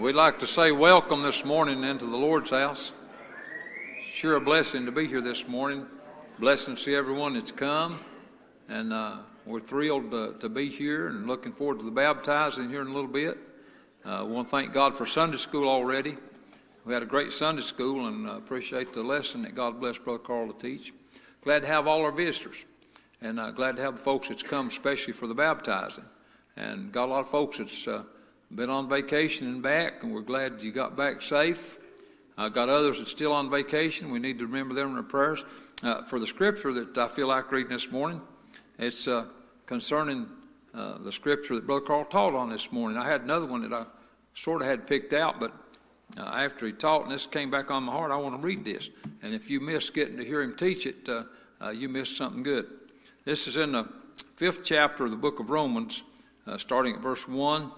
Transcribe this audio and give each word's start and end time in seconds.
We'd 0.00 0.14
like 0.14 0.38
to 0.38 0.46
say 0.46 0.72
welcome 0.72 1.20
this 1.20 1.44
morning 1.44 1.84
into 1.84 2.06
the 2.06 2.16
Lord's 2.16 2.52
house. 2.52 2.94
Sure 4.02 4.36
a 4.36 4.40
blessing 4.40 4.86
to 4.86 4.92
be 4.92 5.06
here 5.06 5.20
this 5.20 5.46
morning. 5.46 5.84
Blessing 6.38 6.74
to 6.74 6.80
see 6.80 6.94
everyone 6.94 7.34
that's 7.34 7.52
come. 7.52 8.00
And 8.70 8.94
uh, 8.94 9.16
we're 9.44 9.60
thrilled 9.60 10.10
to, 10.12 10.36
to, 10.40 10.48
be 10.48 10.70
here 10.70 11.08
and 11.08 11.26
looking 11.26 11.52
forward 11.52 11.80
to 11.80 11.84
the 11.84 11.90
baptizing 11.90 12.70
here 12.70 12.80
in 12.80 12.86
a 12.86 12.94
little 12.94 13.10
bit. 13.10 13.36
Uh, 14.02 14.24
want 14.26 14.48
to 14.48 14.50
thank 14.50 14.72
God 14.72 14.96
for 14.96 15.04
Sunday 15.04 15.36
school 15.36 15.68
already. 15.68 16.16
We 16.86 16.94
had 16.94 17.02
a 17.02 17.06
great 17.06 17.30
Sunday 17.30 17.60
school 17.60 18.06
and 18.06 18.26
uh, 18.26 18.38
appreciate 18.38 18.94
the 18.94 19.02
lesson 19.02 19.42
that 19.42 19.54
God 19.54 19.80
blessed 19.80 20.02
Brother 20.02 20.20
Carl 20.20 20.50
to 20.50 20.58
teach. 20.58 20.94
Glad 21.42 21.60
to 21.60 21.68
have 21.68 21.86
all 21.86 22.00
our 22.06 22.10
visitors 22.10 22.64
and 23.20 23.38
uh, 23.38 23.50
glad 23.50 23.76
to 23.76 23.82
have 23.82 23.96
the 23.96 24.02
folks 24.02 24.28
that's 24.28 24.42
come 24.42 24.68
especially 24.68 25.12
for 25.12 25.26
the 25.26 25.34
baptizing. 25.34 26.06
And 26.56 26.90
got 26.90 27.04
a 27.04 27.12
lot 27.12 27.20
of 27.20 27.28
folks 27.28 27.58
that's 27.58 27.86
uh, 27.86 28.04
been 28.52 28.70
on 28.70 28.88
vacation 28.88 29.46
and 29.46 29.62
back, 29.62 30.02
and 30.02 30.12
we're 30.12 30.22
glad 30.22 30.62
you 30.62 30.72
got 30.72 30.96
back 30.96 31.22
safe. 31.22 31.78
I've 32.36 32.52
got 32.52 32.68
others 32.68 32.98
that's 32.98 33.10
still 33.10 33.32
on 33.32 33.48
vacation. 33.48 34.10
We 34.10 34.18
need 34.18 34.38
to 34.38 34.46
remember 34.46 34.74
them 34.74 34.90
in 34.90 34.96
our 34.96 35.02
prayers. 35.02 35.44
Uh, 35.82 36.02
for 36.02 36.18
the 36.18 36.26
scripture 36.26 36.72
that 36.72 36.98
I 36.98 37.06
feel 37.06 37.28
like 37.28 37.52
reading 37.52 37.72
this 37.72 37.90
morning, 37.90 38.20
it's 38.78 39.06
uh, 39.06 39.26
concerning 39.66 40.26
uh, 40.74 40.98
the 40.98 41.12
scripture 41.12 41.54
that 41.54 41.66
Brother 41.66 41.84
Carl 41.84 42.04
taught 42.04 42.34
on 42.34 42.50
this 42.50 42.72
morning. 42.72 42.98
I 42.98 43.06
had 43.06 43.22
another 43.22 43.46
one 43.46 43.62
that 43.62 43.72
I 43.72 43.86
sort 44.34 44.62
of 44.62 44.68
had 44.68 44.86
picked 44.86 45.12
out, 45.12 45.38
but 45.38 45.52
uh, 46.18 46.22
after 46.22 46.66
he 46.66 46.72
taught 46.72 47.04
and 47.04 47.12
this 47.12 47.26
came 47.26 47.50
back 47.50 47.70
on 47.70 47.84
my 47.84 47.92
heart, 47.92 48.10
I 48.10 48.16
want 48.16 48.34
to 48.34 48.44
read 48.44 48.64
this. 48.64 48.90
And 49.22 49.32
if 49.32 49.48
you 49.48 49.60
miss 49.60 49.90
getting 49.90 50.16
to 50.16 50.24
hear 50.24 50.42
him 50.42 50.56
teach 50.56 50.86
it, 50.86 51.08
uh, 51.08 51.70
you 51.70 51.88
missed 51.88 52.16
something 52.16 52.42
good. 52.42 52.66
This 53.24 53.46
is 53.46 53.56
in 53.56 53.72
the 53.72 53.88
fifth 54.36 54.64
chapter 54.64 55.04
of 55.04 55.12
the 55.12 55.16
book 55.16 55.38
of 55.38 55.50
Romans, 55.50 56.02
starting 56.56 56.96
at 56.96 57.00
verse 57.00 57.28
1. 57.28 57.70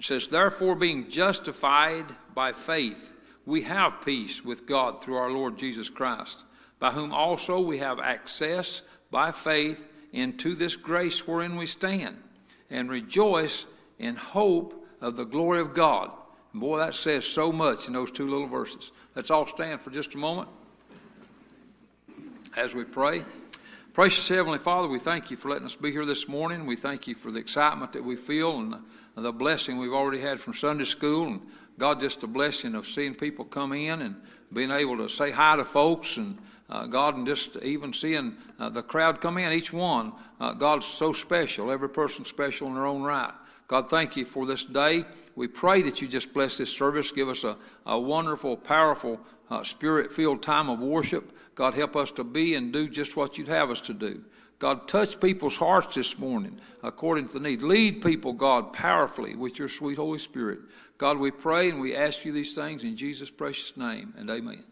It 0.00 0.06
says, 0.06 0.28
Therefore, 0.28 0.76
being 0.76 1.10
justified 1.10 2.06
by 2.34 2.54
faith, 2.54 3.12
we 3.44 3.62
have 3.62 4.02
peace 4.02 4.42
with 4.42 4.66
God 4.66 5.02
through 5.02 5.16
our 5.16 5.30
Lord 5.30 5.58
Jesus 5.58 5.90
Christ, 5.90 6.42
by 6.78 6.92
whom 6.92 7.12
also 7.12 7.60
we 7.60 7.78
have 7.78 8.00
access 8.00 8.80
by 9.10 9.30
faith 9.30 9.86
into 10.10 10.54
this 10.54 10.74
grace 10.74 11.28
wherein 11.28 11.56
we 11.56 11.66
stand, 11.66 12.16
and 12.70 12.88
rejoice 12.88 13.66
in 13.98 14.16
hope 14.16 14.86
of 15.02 15.16
the 15.16 15.26
glory 15.26 15.60
of 15.60 15.74
God. 15.74 16.10
And 16.52 16.62
boy, 16.62 16.78
that 16.78 16.94
says 16.94 17.26
so 17.26 17.52
much 17.52 17.86
in 17.86 17.92
those 17.92 18.10
two 18.10 18.26
little 18.26 18.46
verses. 18.46 18.92
Let's 19.14 19.30
all 19.30 19.44
stand 19.44 19.82
for 19.82 19.90
just 19.90 20.14
a 20.14 20.18
moment 20.18 20.48
as 22.56 22.74
we 22.74 22.84
pray. 22.84 23.22
Precious 23.92 24.28
Heavenly 24.28 24.58
Father, 24.58 24.88
we 24.88 24.98
thank 24.98 25.30
you 25.30 25.36
for 25.36 25.50
letting 25.50 25.66
us 25.66 25.76
be 25.76 25.92
here 25.92 26.06
this 26.06 26.26
morning. 26.26 26.64
We 26.64 26.76
thank 26.76 27.06
you 27.06 27.14
for 27.14 27.30
the 27.30 27.38
excitement 27.38 27.92
that 27.92 28.04
we 28.04 28.16
feel 28.16 28.58
and 28.58 28.76
the, 29.20 29.32
blessing 29.32 29.78
we've 29.78 29.92
already 29.92 30.20
had 30.20 30.40
from 30.40 30.54
Sunday 30.54 30.84
school. 30.84 31.26
And 31.26 31.40
God, 31.78 32.00
just 32.00 32.20
the 32.20 32.26
blessing 32.26 32.74
of 32.74 32.86
seeing 32.86 33.14
people 33.14 33.44
come 33.44 33.72
in 33.72 34.02
and 34.02 34.16
being 34.52 34.70
able 34.70 34.96
to 34.98 35.08
say 35.08 35.30
hi 35.30 35.56
to 35.56 35.64
folks 35.64 36.16
and 36.16 36.38
uh, 36.68 36.86
God, 36.86 37.16
and 37.16 37.26
just 37.26 37.56
even 37.62 37.92
seeing 37.92 38.36
uh, 38.58 38.68
the 38.68 38.82
crowd 38.82 39.20
come 39.20 39.38
in, 39.38 39.52
each 39.52 39.72
one, 39.72 40.12
uh, 40.38 40.52
God's 40.52 40.86
so 40.86 41.12
special. 41.12 41.70
Every 41.70 41.88
person 41.88 42.24
special 42.24 42.68
in 42.68 42.74
their 42.74 42.86
own 42.86 43.02
right. 43.02 43.32
God, 43.66 43.90
thank 43.90 44.16
you 44.16 44.24
for 44.24 44.46
this 44.46 44.64
day. 44.64 45.04
We 45.34 45.48
pray 45.48 45.82
that 45.82 46.00
you 46.00 46.08
just 46.08 46.32
bless 46.32 46.58
this 46.58 46.72
service. 46.72 47.10
Give 47.12 47.28
us 47.28 47.44
a, 47.44 47.56
a 47.86 47.98
wonderful, 47.98 48.56
powerful, 48.56 49.20
uh, 49.50 49.64
spirit 49.64 50.12
filled 50.12 50.42
time 50.42 50.68
of 50.68 50.80
worship. 50.80 51.36
God, 51.54 51.74
help 51.74 51.96
us 51.96 52.12
to 52.12 52.24
be 52.24 52.54
and 52.54 52.72
do 52.72 52.88
just 52.88 53.16
what 53.16 53.36
you'd 53.36 53.48
have 53.48 53.70
us 53.70 53.80
to 53.82 53.94
do. 53.94 54.24
God, 54.60 54.86
touch 54.86 55.18
people's 55.20 55.56
hearts 55.56 55.94
this 55.94 56.18
morning 56.18 56.60
according 56.82 57.28
to 57.28 57.38
the 57.38 57.40
need. 57.40 57.62
Lead 57.62 58.02
people, 58.02 58.34
God, 58.34 58.74
powerfully 58.74 59.34
with 59.34 59.58
your 59.58 59.68
sweet 59.68 59.96
Holy 59.96 60.18
Spirit. 60.18 60.60
God, 60.98 61.16
we 61.16 61.30
pray 61.30 61.70
and 61.70 61.80
we 61.80 61.96
ask 61.96 62.26
you 62.26 62.30
these 62.30 62.54
things 62.54 62.84
in 62.84 62.94
Jesus' 62.94 63.30
precious 63.30 63.74
name, 63.78 64.12
and 64.18 64.28
amen. 64.28 64.62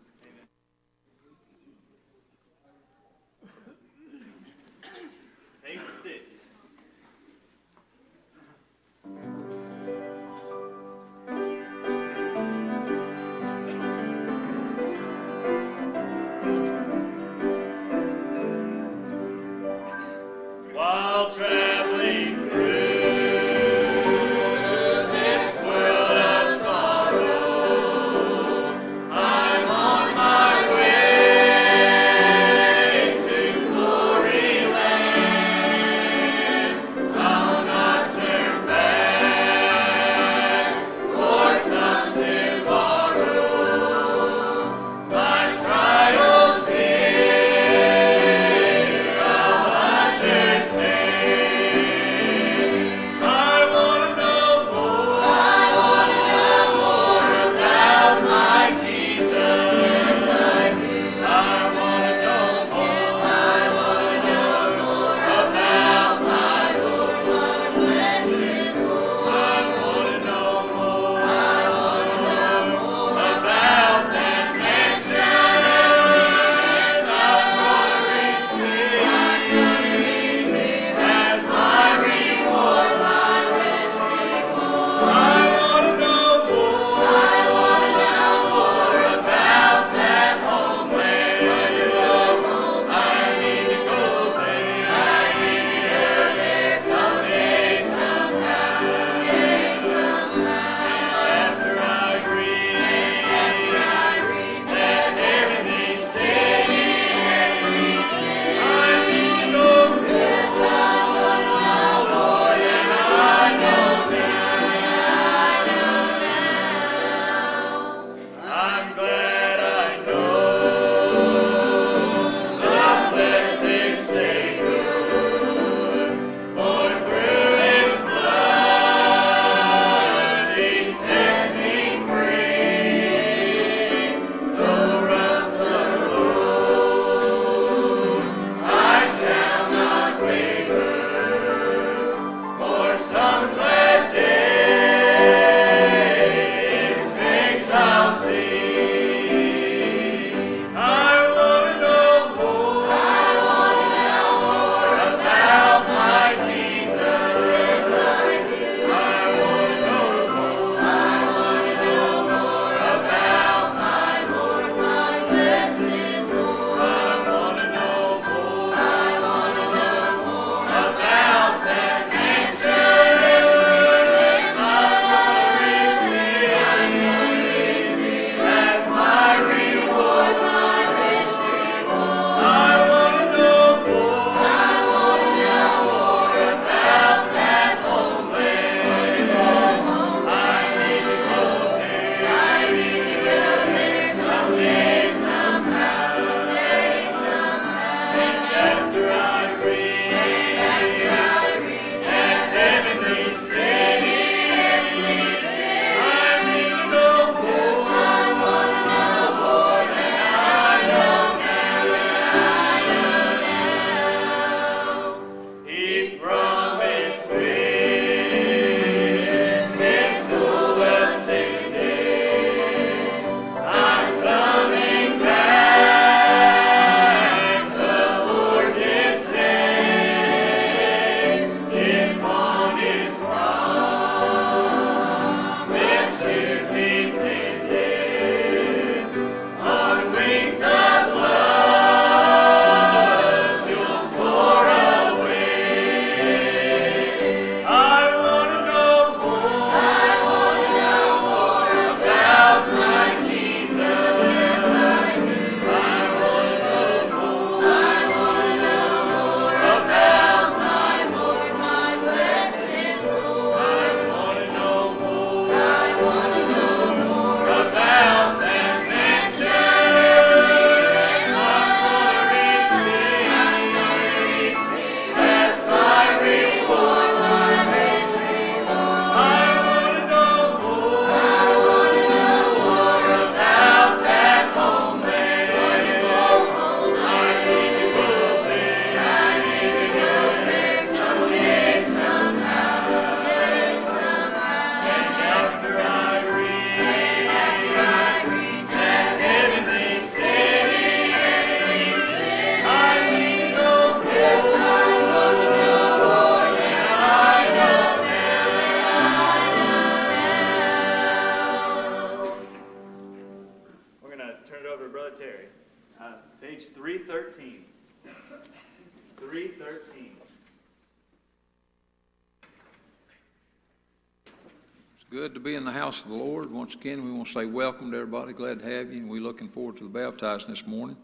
Good 325.10 325.32
to 325.32 325.40
be 325.40 325.54
in 325.54 325.64
the 325.64 325.72
house 325.72 326.04
of 326.04 326.10
the 326.10 326.16
Lord. 326.16 326.52
Once 326.52 326.74
again, 326.74 327.02
we 327.02 327.10
want 327.10 327.28
to 327.28 327.32
say 327.32 327.46
welcome 327.46 327.90
to 327.90 327.96
everybody. 327.96 328.34
Glad 328.34 328.58
to 328.58 328.66
have 328.66 328.92
you, 328.92 329.00
and 329.00 329.08
we're 329.08 329.22
looking 329.22 329.48
forward 329.48 329.78
to 329.78 329.84
the 329.84 329.88
baptizing 329.88 330.50
this 330.50 330.66
morning. 330.66 330.98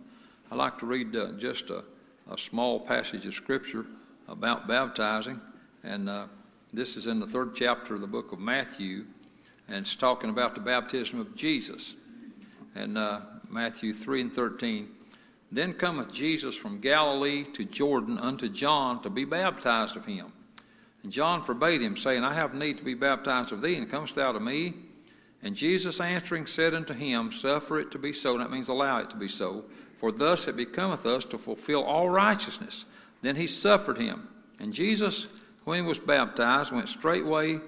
I'd 0.50 0.58
like 0.58 0.78
to 0.80 0.86
read 0.86 1.16
uh, 1.16 1.32
just 1.38 1.70
a, 1.70 1.84
a, 2.30 2.36
small 2.36 2.80
passage 2.80 3.24
of 3.24 3.32
Scripture 3.32 3.86
about 4.28 4.68
baptizing, 4.68 5.40
and 5.82 6.10
uh, 6.10 6.26
this 6.70 6.98
is 6.98 7.06
in 7.06 7.18
the 7.18 7.26
third 7.26 7.54
chapter 7.54 7.94
of 7.94 8.02
the 8.02 8.06
book 8.06 8.32
of 8.32 8.38
Matthew, 8.38 9.06
and 9.68 9.78
it's 9.78 9.96
talking 9.96 10.28
about 10.28 10.54
the 10.54 10.60
baptism 10.60 11.18
of 11.18 11.34
Jesus. 11.34 11.94
And 12.74 12.98
uh, 12.98 13.20
Matthew 13.48 13.94
3 13.94 14.20
and 14.20 14.34
13. 14.34 14.88
Then 15.50 15.72
cometh 15.72 16.12
Jesus 16.12 16.54
from 16.54 16.78
Galilee 16.78 17.44
to 17.54 17.64
Jordan 17.64 18.18
unto 18.18 18.50
John 18.50 19.00
to 19.00 19.08
be 19.08 19.24
baptized 19.24 19.96
of 19.96 20.04
him. 20.04 20.33
And 21.04 21.12
John 21.12 21.42
forbade 21.42 21.82
him, 21.82 21.96
saying, 21.96 22.24
I 22.24 22.32
have 22.32 22.54
need 22.54 22.78
to 22.78 22.84
be 22.84 22.94
baptized 22.94 23.52
of 23.52 23.62
thee, 23.62 23.76
and 23.76 23.88
comest 23.88 24.16
thou 24.16 24.32
to 24.32 24.40
me? 24.40 24.72
And 25.42 25.54
Jesus 25.54 26.00
answering 26.00 26.46
said 26.46 26.74
unto 26.74 26.94
him, 26.94 27.30
Suffer 27.30 27.78
it 27.78 27.90
to 27.92 27.98
be 27.98 28.12
so. 28.12 28.38
That 28.38 28.50
means 28.50 28.68
allow 28.68 28.98
it 28.98 29.10
to 29.10 29.16
be 29.16 29.28
so. 29.28 29.66
For 29.98 30.10
thus 30.10 30.48
it 30.48 30.56
becometh 30.56 31.04
us 31.04 31.26
to 31.26 31.38
fulfill 31.38 31.84
all 31.84 32.08
righteousness. 32.08 32.86
Then 33.20 33.36
he 33.36 33.46
suffered 33.46 33.98
him. 33.98 34.28
And 34.58 34.72
Jesus, 34.72 35.28
when 35.64 35.82
he 35.82 35.86
was 35.86 35.98
baptized, 35.98 36.72
went 36.72 36.88
straightway 36.88 37.60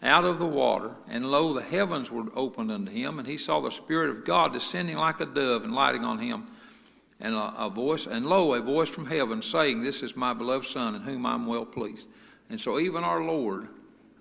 out 0.00 0.24
of 0.24 0.38
the 0.38 0.46
water, 0.46 0.94
and 1.08 1.28
lo, 1.28 1.52
the 1.52 1.62
heavens 1.62 2.12
were 2.12 2.26
opened 2.36 2.70
unto 2.70 2.92
him, 2.92 3.18
and 3.18 3.26
he 3.26 3.36
saw 3.36 3.58
the 3.58 3.70
Spirit 3.70 4.10
of 4.10 4.24
God 4.24 4.52
descending 4.52 4.96
like 4.96 5.20
a 5.20 5.26
dove 5.26 5.64
and 5.64 5.74
lighting 5.74 6.04
on 6.04 6.20
him. 6.20 6.46
And 7.18 7.34
a, 7.34 7.64
a, 7.64 7.68
voice, 7.68 8.06
and 8.06 8.26
lo, 8.26 8.54
a 8.54 8.60
voice 8.60 8.88
from 8.88 9.06
heaven 9.06 9.42
saying, 9.42 9.82
This 9.82 10.04
is 10.04 10.14
my 10.14 10.32
beloved 10.32 10.66
Son, 10.66 10.94
in 10.94 11.02
whom 11.02 11.26
I'm 11.26 11.46
well 11.46 11.64
pleased. 11.64 12.06
And 12.50 12.60
so 12.60 12.78
even 12.78 13.04
our 13.04 13.22
Lord 13.22 13.68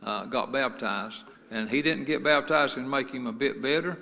uh, 0.04 0.26
got 0.26 0.52
baptized, 0.52 1.24
and 1.50 1.70
he 1.70 1.82
didn't 1.82 2.06
get 2.06 2.24
baptized 2.24 2.78
and 2.78 2.90
make 2.90 3.12
him 3.12 3.28
a 3.28 3.32
bit 3.32 3.62
better. 3.62 3.98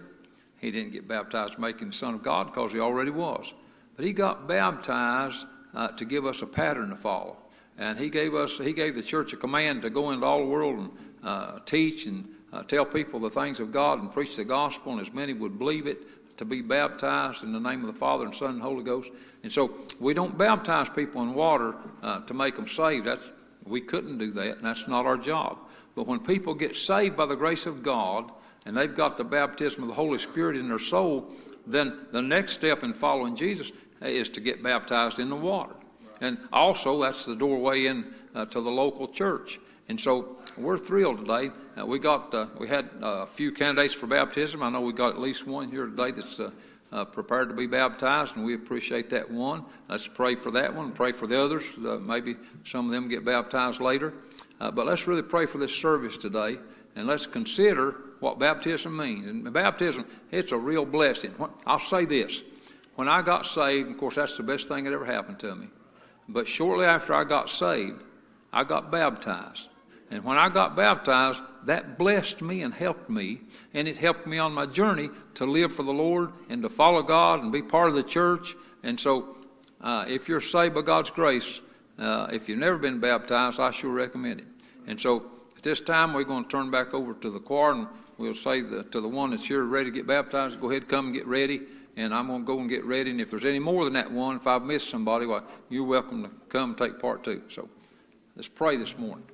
He 0.59 0.71
didn't 0.71 0.93
get 0.93 1.07
baptized 1.07 1.59
him 1.81 1.89
the 1.89 1.95
Son 1.95 2.15
of 2.15 2.23
God 2.23 2.47
because 2.47 2.71
he 2.71 2.79
already 2.79 3.11
was. 3.11 3.53
But 3.95 4.05
he 4.05 4.13
got 4.13 4.47
baptized 4.47 5.45
uh, 5.73 5.89
to 5.89 6.05
give 6.05 6.25
us 6.25 6.41
a 6.41 6.47
pattern 6.47 6.89
to 6.89 6.95
follow. 6.95 7.37
And 7.77 7.99
he 7.99 8.09
gave 8.09 8.33
us, 8.33 8.57
he 8.57 8.73
gave 8.73 8.95
the 8.95 9.03
church 9.03 9.33
a 9.33 9.37
command 9.37 9.81
to 9.81 9.89
go 9.89 10.11
into 10.11 10.25
all 10.25 10.39
the 10.39 10.45
world 10.45 10.79
and 10.79 10.91
uh, 11.23 11.59
teach 11.65 12.05
and 12.05 12.27
uh, 12.53 12.63
tell 12.63 12.85
people 12.85 13.19
the 13.19 13.29
things 13.29 13.59
of 13.59 13.71
God 13.71 13.99
and 13.99 14.11
preach 14.11 14.37
the 14.37 14.45
gospel, 14.45 14.93
and 14.93 15.01
as 15.01 15.13
many 15.13 15.33
would 15.33 15.59
believe 15.59 15.87
it, 15.87 16.37
to 16.37 16.45
be 16.45 16.61
baptized 16.61 17.43
in 17.43 17.51
the 17.51 17.59
name 17.59 17.81
of 17.81 17.87
the 17.87 17.99
Father 17.99 18.25
and 18.25 18.33
Son 18.33 18.51
and 18.51 18.61
Holy 18.61 18.83
Ghost. 18.83 19.11
And 19.43 19.51
so 19.51 19.73
we 19.99 20.13
don't 20.13 20.37
baptize 20.37 20.89
people 20.89 21.21
in 21.21 21.33
water 21.33 21.75
uh, 22.01 22.21
to 22.21 22.33
make 22.33 22.55
them 22.55 22.67
saved. 22.67 23.07
That's, 23.07 23.25
we 23.65 23.81
couldn't 23.81 24.17
do 24.17 24.31
that, 24.31 24.57
and 24.57 24.65
that's 24.65 24.87
not 24.87 25.05
our 25.05 25.17
job. 25.17 25.57
But 25.95 26.07
when 26.07 26.19
people 26.19 26.53
get 26.53 26.75
saved 26.75 27.17
by 27.17 27.25
the 27.25 27.35
grace 27.35 27.65
of 27.65 27.81
God 27.81 28.31
and 28.65 28.75
they've 28.75 28.93
got 28.93 29.17
the 29.17 29.23
baptism 29.23 29.83
of 29.83 29.89
the 29.89 29.95
Holy 29.95 30.19
Spirit 30.19 30.55
in 30.55 30.67
their 30.67 30.79
soul, 30.79 31.31
then 31.65 32.07
the 32.11 32.21
next 32.21 32.53
step 32.53 32.83
in 32.83 32.93
following 32.93 33.35
Jesus 33.35 33.71
is 34.01 34.29
to 34.29 34.41
get 34.41 34.61
baptized 34.61 35.19
in 35.19 35.29
the 35.29 35.35
water. 35.35 35.75
And 36.21 36.37
also, 36.51 37.01
that's 37.01 37.25
the 37.25 37.35
doorway 37.35 37.85
in 37.85 38.13
uh, 38.33 38.45
to 38.45 38.61
the 38.61 38.71
local 38.71 39.07
church. 39.07 39.59
And 39.87 39.99
so 39.99 40.37
we're 40.57 40.77
thrilled 40.77 41.19
today. 41.19 41.51
Uh, 41.79 41.85
we 41.85 41.99
got 41.99 42.33
uh, 42.33 42.47
we 42.57 42.67
had 42.67 42.89
uh, 43.01 43.23
a 43.23 43.25
few 43.25 43.51
candidates 43.51 43.93
for 43.93 44.07
baptism. 44.07 44.63
I 44.63 44.69
know 44.69 44.81
we 44.81 44.93
got 44.93 45.09
at 45.09 45.19
least 45.19 45.45
one 45.45 45.69
here 45.69 45.85
today 45.85 46.11
that's 46.11 46.39
uh, 46.91 46.95
uh, 46.95 47.05
prepared 47.05 47.49
to 47.49 47.55
be 47.55 47.67
baptized, 47.67 48.35
and 48.35 48.45
we 48.45 48.53
appreciate 48.53 49.09
that 49.09 49.29
one. 49.29 49.65
Let's 49.89 50.07
pray 50.07 50.35
for 50.35 50.51
that 50.51 50.73
one. 50.75 50.91
Pray 50.91 51.11
for 51.11 51.27
the 51.27 51.41
others. 51.41 51.69
Uh, 51.77 51.97
maybe 51.97 52.35
some 52.63 52.85
of 52.85 52.91
them 52.91 53.07
get 53.07 53.25
baptized 53.25 53.81
later. 53.81 54.13
but 54.59 54.85
let's 54.85 55.07
really 55.07 55.21
pray 55.21 55.45
for 55.45 55.57
this 55.57 55.75
service 55.75 56.17
today, 56.17 56.57
and 56.95 57.07
let's 57.07 57.27
consider 57.27 57.95
what 58.19 58.39
baptism 58.39 58.95
means. 58.95 59.27
And 59.27 59.51
baptism, 59.51 60.05
it's 60.31 60.51
a 60.51 60.57
real 60.57 60.85
blessing. 60.85 61.33
I'll 61.65 61.79
say 61.79 62.05
this: 62.05 62.43
when 62.95 63.09
I 63.09 63.21
got 63.21 63.45
saved, 63.45 63.91
of 63.91 63.97
course, 63.97 64.15
that's 64.15 64.37
the 64.37 64.43
best 64.43 64.67
thing 64.67 64.85
that 64.85 64.93
ever 64.93 65.05
happened 65.05 65.39
to 65.39 65.55
me. 65.55 65.67
But 66.27 66.47
shortly 66.47 66.85
after 66.85 67.13
I 67.13 67.23
got 67.23 67.49
saved, 67.49 68.01
I 68.51 68.63
got 68.63 68.91
baptized. 68.91 69.69
And 70.11 70.23
when 70.23 70.37
I 70.37 70.49
got 70.49 70.75
baptized, 70.75 71.41
that 71.65 71.97
blessed 71.97 72.41
me 72.41 72.61
and 72.61 72.73
helped 72.73 73.09
me. 73.09 73.41
And 73.73 73.87
it 73.87 73.97
helped 73.97 74.27
me 74.27 74.37
on 74.37 74.53
my 74.53 74.65
journey 74.65 75.09
to 75.35 75.45
live 75.45 75.73
for 75.73 75.83
the 75.83 75.93
Lord 75.93 76.31
and 76.49 76.61
to 76.63 76.69
follow 76.69 77.01
God 77.01 77.41
and 77.41 77.51
be 77.51 77.61
part 77.61 77.89
of 77.89 77.95
the 77.95 78.03
church. 78.03 78.55
And 78.83 78.99
so, 78.99 79.35
uh, 79.81 80.05
if 80.07 80.29
you're 80.29 80.41
saved 80.41 80.75
by 80.75 80.81
God's 80.81 81.09
grace, 81.09 81.61
uh, 81.97 82.27
if 82.31 82.47
you've 82.47 82.59
never 82.59 82.77
been 82.77 82.99
baptized, 82.99 83.59
I 83.59 83.71
sure 83.71 83.91
recommend 83.91 84.41
it. 84.41 84.47
And 84.87 84.99
so, 84.99 85.25
at 85.57 85.63
this 85.63 85.81
time, 85.81 86.13
we're 86.13 86.23
going 86.23 86.43
to 86.43 86.49
turn 86.49 86.69
back 86.69 86.93
over 86.93 87.13
to 87.15 87.29
the 87.31 87.39
choir 87.39 87.71
and 87.71 87.87
we'll 88.17 88.35
say 88.35 88.61
the, 88.61 88.83
to 88.83 89.01
the 89.01 89.07
one 89.07 89.31
that's 89.31 89.45
here 89.45 89.63
ready 89.63 89.89
to 89.89 89.95
get 89.95 90.05
baptized, 90.05 90.61
go 90.61 90.69
ahead, 90.69 90.87
come 90.87 91.05
and 91.05 91.13
get 91.15 91.25
ready. 91.25 91.61
And 91.97 92.13
I'm 92.13 92.27
going 92.27 92.41
to 92.41 92.45
go 92.45 92.59
and 92.59 92.69
get 92.69 92.83
ready. 92.83 93.09
And 93.09 93.21
if 93.21 93.31
there's 93.31 93.45
any 93.45 93.59
more 93.59 93.85
than 93.85 93.93
that 93.93 94.11
one, 94.11 94.35
if 94.35 94.47
I've 94.47 94.63
missed 94.63 94.89
somebody, 94.89 95.25
well, 95.25 95.45
you're 95.69 95.85
welcome 95.85 96.23
to 96.23 96.29
come 96.49 96.75
take 96.75 96.99
part 96.99 97.23
too. 97.23 97.43
So 97.47 97.69
let's 98.35 98.49
pray 98.49 98.75
this 98.75 98.97
morning. 98.97 99.25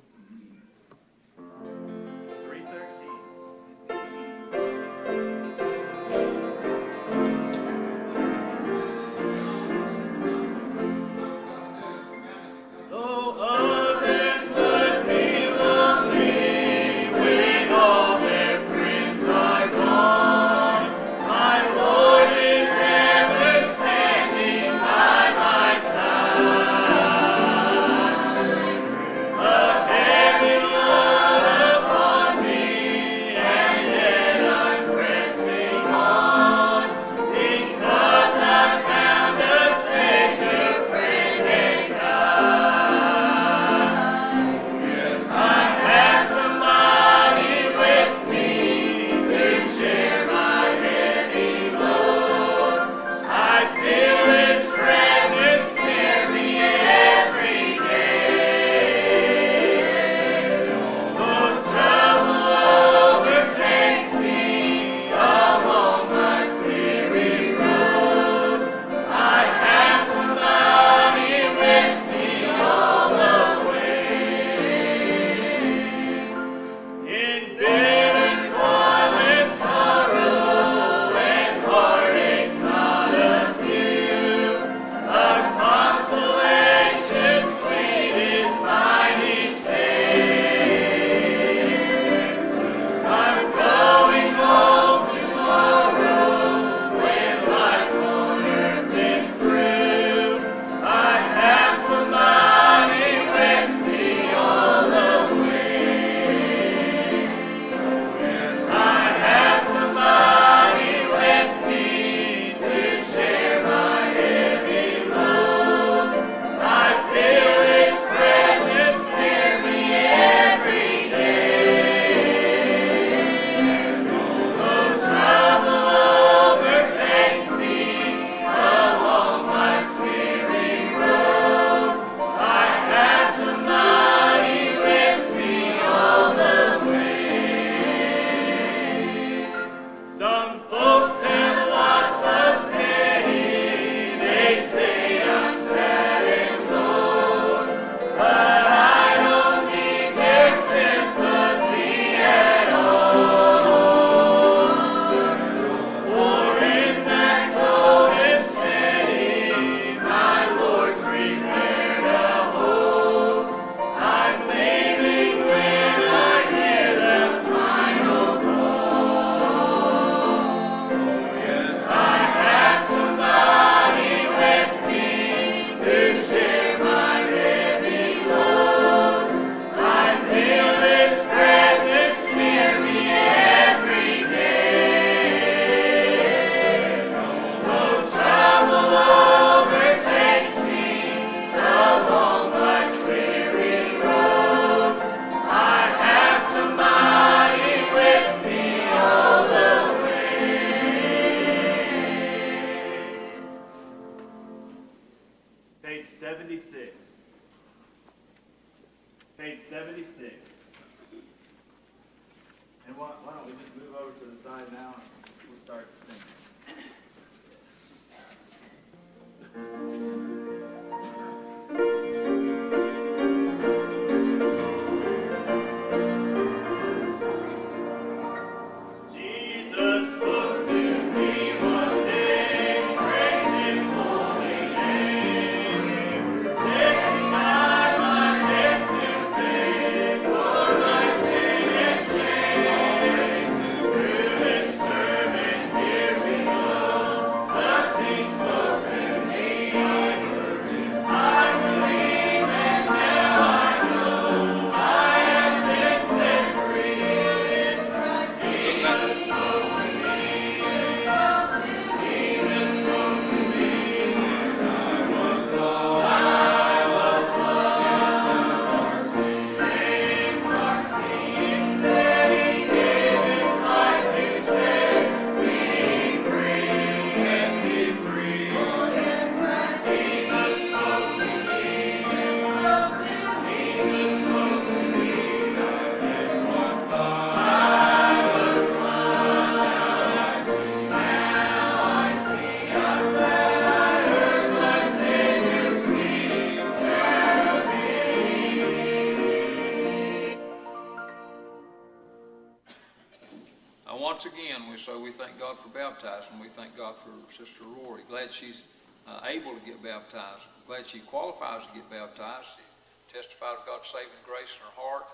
She's 308.32 308.64
uh, 309.06 309.20
able 309.28 309.52
to 309.52 309.62
get 309.64 309.82
baptized. 309.82 310.48
Glad 310.66 310.86
she 310.86 311.00
qualifies 311.04 311.66
to 311.66 311.72
get 311.76 311.86
baptized. 311.90 312.56
She 312.56 312.64
testified 313.12 313.60
of 313.60 313.66
God's 313.66 313.88
saving 313.92 314.22
grace 314.24 314.56
in 314.56 314.64
her 314.64 314.76
heart. 314.78 315.10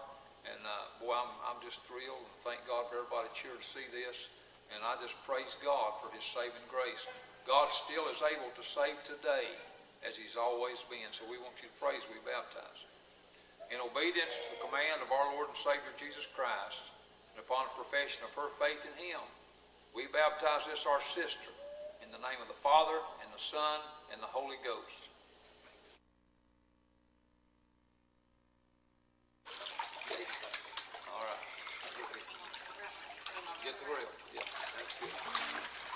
And 0.46 0.60
uh, 0.62 0.86
boy, 1.02 1.18
I'm, 1.18 1.32
I'm 1.44 1.60
just 1.60 1.84
thrilled 1.84 2.24
and 2.24 2.38
thank 2.46 2.62
God 2.64 2.88
for 2.88 3.02
everybody 3.02 3.28
here 3.34 3.52
to 3.52 3.64
see 3.64 3.84
this. 3.90 4.32
And 4.72 4.84
I 4.84 4.96
just 5.00 5.16
praise 5.24 5.56
God 5.64 5.98
for 6.00 6.12
his 6.14 6.24
saving 6.24 6.64
grace. 6.68 7.08
God 7.48 7.72
still 7.72 8.04
is 8.12 8.20
able 8.20 8.52
to 8.52 8.64
save 8.64 9.00
today 9.04 9.48
as 10.04 10.16
he's 10.16 10.36
always 10.36 10.84
been. 10.86 11.08
So 11.10 11.24
we 11.26 11.40
want 11.40 11.58
you 11.64 11.72
to 11.72 11.76
praise 11.80 12.04
we 12.06 12.20
baptize. 12.22 12.86
In 13.68 13.80
obedience 13.80 14.32
to 14.32 14.48
the 14.56 14.62
command 14.64 15.04
of 15.04 15.12
our 15.12 15.32
Lord 15.36 15.52
and 15.52 15.56
Savior 15.56 15.92
Jesus 15.96 16.24
Christ, 16.24 16.88
and 17.32 17.40
upon 17.40 17.68
a 17.68 17.72
profession 17.76 18.24
of 18.24 18.32
her 18.36 18.48
faith 18.56 18.84
in 18.84 18.96
him, 18.96 19.20
we 19.92 20.08
baptize 20.08 20.68
this 20.68 20.88
our 20.88 21.00
sister 21.00 21.52
in 22.08 22.12
the 22.12 22.24
name 22.26 22.40
of 22.40 22.48
the 22.48 22.56
Father, 22.56 22.96
and 23.20 23.28
the 23.34 23.38
Son, 23.38 23.80
and 24.10 24.22
the 24.22 24.26
Holy 24.26 24.56
Ghost. 24.64 25.12
All 31.12 31.20
right. 31.20 31.44
Get 33.62 33.74
the 33.76 33.84
real. 33.92 34.08
Yeah, 34.32 34.40
that's 34.40 34.96
good. 34.98 35.87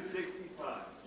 265. 0.00 0.97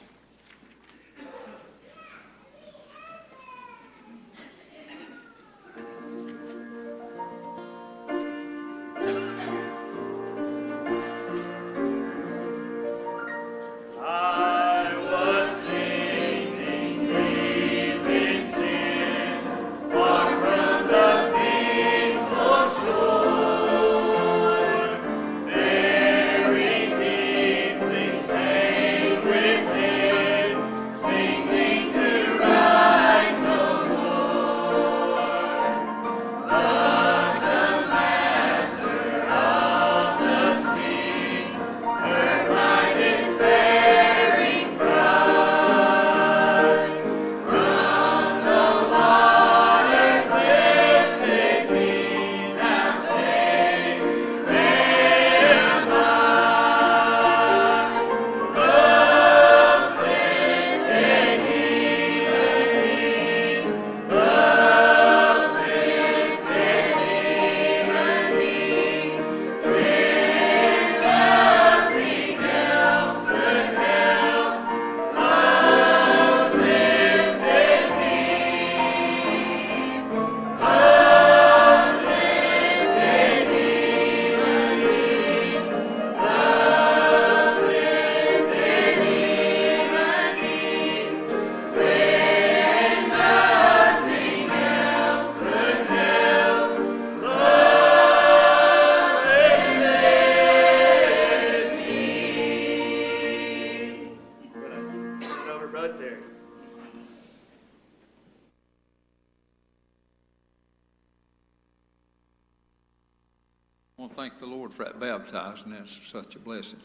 That 115.32 115.44
baptizing. 115.44 115.72
That's 115.72 116.08
such 116.08 116.36
a 116.36 116.40
blessing. 116.40 116.80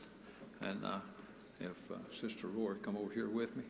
And 0.63 0.85
uh, 0.85 0.99
if 1.61 1.91
uh, 1.91 1.97
Sister 2.13 2.47
Roy 2.47 2.75
come 2.75 2.97
over 2.97 3.13
here 3.13 3.29
with 3.29 3.57
me, 3.57 3.65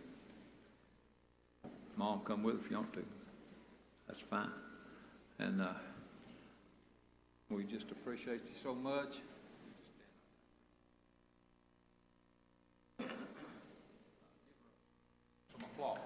Mom 1.97 2.21
come 2.21 2.43
with 2.43 2.65
if 2.65 2.71
you 2.71 2.77
want 2.77 2.93
to. 2.93 3.05
That's 4.07 4.21
fine. 4.21 4.51
And 5.39 5.63
uh, 5.63 5.69
we 7.51 7.65
just 7.65 7.91
appreciate 7.91 8.43
you 8.49 8.55
so 8.55 8.75
much. 8.75 9.17
Some 12.99 13.09
applause. 15.61 15.99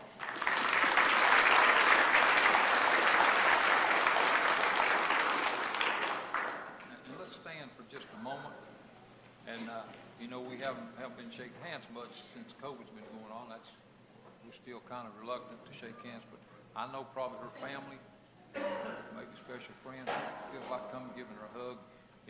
And 7.07 7.19
let's 7.19 7.35
stand 7.35 7.71
for 7.77 7.83
just 7.93 8.07
a 8.19 8.23
moment. 8.23 8.55
And, 9.47 9.69
uh, 9.69 9.83
you 10.21 10.29
know, 10.29 10.41
we 10.41 10.57
haven't, 10.71 10.95
haven't 11.03 11.19
been 11.19 11.35
shaking 11.35 11.59
hands 11.67 11.83
much 11.91 12.15
since 12.31 12.55
COVID's 12.63 12.95
been 12.95 13.03
going 13.11 13.35
on. 13.35 13.51
That's, 13.51 13.75
we're 14.47 14.55
still 14.55 14.79
kind 14.87 15.11
of 15.11 15.13
reluctant 15.19 15.59
to 15.67 15.73
shake 15.75 15.99
hands, 16.07 16.23
but 16.31 16.39
I 16.79 16.87
know 16.95 17.11
probably 17.11 17.43
her 17.43 17.55
family, 17.59 17.99
maybe 19.19 19.35
special 19.35 19.75
friends, 19.83 20.07
feel 20.55 20.63
like 20.71 20.87
coming, 20.95 21.11
giving 21.19 21.35
her 21.43 21.51
a 21.51 21.53
hug. 21.59 21.79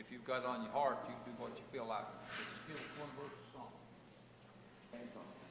If 0.00 0.08
you've 0.08 0.24
got 0.24 0.40
it 0.40 0.48
on 0.48 0.64
your 0.64 0.72
heart, 0.72 1.04
you 1.04 1.12
do 1.28 1.36
what 1.36 1.52
you 1.52 1.66
feel 1.68 1.84
like. 1.84 2.08
Just 2.24 2.64
give 2.64 2.80
us 2.80 2.88
one 2.96 3.12
verse 3.20 3.36
of 3.36 3.44
song. 3.52 3.72
All 4.96 5.49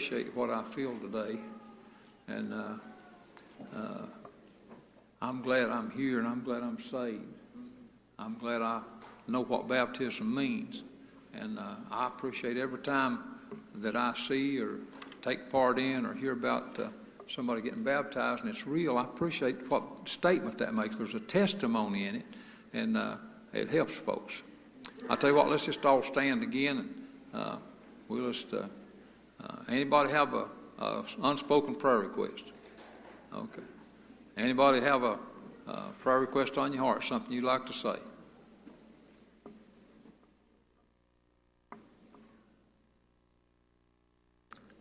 appreciate 0.00 0.34
what 0.34 0.48
I 0.48 0.62
feel 0.62 0.96
today. 0.98 1.38
And 2.26 2.54
uh, 2.54 3.76
uh, 3.76 4.06
I'm 5.20 5.42
glad 5.42 5.68
I'm 5.68 5.90
here 5.90 6.18
and 6.18 6.26
I'm 6.26 6.42
glad 6.42 6.62
I'm 6.62 6.80
saved. 6.80 7.20
I'm 8.18 8.34
glad 8.38 8.62
I 8.62 8.80
know 9.28 9.42
what 9.42 9.68
baptism 9.68 10.34
means. 10.34 10.84
And 11.34 11.58
uh, 11.58 11.74
I 11.90 12.06
appreciate 12.06 12.56
every 12.56 12.78
time 12.78 13.18
that 13.74 13.94
I 13.94 14.14
see 14.14 14.58
or 14.58 14.78
take 15.20 15.50
part 15.50 15.78
in 15.78 16.06
or 16.06 16.14
hear 16.14 16.32
about 16.32 16.80
uh, 16.80 16.88
somebody 17.26 17.60
getting 17.60 17.82
baptized 17.82 18.42
and 18.42 18.48
it's 18.48 18.66
real. 18.66 18.96
I 18.96 19.04
appreciate 19.04 19.70
what 19.70 20.08
statement 20.08 20.56
that 20.58 20.72
makes. 20.72 20.96
There's 20.96 21.14
a 21.14 21.20
testimony 21.20 22.06
in 22.06 22.14
it, 22.16 22.26
and 22.72 22.96
uh, 22.96 23.16
it 23.52 23.68
helps 23.68 23.98
folks. 23.98 24.40
I'll 25.10 25.18
tell 25.18 25.28
you 25.28 25.36
what, 25.36 25.50
let's 25.50 25.66
just 25.66 25.84
all 25.84 26.02
stand 26.02 26.42
again 26.42 26.78
and 26.78 26.94
uh, 27.34 27.56
we'll 28.08 28.32
just, 28.32 28.54
uh, 29.42 29.56
anybody 29.68 30.10
have 30.12 30.34
a, 30.34 30.48
uh, 30.78 31.02
unspoken 31.22 31.74
prayer 31.74 31.98
request? 31.98 32.44
Okay. 33.34 33.62
Anybody 34.36 34.80
have 34.80 35.02
a 35.02 35.18
uh, 35.66 35.88
prayer 35.98 36.20
request 36.20 36.58
on 36.58 36.72
your 36.72 36.82
heart, 36.82 37.04
something 37.04 37.32
you'd 37.32 37.44
like 37.44 37.66
to 37.66 37.72
say? 37.72 37.96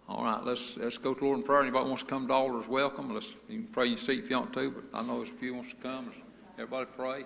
All 0.08 0.24
right, 0.24 0.43
let's 0.43 0.76
let's 0.78 0.98
go 0.98 1.13
to 1.13 1.24
Lord 1.24 1.38
in 1.38 1.43
prayer. 1.43 1.62
Anybody 1.62 1.86
wants 1.86 2.02
to 2.02 2.10
come 2.10 2.28
to 2.28 2.34
altar 2.34 2.60
is 2.60 2.67
welcome. 2.67 3.13
Let's 3.13 3.32
you 3.48 3.60
can 3.60 3.67
pray 3.67 3.86
in 3.86 3.91
your 3.91 4.00
seat 4.00 4.24
if 4.24 4.30
you 4.32 4.38
want 4.38 4.54
to, 4.54 4.72
but 4.72 4.84
I 4.91 5.04
know 5.04 5.17
there's 5.17 5.30
a 5.30 5.34
few 5.34 5.54
wants 5.54 5.69
to 5.69 5.76
come. 5.76 6.12
Everybody 6.58 6.89
pray. 6.98 7.26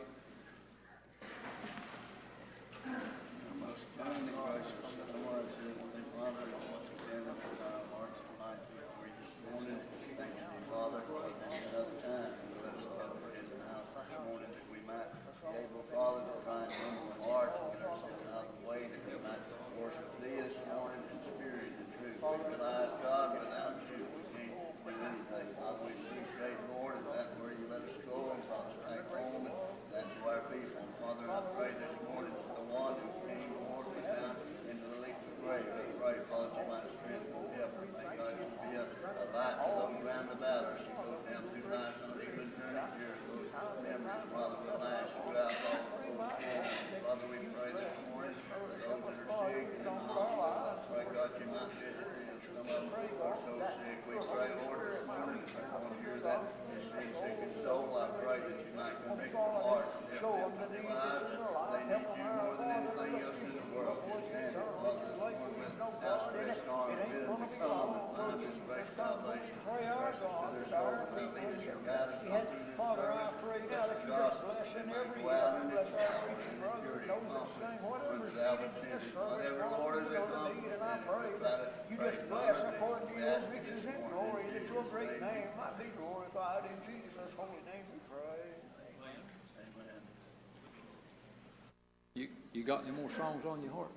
You 92.64 92.68
got 92.68 92.84
any 92.88 92.96
more 92.96 93.10
songs 93.10 93.46
on 93.46 93.62
your 93.62 93.74
heart? 93.74 93.92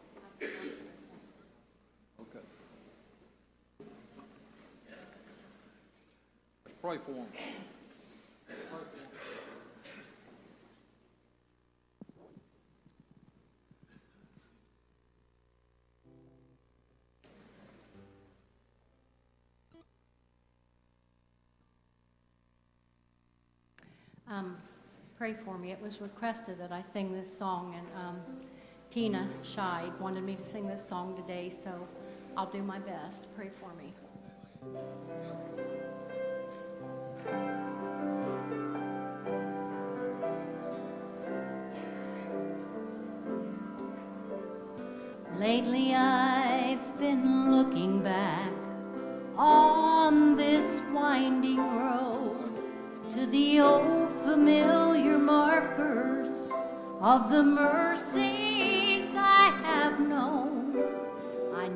Okay. 2.21 2.41
Pray 6.83 6.99
for 6.99 7.12
them. 7.12 7.27
Um, 24.29 24.57
pray 25.17 25.35
for 25.35 25.57
me. 25.57 25.71
It 25.71 25.81
was 25.81 26.01
requested 26.01 26.59
that 26.59 26.73
I 26.73 26.83
sing 26.93 27.12
this 27.12 27.33
song, 27.39 27.77
and 27.79 27.87
um, 28.05 28.17
Tina 28.97 29.29
Scheid 29.43 30.01
wanted 30.01 30.25
me 30.25 30.37
to 30.37 30.43
sing 30.43 30.67
this 30.67 30.83
song 30.83 31.15
today, 31.15 31.51
so 31.51 31.87
I'll 32.35 32.49
do 32.51 32.63
my 32.63 32.79
best. 32.79 33.27
Pray 33.37 33.51
for 33.51 33.75
me. 33.75 33.93
Lately 45.39 45.95
I've 45.95 46.99
been 46.99 47.51
looking 47.55 48.03
back 48.03 48.51
on 49.37 50.37
this 50.37 50.81
winding 50.91 51.59
road 51.59 52.51
to 53.11 53.27
the 53.27 53.61
old 53.61 54.09
familiar 54.25 55.19
markers 55.19 56.51
of 57.03 57.29
the 57.31 57.43
mercies 57.43 58.46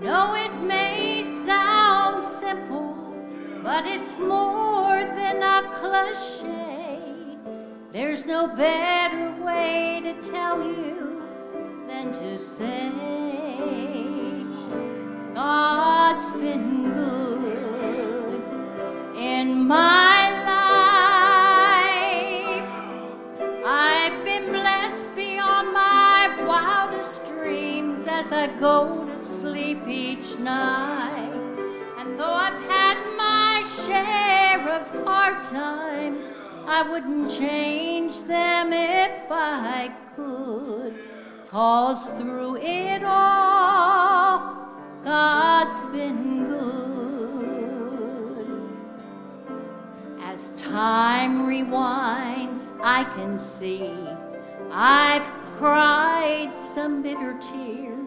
know 0.00 0.34
it 0.34 0.54
may 0.62 1.22
sound 1.44 2.22
simple, 2.22 3.14
but 3.62 3.84
it's 3.86 4.18
more 4.18 5.04
than 5.04 5.42
a 5.42 5.62
cliche. 5.78 7.36
There's 7.92 8.24
no 8.24 8.46
better 8.56 9.34
way 9.44 10.00
to 10.02 10.14
tell 10.30 10.62
you 10.62 11.22
than 11.86 12.12
to 12.12 12.38
say, 12.38 12.90
God's 15.34 16.30
been 16.32 16.92
good 16.94 18.40
in 19.18 19.66
my 19.66 20.30
life. 20.54 21.60
I've 23.66 24.24
been 24.24 24.46
blessed 24.50 25.14
beyond 25.14 25.74
my 25.74 26.34
wildest 26.46 27.26
dreams 27.26 28.06
as 28.06 28.32
I 28.32 28.46
go 28.58 29.09
each 29.90 30.38
night. 30.38 31.32
And 31.98 32.18
though 32.18 32.32
I've 32.32 32.62
had 32.68 32.96
my 33.16 33.62
share 33.66 34.68
of 34.68 35.04
hard 35.04 35.42
times, 35.44 36.30
I 36.66 36.88
wouldn't 36.88 37.30
change 37.30 38.22
them 38.22 38.72
if 38.72 39.30
I 39.30 39.90
could. 40.16 40.94
Cause 41.48 42.10
through 42.10 42.56
it 42.56 43.02
all, 43.02 44.68
God's 45.02 45.84
been 45.86 46.46
good. 46.46 46.70
As 50.22 50.52
time 50.54 51.48
rewinds, 51.48 52.68
I 52.80 53.04
can 53.16 53.38
see 53.38 53.92
I've 54.70 55.28
cried 55.58 56.56
some 56.56 57.02
bitter 57.02 57.36
tears, 57.40 57.99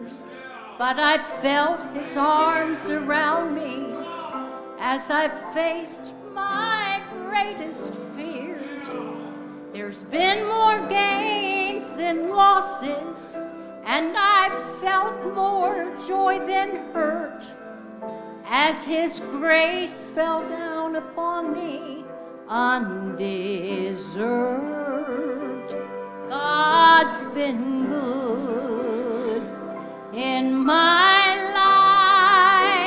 but 0.78 0.98
I 0.98 1.18
felt 1.18 1.82
his 1.94 2.16
arms 2.16 2.90
around 2.90 3.54
me 3.54 3.86
as 4.78 5.10
I 5.10 5.28
faced 5.28 6.12
my 6.32 7.00
greatest 7.22 7.94
fears. 8.16 8.96
There's 9.72 10.02
been 10.02 10.46
more 10.46 10.84
gains 10.88 11.88
than 11.96 12.30
losses, 12.30 13.36
and 13.84 14.16
I 14.16 14.50
felt 14.80 15.34
more 15.34 15.96
joy 16.08 16.40
than 16.44 16.92
hurt 16.92 17.44
as 18.46 18.84
his 18.84 19.20
grace 19.20 20.10
fell 20.10 20.46
down 20.48 20.96
upon 20.96 21.52
me 21.52 22.04
undeserved. 22.48 23.14
God's 26.28 27.24
been 27.26 27.86
good 27.86 28.73
in 30.16 30.54
my 30.54 31.34
life. 31.60 32.84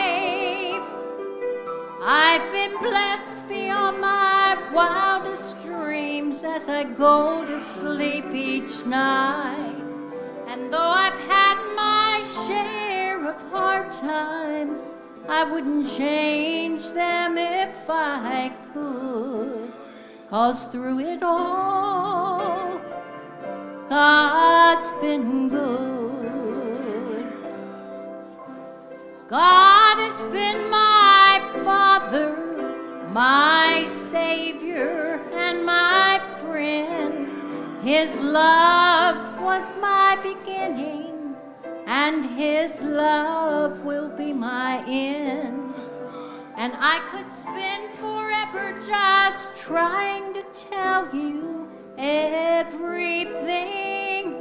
I've 2.02 2.52
been 2.54 2.80
blessed 2.80 3.50
beyond 3.50 4.00
my 4.00 4.58
wildest 4.74 5.62
dreams 5.64 6.44
as 6.46 6.70
I 6.70 6.86
go 6.86 7.44
to 7.46 7.60
sleep 7.60 8.26
each 8.34 8.86
night. 8.86 9.76
And 10.48 10.72
though 10.72 10.80
I've 10.80 11.20
had 11.28 11.58
my 11.76 12.24
share 12.48 13.28
of 13.28 13.42
hard 13.52 13.92
times, 13.92 14.80
I 15.28 15.44
wouldn't 15.44 15.90
change 15.90 16.92
them 16.94 17.38
if 17.38 17.90
I 17.90 18.54
could. 18.74 19.74
Cause 20.30 20.68
through 20.68 21.00
it 21.00 21.24
all, 21.24 22.80
God's 23.90 24.94
been 25.02 25.50
good. 25.50 26.27
God 29.28 29.98
has 29.98 30.24
been 30.32 30.70
my 30.70 31.42
Father 31.66 32.48
my 33.12 33.84
Savior 33.86 35.20
and 35.34 35.66
my 35.66 36.22
friend. 36.40 37.82
His 37.82 38.22
love 38.22 39.42
was 39.42 39.76
my 39.82 40.18
beginning, 40.24 41.36
and 41.88 42.24
His 42.38 42.82
love 42.84 43.84
will 43.84 44.16
be 44.16 44.32
my 44.32 44.84
end. 44.88 45.74
And 46.56 46.74
I 46.78 47.00
could 47.12 47.34
spend 47.34 47.96
forever 47.96 48.80
just 48.88 49.58
trying 49.60 50.34
to 50.36 50.44
tell 50.70 51.14
you 51.14 51.68
everything 51.98 53.42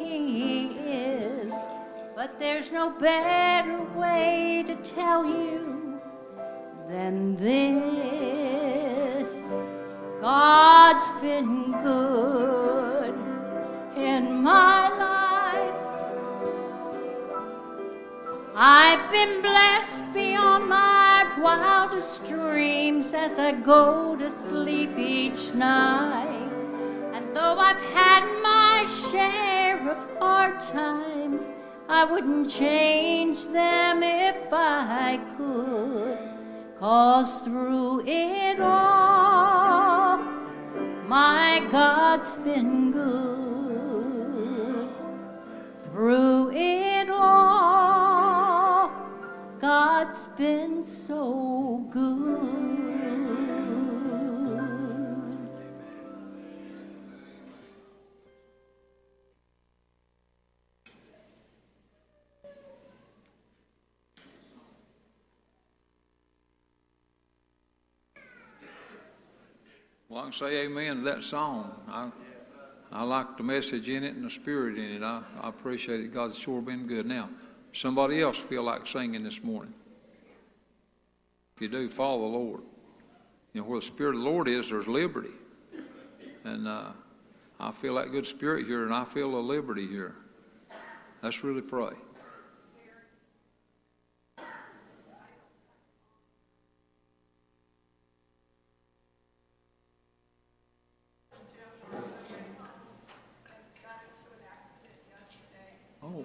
He 0.01 0.67
is. 0.69 1.67
But 2.17 2.39
there's 2.39 2.73
no 2.73 2.89
better 2.99 3.83
way 3.95 4.65
to 4.67 4.75
tell 4.77 5.27
you 5.27 6.01
than 6.89 7.37
this. 7.37 8.33
God's 10.23 11.11
been 11.21 11.73
good 11.73 13.15
in 13.99 14.43
my 14.43 14.89
life. 14.89 15.75
I've 18.55 19.13
been 19.13 19.43
blessed 19.43 20.15
beyond 20.15 20.71
my 20.71 21.31
wildest 21.39 22.27
dreams 22.27 23.13
as 23.13 23.39
I 23.39 23.53
go 23.53 24.17
to 24.17 24.31
sleep 24.31 24.97
each 24.97 25.53
night. 25.55 26.51
And 27.13 27.37
though 27.37 27.59
I've 27.59 27.83
had 27.93 28.25
my 28.43 28.87
share 29.11 29.87
of 29.91 29.99
hard 30.19 30.63
times, 30.63 31.51
I 31.89 32.05
wouldn't 32.05 32.51
change 32.51 33.47
them 33.49 34.03
if 34.03 34.53
I 34.53 35.21
could. 35.37 36.19
Cause 36.79 37.41
through 37.41 38.03
it 38.07 38.61
all, 38.61 40.19
my 41.07 41.67
God's 41.71 42.37
been 42.39 42.91
good. 42.91 44.89
Through 45.85 46.51
it 46.55 47.09
all, 47.09 48.91
God's 49.61 50.27
been 50.37 50.83
so 50.83 51.87
good. 51.91 52.96
Well, 70.17 70.25
I 70.25 70.29
can 70.29 70.33
say 70.33 70.65
amen 70.65 70.97
to 70.97 71.03
that 71.03 71.23
song. 71.23 71.79
I, 71.91 72.11
I 72.91 73.03
like 73.03 73.37
the 73.37 73.43
message 73.43 73.91
in 73.91 74.03
it 74.03 74.15
and 74.15 74.25
the 74.25 74.31
spirit 74.31 74.79
in 74.79 74.93
it. 74.93 75.03
I, 75.03 75.21
I 75.43 75.51
appreciate 75.51 76.01
it. 76.01 76.15
God's 76.15 76.39
sure 76.39 76.63
been 76.63 76.87
good. 76.87 77.05
Now, 77.05 77.29
somebody 77.75 78.23
else 78.23 78.39
feel 78.39 78.63
like 78.63 78.87
singing 78.87 79.25
this 79.25 79.45
morning. 79.45 79.75
If 81.55 81.61
you 81.61 81.69
do, 81.69 81.91
follow 81.91 82.23
the 82.23 82.31
Lord. 82.31 82.63
You 83.53 83.61
know, 83.61 83.67
where 83.67 83.79
the 83.79 83.85
Spirit 83.85 84.15
of 84.15 84.23
the 84.23 84.27
Lord 84.27 84.49
is, 84.49 84.71
there's 84.71 84.89
liberty. 84.89 85.35
And 86.45 86.67
uh, 86.67 86.93
I 87.61 87.73
feel 87.73 87.97
that 87.97 88.11
good 88.11 88.25
spirit 88.25 88.67
here, 88.67 88.87
and 88.87 88.95
I 88.95 89.05
feel 89.05 89.39
a 89.39 89.39
liberty 89.39 89.87
here. 89.87 90.15
Let's 91.23 91.45
really 91.45 91.61
pray. 91.61 91.93
Oh. 106.03 106.25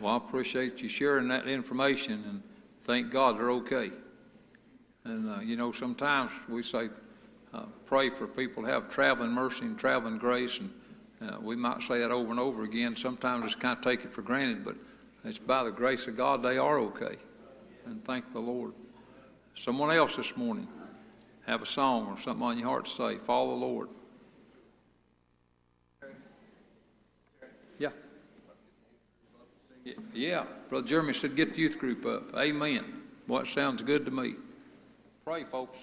Well, 0.00 0.14
I 0.14 0.16
appreciate 0.16 0.82
you 0.82 0.88
sharing 0.88 1.28
that 1.28 1.46
information 1.46 2.24
and 2.28 2.42
thank 2.82 3.10
God 3.10 3.38
they're 3.38 3.50
okay. 3.52 3.90
And, 5.04 5.30
uh, 5.30 5.40
you 5.40 5.56
know, 5.56 5.70
sometimes 5.70 6.32
we 6.48 6.62
say, 6.62 6.88
uh, 7.52 7.66
pray 7.86 8.10
for 8.10 8.26
people 8.26 8.64
to 8.64 8.70
have 8.70 8.88
traveling 8.88 9.30
mercy 9.30 9.64
and 9.64 9.78
traveling 9.78 10.18
grace. 10.18 10.58
And 10.58 10.70
uh, 11.30 11.38
we 11.40 11.56
might 11.56 11.82
say 11.82 12.00
that 12.00 12.10
over 12.10 12.30
and 12.30 12.40
over 12.40 12.64
again. 12.64 12.96
Sometimes 12.96 13.44
just 13.44 13.60
kind 13.60 13.76
of 13.76 13.84
take 13.84 14.04
it 14.04 14.12
for 14.12 14.22
granted, 14.22 14.64
but 14.64 14.76
it's 15.24 15.38
by 15.38 15.62
the 15.62 15.70
grace 15.70 16.06
of 16.06 16.16
God 16.16 16.42
they 16.42 16.58
are 16.58 16.78
okay. 16.80 17.16
And 17.86 18.02
thank 18.04 18.32
the 18.32 18.40
Lord. 18.40 18.72
Someone 19.54 19.94
else 19.94 20.16
this 20.16 20.36
morning 20.36 20.66
have 21.46 21.62
a 21.62 21.66
song 21.66 22.08
or 22.08 22.18
something 22.18 22.42
on 22.42 22.58
your 22.58 22.68
heart 22.68 22.86
to 22.86 22.90
say. 22.90 23.18
Follow 23.18 23.50
the 23.50 23.66
Lord. 23.66 23.88
Yeah. 30.14 30.44
Brother 30.68 30.86
Jeremy 30.86 31.12
said, 31.12 31.36
get 31.36 31.54
the 31.54 31.60
youth 31.60 31.78
group 31.78 32.06
up. 32.06 32.34
Amen. 32.36 32.84
What 33.26 33.46
sounds 33.46 33.82
good 33.82 34.06
to 34.06 34.10
me. 34.10 34.34
Pray, 35.24 35.44
folks. 35.44 35.78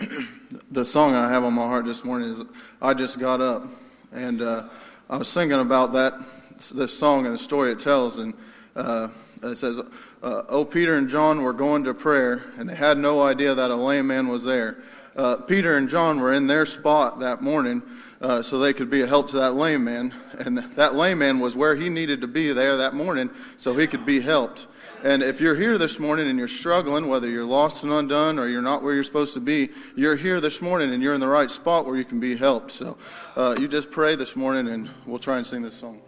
the 0.70 0.84
song 0.84 1.14
I 1.14 1.28
have 1.28 1.44
on 1.44 1.52
my 1.52 1.66
heart 1.66 1.84
this 1.84 2.04
morning 2.04 2.30
is 2.30 2.42
I 2.82 2.94
Just 2.94 3.20
Got 3.20 3.40
Up. 3.40 3.64
And 4.12 4.42
uh, 4.42 4.68
I 5.08 5.16
was 5.18 5.32
thinking 5.32 5.60
about 5.60 5.92
that, 5.92 6.14
this 6.74 6.98
song 6.98 7.26
and 7.26 7.34
the 7.34 7.38
story 7.38 7.70
it 7.70 7.78
tells. 7.78 8.18
And 8.18 8.34
uh, 8.74 9.08
it 9.44 9.56
says, 9.56 9.78
uh, 10.22 10.42
Oh, 10.48 10.64
Peter 10.64 10.96
and 10.96 11.08
John 11.08 11.42
were 11.42 11.52
going 11.52 11.84
to 11.84 11.94
prayer, 11.94 12.42
and 12.58 12.68
they 12.68 12.74
had 12.74 12.98
no 12.98 13.22
idea 13.22 13.54
that 13.54 13.70
a 13.70 13.76
lame 13.76 14.08
man 14.08 14.26
was 14.28 14.42
there. 14.44 14.78
Uh, 15.16 15.36
Peter 15.36 15.76
and 15.76 15.88
John 15.88 16.20
were 16.20 16.32
in 16.32 16.46
their 16.46 16.66
spot 16.66 17.20
that 17.20 17.40
morning 17.40 17.82
uh, 18.20 18.42
so 18.42 18.58
they 18.58 18.72
could 18.72 18.90
be 18.90 19.00
a 19.00 19.06
help 19.06 19.28
to 19.30 19.36
that 19.36 19.52
lame 19.52 19.84
man. 19.84 20.14
And 20.38 20.58
that 20.58 20.94
lame 20.94 21.18
man 21.18 21.40
was 21.40 21.56
where 21.56 21.74
he 21.74 21.88
needed 21.88 22.20
to 22.20 22.26
be 22.26 22.52
there 22.52 22.76
that 22.76 22.94
morning 22.94 23.30
so 23.56 23.76
he 23.76 23.86
could 23.86 24.06
be 24.06 24.20
helped. 24.20 24.66
And 25.02 25.22
if 25.22 25.40
you're 25.40 25.54
here 25.54 25.78
this 25.78 25.98
morning 25.98 26.28
and 26.28 26.38
you're 26.38 26.48
struggling, 26.48 27.08
whether 27.08 27.28
you're 27.28 27.44
lost 27.44 27.84
and 27.84 27.92
undone 27.92 28.38
or 28.38 28.48
you're 28.48 28.60
not 28.62 28.82
where 28.82 28.94
you're 28.94 29.04
supposed 29.04 29.34
to 29.34 29.40
be, 29.40 29.70
you're 29.96 30.16
here 30.16 30.40
this 30.40 30.60
morning 30.60 30.92
and 30.92 31.02
you're 31.02 31.14
in 31.14 31.20
the 31.20 31.28
right 31.28 31.50
spot 31.50 31.86
where 31.86 31.96
you 31.96 32.04
can 32.04 32.20
be 32.20 32.36
helped. 32.36 32.72
So 32.72 32.98
uh, 33.34 33.56
you 33.58 33.66
just 33.66 33.90
pray 33.90 34.14
this 34.14 34.36
morning 34.36 34.68
and 34.68 34.90
we'll 35.06 35.18
try 35.18 35.38
and 35.38 35.46
sing 35.46 35.62
this 35.62 35.74
song. 35.74 36.00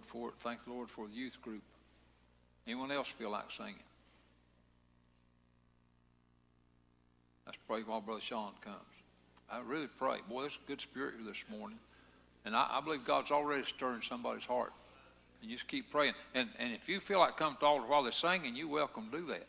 Lord 0.00 0.04
for 0.06 0.28
it. 0.28 0.34
Thank 0.40 0.64
the 0.64 0.72
Lord 0.72 0.90
for 0.90 1.06
the 1.06 1.16
youth 1.16 1.40
group. 1.42 1.62
Anyone 2.66 2.90
else 2.90 3.08
feel 3.08 3.30
like 3.30 3.50
singing? 3.50 3.74
Let's 7.46 7.58
pray 7.66 7.80
while 7.80 8.00
Brother 8.00 8.20
Sean 8.20 8.52
comes. 8.60 8.76
I 9.50 9.60
really 9.60 9.88
pray. 9.88 10.18
Boy, 10.28 10.42
there's 10.42 10.58
a 10.64 10.68
good 10.68 10.80
spirit 10.80 11.14
here 11.16 11.26
this 11.26 11.44
morning. 11.50 11.78
And 12.44 12.54
I, 12.54 12.68
I 12.70 12.80
believe 12.80 13.04
God's 13.04 13.30
already 13.30 13.64
stirring 13.64 14.02
somebody's 14.02 14.44
heart. 14.44 14.72
And 15.40 15.50
you 15.50 15.56
just 15.56 15.68
keep 15.68 15.90
praying. 15.90 16.14
And, 16.34 16.48
and 16.58 16.72
if 16.72 16.88
you 16.88 17.00
feel 17.00 17.18
like 17.18 17.36
coming 17.36 17.56
to 17.58 17.66
altar 17.66 17.86
while 17.86 18.02
they're 18.02 18.12
singing, 18.12 18.54
you're 18.54 18.68
welcome 18.68 19.08
to 19.10 19.18
do 19.18 19.26
that. 19.26 19.46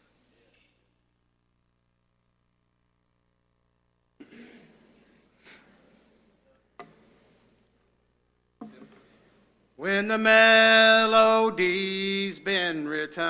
When 10.02 10.08
the 10.08 10.18
melody's 10.18 11.60
been 12.40 12.88
written 12.88 13.22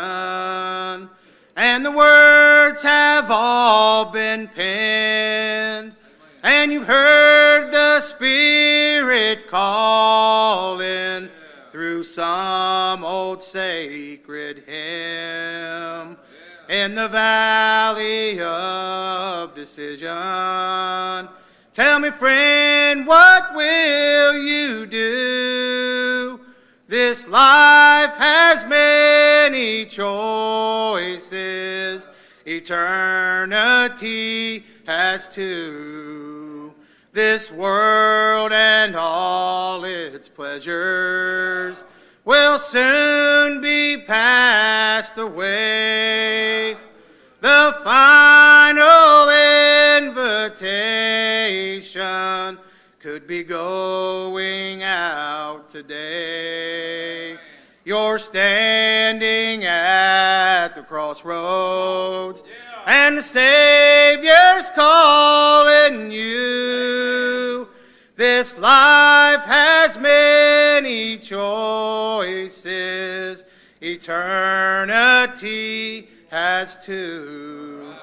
and 1.57 1.85
the 1.85 1.91
words 1.91 2.81
have 2.83 3.29
all 3.29 4.05
been 4.09 4.47
penned, 4.47 5.93
and 6.41 6.71
you've 6.71 6.87
heard 6.87 7.73
the 7.73 7.99
Spirit 7.99 9.49
calling 9.49 11.27
through 11.71 12.03
some 12.03 13.03
old 13.03 13.41
sacred 13.41 14.63
hymn 14.65 16.15
in 16.69 16.95
the 16.95 17.09
valley 17.09 18.39
of 18.39 19.53
decision. 19.55 20.07
Tell 21.73 21.99
me, 21.99 22.11
friend, 22.11 23.05
what 23.05 23.53
will 23.55 24.35
you 24.35 24.85
do? 24.85 26.40
This 26.91 27.25
life 27.25 28.13
has 28.17 28.65
many 28.65 29.85
choices, 29.85 31.25
eternity 32.45 34.65
has 34.85 35.29
two. 35.29 36.73
This 37.13 37.49
world 37.49 38.51
and 38.51 38.97
all 38.97 39.85
its 39.85 40.27
pleasures 40.27 41.85
will 42.25 42.59
soon 42.59 43.61
be 43.61 44.03
passed 44.05 45.17
away. 45.17 46.75
The 47.39 47.73
final 47.85 49.29
invitation 50.09 52.59
could 53.01 53.25
be 53.25 53.41
going 53.41 54.83
out 54.83 55.67
today. 55.67 57.35
You're 57.83 58.19
standing 58.19 59.65
at 59.65 60.67
the 60.75 60.83
crossroads, 60.83 62.43
and 62.85 63.17
the 63.17 63.23
Savior's 63.23 64.69
calling 64.75 66.11
you. 66.11 67.67
This 68.15 68.59
life 68.59 69.45
has 69.45 69.97
many 69.97 71.17
choices, 71.17 72.53
eternity 73.81 75.27
has 76.29 76.85
two. 76.85 77.95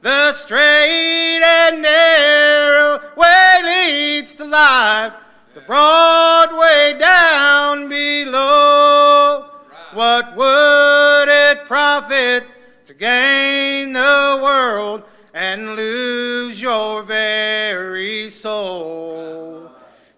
The 0.00 0.32
straight 0.32 1.40
and 1.42 1.82
narrow 1.82 3.00
way 3.16 3.60
leads 3.62 4.34
to 4.36 4.44
life, 4.44 5.14
the 5.54 5.60
broad 5.60 6.52
way 6.58 6.96
down 6.98 7.88
below. 7.88 9.50
What 9.92 10.36
would 10.36 11.28
it 11.28 11.58
profit 11.66 12.44
to 12.86 12.94
gain 12.94 13.92
the 13.92 14.40
world 14.42 15.02
and 15.32 15.76
lose 15.76 16.60
your 16.60 17.02
very 17.02 18.28
soul? 18.30 19.70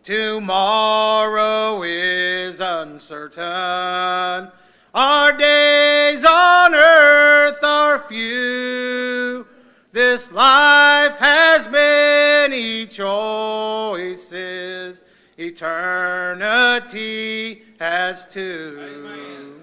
Tomorrow 0.03 1.83
is 1.83 2.61
uncertain. 2.61 3.43
Our 4.95 5.33
days 5.37 6.25
on 6.25 6.75
earth 6.75 7.63
are 7.63 7.99
few. 7.99 9.46
This 9.97 10.29
life 10.31 11.17
has 11.17 11.67
many 11.71 12.85
choices. 12.85 14.31
Eternity 15.39 16.83
has 17.81 18.27
two. 18.27 19.63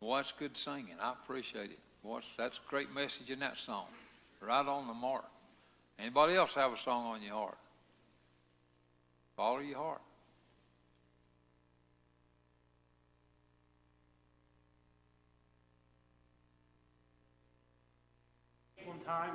Boy, 0.00 0.16
that's 0.16 0.32
good 0.32 0.56
singing. 0.56 0.86
I 0.98 1.12
appreciate 1.12 1.64
it. 1.64 1.78
Boy, 2.02 2.20
that's 2.38 2.56
a 2.56 2.62
great 2.70 2.94
message 2.94 3.30
in 3.30 3.40
that 3.40 3.58
song. 3.58 3.88
Right 4.40 4.66
on 4.66 4.86
the 4.86 4.94
mark. 4.94 5.26
Anybody 5.98 6.36
else 6.36 6.54
have 6.54 6.72
a 6.72 6.78
song 6.78 7.04
on 7.08 7.20
your 7.22 7.34
heart? 7.34 7.58
Follow 9.36 9.58
your 9.58 9.76
heart. 9.76 10.00
Time, 19.06 19.32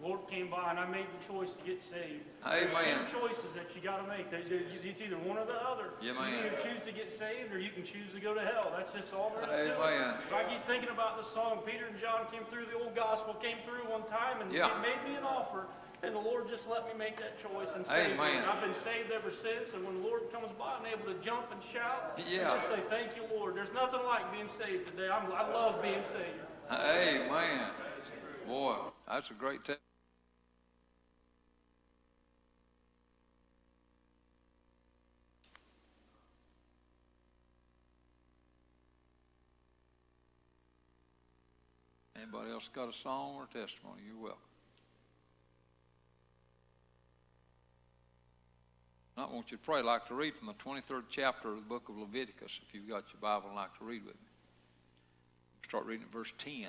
the 0.00 0.06
Lord 0.06 0.28
came 0.28 0.48
by 0.48 0.70
and 0.70 0.78
I 0.78 0.86
made 0.86 1.06
the 1.10 1.26
choice 1.26 1.56
to 1.56 1.64
get 1.64 1.82
saved. 1.82 2.22
Amen. 2.46 2.68
There's 2.70 3.10
two 3.10 3.18
choices 3.18 3.50
that 3.54 3.74
you 3.74 3.82
got 3.82 3.98
to 3.98 4.06
make. 4.06 4.26
It's 4.30 5.00
either 5.00 5.18
one 5.18 5.38
or 5.38 5.44
the 5.44 5.58
other. 5.58 5.90
Yeah, 6.00 6.12
you 6.12 6.14
can 6.14 6.46
either 6.46 6.56
choose 6.62 6.84
to 6.86 6.92
get 6.92 7.10
saved 7.10 7.52
or 7.52 7.58
you 7.58 7.70
can 7.70 7.82
choose 7.82 8.12
to 8.14 8.20
go 8.20 8.32
to 8.32 8.40
hell. 8.40 8.72
That's 8.76 8.92
just 8.94 9.12
all 9.12 9.34
there 9.34 9.42
is 9.50 9.66
to 9.66 9.72
it. 9.74 9.78
I 10.32 10.44
keep 10.48 10.64
thinking 10.66 10.90
about 10.90 11.18
the 11.18 11.24
song. 11.24 11.62
Peter 11.66 11.86
and 11.90 11.98
John 11.98 12.26
came 12.30 12.44
through. 12.44 12.66
The 12.66 12.78
old 12.78 12.94
gospel 12.94 13.34
came 13.34 13.56
through 13.64 13.90
one 13.90 14.04
time 14.04 14.40
and 14.40 14.52
Yeah. 14.52 14.70
it 14.70 14.82
made 14.82 15.10
me 15.10 15.16
an 15.16 15.24
offer. 15.24 15.66
And 16.04 16.14
the 16.14 16.20
Lord 16.20 16.48
just 16.48 16.68
let 16.70 16.86
me 16.86 16.92
make 16.96 17.16
that 17.16 17.36
choice 17.42 17.74
and 17.74 17.84
save 17.84 18.16
me. 18.16 18.24
And 18.38 18.46
I've 18.46 18.60
been 18.62 18.72
saved 18.72 19.10
ever 19.10 19.32
since. 19.32 19.72
And 19.72 19.84
when 19.84 20.00
the 20.00 20.06
Lord 20.08 20.30
comes 20.30 20.52
by, 20.52 20.74
I'm 20.78 20.86
able 20.86 21.12
to 21.12 21.18
jump 21.20 21.50
and 21.50 21.60
shout. 21.60 22.22
Yeah. 22.30 22.52
And 22.52 22.60
just 22.60 22.68
say, 22.70 22.78
thank 22.88 23.16
you, 23.16 23.24
Lord. 23.36 23.56
There's 23.56 23.74
nothing 23.74 24.04
like 24.06 24.30
being 24.30 24.46
saved 24.46 24.86
today. 24.86 25.08
I'm, 25.10 25.26
I 25.32 25.52
love 25.52 25.82
being 25.82 26.04
saved. 26.04 26.38
Amen. 26.70 27.66
Boy, 28.46 28.74
that's 29.08 29.30
a 29.30 29.34
great 29.34 29.64
tip. 29.64 29.80
Anybody 42.16 42.50
else 42.50 42.68
got 42.68 42.88
a 42.88 42.92
song 42.92 43.36
or 43.36 43.44
a 43.44 43.46
testimony? 43.46 44.02
You're 44.06 44.22
welcome. 44.22 44.40
I 49.16 49.26
want 49.26 49.50
you 49.50 49.56
to 49.56 49.62
pray. 49.62 49.78
I'd 49.78 49.84
like 49.84 50.06
to 50.08 50.14
read 50.14 50.36
from 50.36 50.46
the 50.46 50.54
23rd 50.54 51.04
chapter 51.08 51.50
of 51.50 51.56
the 51.56 51.62
book 51.62 51.88
of 51.88 51.96
Leviticus, 51.98 52.60
if 52.62 52.72
you've 52.72 52.88
got 52.88 53.04
your 53.12 53.20
Bible 53.20 53.48
and 53.48 53.56
like 53.56 53.76
to 53.78 53.84
read 53.84 54.04
with 54.04 54.14
me. 54.14 54.28
Start 55.64 55.86
reading 55.86 56.04
at 56.04 56.12
verse 56.12 56.32
10. 56.38 56.66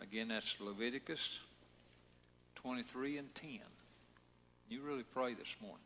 Again, 0.00 0.28
that's 0.28 0.60
Leviticus 0.60 1.40
23 2.56 3.18
and 3.18 3.34
10. 3.34 3.50
You 4.68 4.82
really 4.82 5.04
pray 5.04 5.34
this 5.34 5.56
morning. 5.60 5.78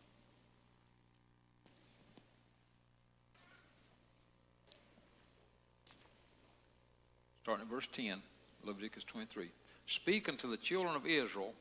Starting 7.43 7.65
at 7.65 7.71
verse 7.71 7.87
10, 7.87 8.19
Leviticus 8.65 9.05
23. 9.05 9.49
Speak 9.87 10.29
unto 10.29 10.49
the 10.49 10.57
children 10.57 10.95
of 10.95 11.07
Israel 11.07 11.53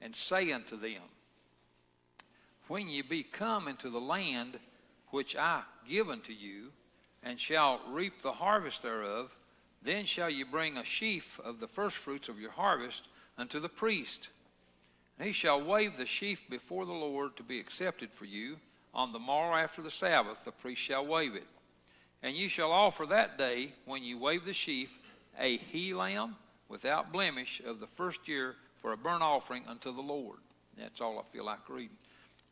and 0.00 0.14
say 0.14 0.52
unto 0.52 0.76
them, 0.76 1.02
When 2.68 2.88
ye 2.88 3.02
be 3.02 3.22
come 3.22 3.68
into 3.68 3.90
the 3.90 4.00
land 4.00 4.58
which 5.10 5.36
I 5.36 5.62
give 5.88 6.08
unto 6.08 6.32
you, 6.32 6.72
and 7.22 7.38
shall 7.38 7.80
reap 7.88 8.20
the 8.20 8.32
harvest 8.32 8.82
thereof, 8.82 9.34
then 9.84 10.06
shall 10.06 10.30
ye 10.30 10.42
bring 10.42 10.76
a 10.76 10.84
sheaf 10.84 11.38
of 11.44 11.60
the 11.60 11.68
firstfruits 11.68 12.28
of 12.28 12.40
your 12.40 12.52
harvest 12.52 13.08
unto 13.36 13.60
the 13.60 13.68
priest. 13.68 14.30
And 15.18 15.26
he 15.26 15.32
shall 15.32 15.60
wave 15.60 15.96
the 15.96 16.06
sheaf 16.06 16.42
before 16.48 16.86
the 16.86 16.92
Lord 16.92 17.36
to 17.36 17.42
be 17.42 17.60
accepted 17.60 18.10
for 18.10 18.24
you. 18.24 18.56
On 18.94 19.12
the 19.12 19.18
morrow 19.18 19.56
after 19.56 19.82
the 19.82 19.90
Sabbath, 19.90 20.44
the 20.44 20.52
priest 20.52 20.80
shall 20.80 21.04
wave 21.04 21.34
it. 21.34 21.46
And 22.22 22.34
you 22.34 22.48
shall 22.48 22.72
offer 22.72 23.04
that 23.06 23.36
day, 23.36 23.72
when 23.84 24.02
you 24.02 24.18
wave 24.18 24.46
the 24.46 24.54
sheaf, 24.54 24.98
a 25.38 25.58
he 25.58 25.92
lamb 25.92 26.36
without 26.68 27.12
blemish 27.12 27.60
of 27.66 27.80
the 27.80 27.86
first 27.86 28.26
year 28.28 28.56
for 28.76 28.92
a 28.92 28.96
burnt 28.96 29.22
offering 29.22 29.64
unto 29.68 29.94
the 29.94 30.00
Lord. 30.00 30.38
That's 30.78 31.00
all 31.00 31.18
I 31.18 31.22
feel 31.22 31.44
like 31.44 31.68
reading. 31.68 31.96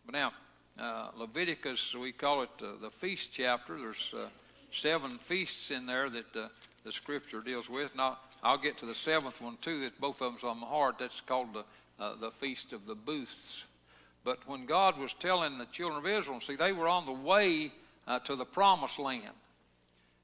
But 0.05 0.15
now, 0.15 0.33
uh, 0.79 1.09
Leviticus, 1.17 1.95
we 1.95 2.13
call 2.13 2.43
it 2.43 2.51
uh, 2.61 2.73
the 2.81 2.91
feast 2.91 3.31
chapter. 3.33 3.79
There's 3.79 4.15
uh, 4.17 4.27
seven 4.71 5.13
feasts 5.13 5.71
in 5.71 5.87
there 5.87 6.11
that 6.11 6.37
uh, 6.37 6.49
the 6.85 6.93
scripture 6.93 7.41
deals 7.41 7.71
with. 7.71 7.97
Now, 7.97 8.19
I'll 8.43 8.59
get 8.59 8.79
to 8.79 8.87
the 8.87 8.95
seventh 8.95 9.41
one 9.41 9.59
too. 9.61 9.83
That 9.83 10.01
both 10.01 10.21
of 10.21 10.33
them's 10.33 10.45
on 10.45 10.61
my 10.61 10.67
heart. 10.67 10.99
That's 10.99 11.21
called 11.21 11.55
the 11.55 11.65
uh, 12.03 12.15
the 12.21 12.31
feast 12.31 12.73
of 12.73 12.87
the 12.87 12.95
booths. 12.95 13.65
But 14.25 14.39
when 14.47 14.67
God 14.67 14.99
was 14.99 15.15
telling 15.15 15.59
the 15.59 15.67
children 15.67 15.99
of 15.99 16.07
Israel, 16.07 16.41
see, 16.41 16.57
they 16.57 16.73
were 16.73 16.89
on 16.89 17.07
the 17.07 17.13
way 17.13 17.73
uh, 18.07 18.19
to 18.21 18.35
the 18.35 18.45
promised 18.45 18.99
land. 18.99 19.35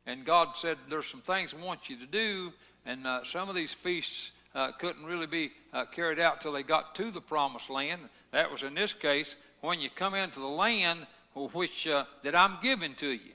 And 0.06 0.24
God 0.24 0.56
said, 0.56 0.78
There's 0.88 1.06
some 1.06 1.20
things 1.20 1.54
I 1.54 1.64
want 1.64 1.88
you 1.88 1.96
to 1.96 2.06
do. 2.06 2.52
And 2.86 3.06
uh, 3.06 3.24
some 3.24 3.48
of 3.48 3.54
these 3.54 3.72
feasts 3.72 4.32
uh, 4.54 4.72
couldn't 4.72 5.04
really 5.04 5.26
be 5.26 5.50
uh, 5.72 5.84
carried 5.84 6.18
out 6.18 6.40
till 6.40 6.52
they 6.52 6.62
got 6.62 6.94
to 6.96 7.10
the 7.10 7.20
promised 7.20 7.70
land. 7.70 8.00
That 8.32 8.50
was 8.50 8.62
in 8.62 8.74
this 8.74 8.92
case 8.92 9.36
when 9.60 9.80
you 9.80 9.90
come 9.90 10.14
into 10.14 10.40
the 10.40 10.46
land 10.46 11.06
which 11.34 11.86
uh, 11.86 12.04
that 12.24 12.34
I'm 12.34 12.56
giving 12.60 12.94
to 12.94 13.08
you. 13.08 13.32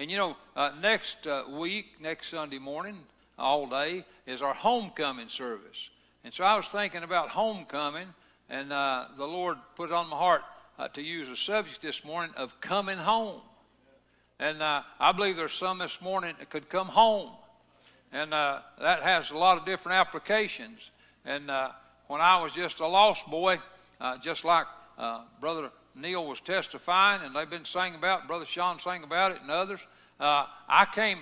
And 0.00 0.10
you 0.10 0.16
know, 0.16 0.34
uh, 0.56 0.70
next 0.80 1.28
week, 1.50 2.00
next 2.00 2.28
Sunday 2.28 2.58
morning, 2.58 2.96
all 3.38 3.66
day, 3.66 4.06
is 4.26 4.40
our 4.40 4.54
homecoming 4.54 5.28
service. 5.28 5.90
And 6.24 6.32
so 6.32 6.42
I 6.42 6.56
was 6.56 6.68
thinking 6.68 7.02
about 7.02 7.28
homecoming, 7.28 8.06
and 8.48 8.70
the 8.70 9.26
Lord 9.26 9.58
put 9.76 9.90
it 9.90 9.92
on 9.92 10.08
my 10.08 10.16
heart 10.16 10.42
to 10.94 11.02
use 11.02 11.28
a 11.28 11.36
subject 11.36 11.82
this 11.82 12.02
morning 12.02 12.32
of 12.38 12.58
coming 12.62 12.96
home. 12.96 13.42
And 14.38 14.62
uh, 14.62 14.84
I 14.98 15.12
believe 15.12 15.36
there's 15.36 15.52
some 15.52 15.76
this 15.76 16.00
morning 16.00 16.34
that 16.38 16.48
could 16.48 16.70
come 16.70 16.88
home. 16.88 17.32
And 18.10 18.32
uh, 18.32 18.60
that 18.80 19.02
has 19.02 19.30
a 19.30 19.36
lot 19.36 19.58
of 19.58 19.66
different 19.66 19.98
applications. 19.98 20.92
And 21.26 21.50
uh, 21.50 21.72
when 22.06 22.22
I 22.22 22.42
was 22.42 22.54
just 22.54 22.80
a 22.80 22.86
lost 22.86 23.30
boy, 23.30 23.58
uh, 24.00 24.16
just 24.16 24.46
like 24.46 24.64
uh, 24.96 25.24
Brother 25.42 25.70
Neil 25.94 26.24
was 26.24 26.40
testifying, 26.40 27.22
and 27.22 27.34
they've 27.34 27.50
been 27.50 27.64
saying 27.64 27.94
about, 27.94 28.26
Brother 28.26 28.44
Sean 28.44 28.78
sang 28.78 29.02
about 29.02 29.32
it, 29.32 29.42
and 29.42 29.50
others, 29.50 29.86
uh, 30.18 30.46
I 30.68 30.86
came 30.86 31.18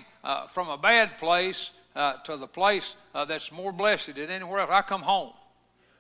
from 0.49 0.69
a 0.69 0.77
bad 0.77 1.19
place 1.19 1.71
to 1.95 2.37
the 2.37 2.47
place 2.47 2.97
that's 3.13 3.51
more 3.51 3.73
blessed 3.73 4.15
than 4.17 4.31
anywhere 4.31 4.61
else. 4.61 4.71
I 4.71 4.83
come 4.83 5.03
home. 5.03 5.33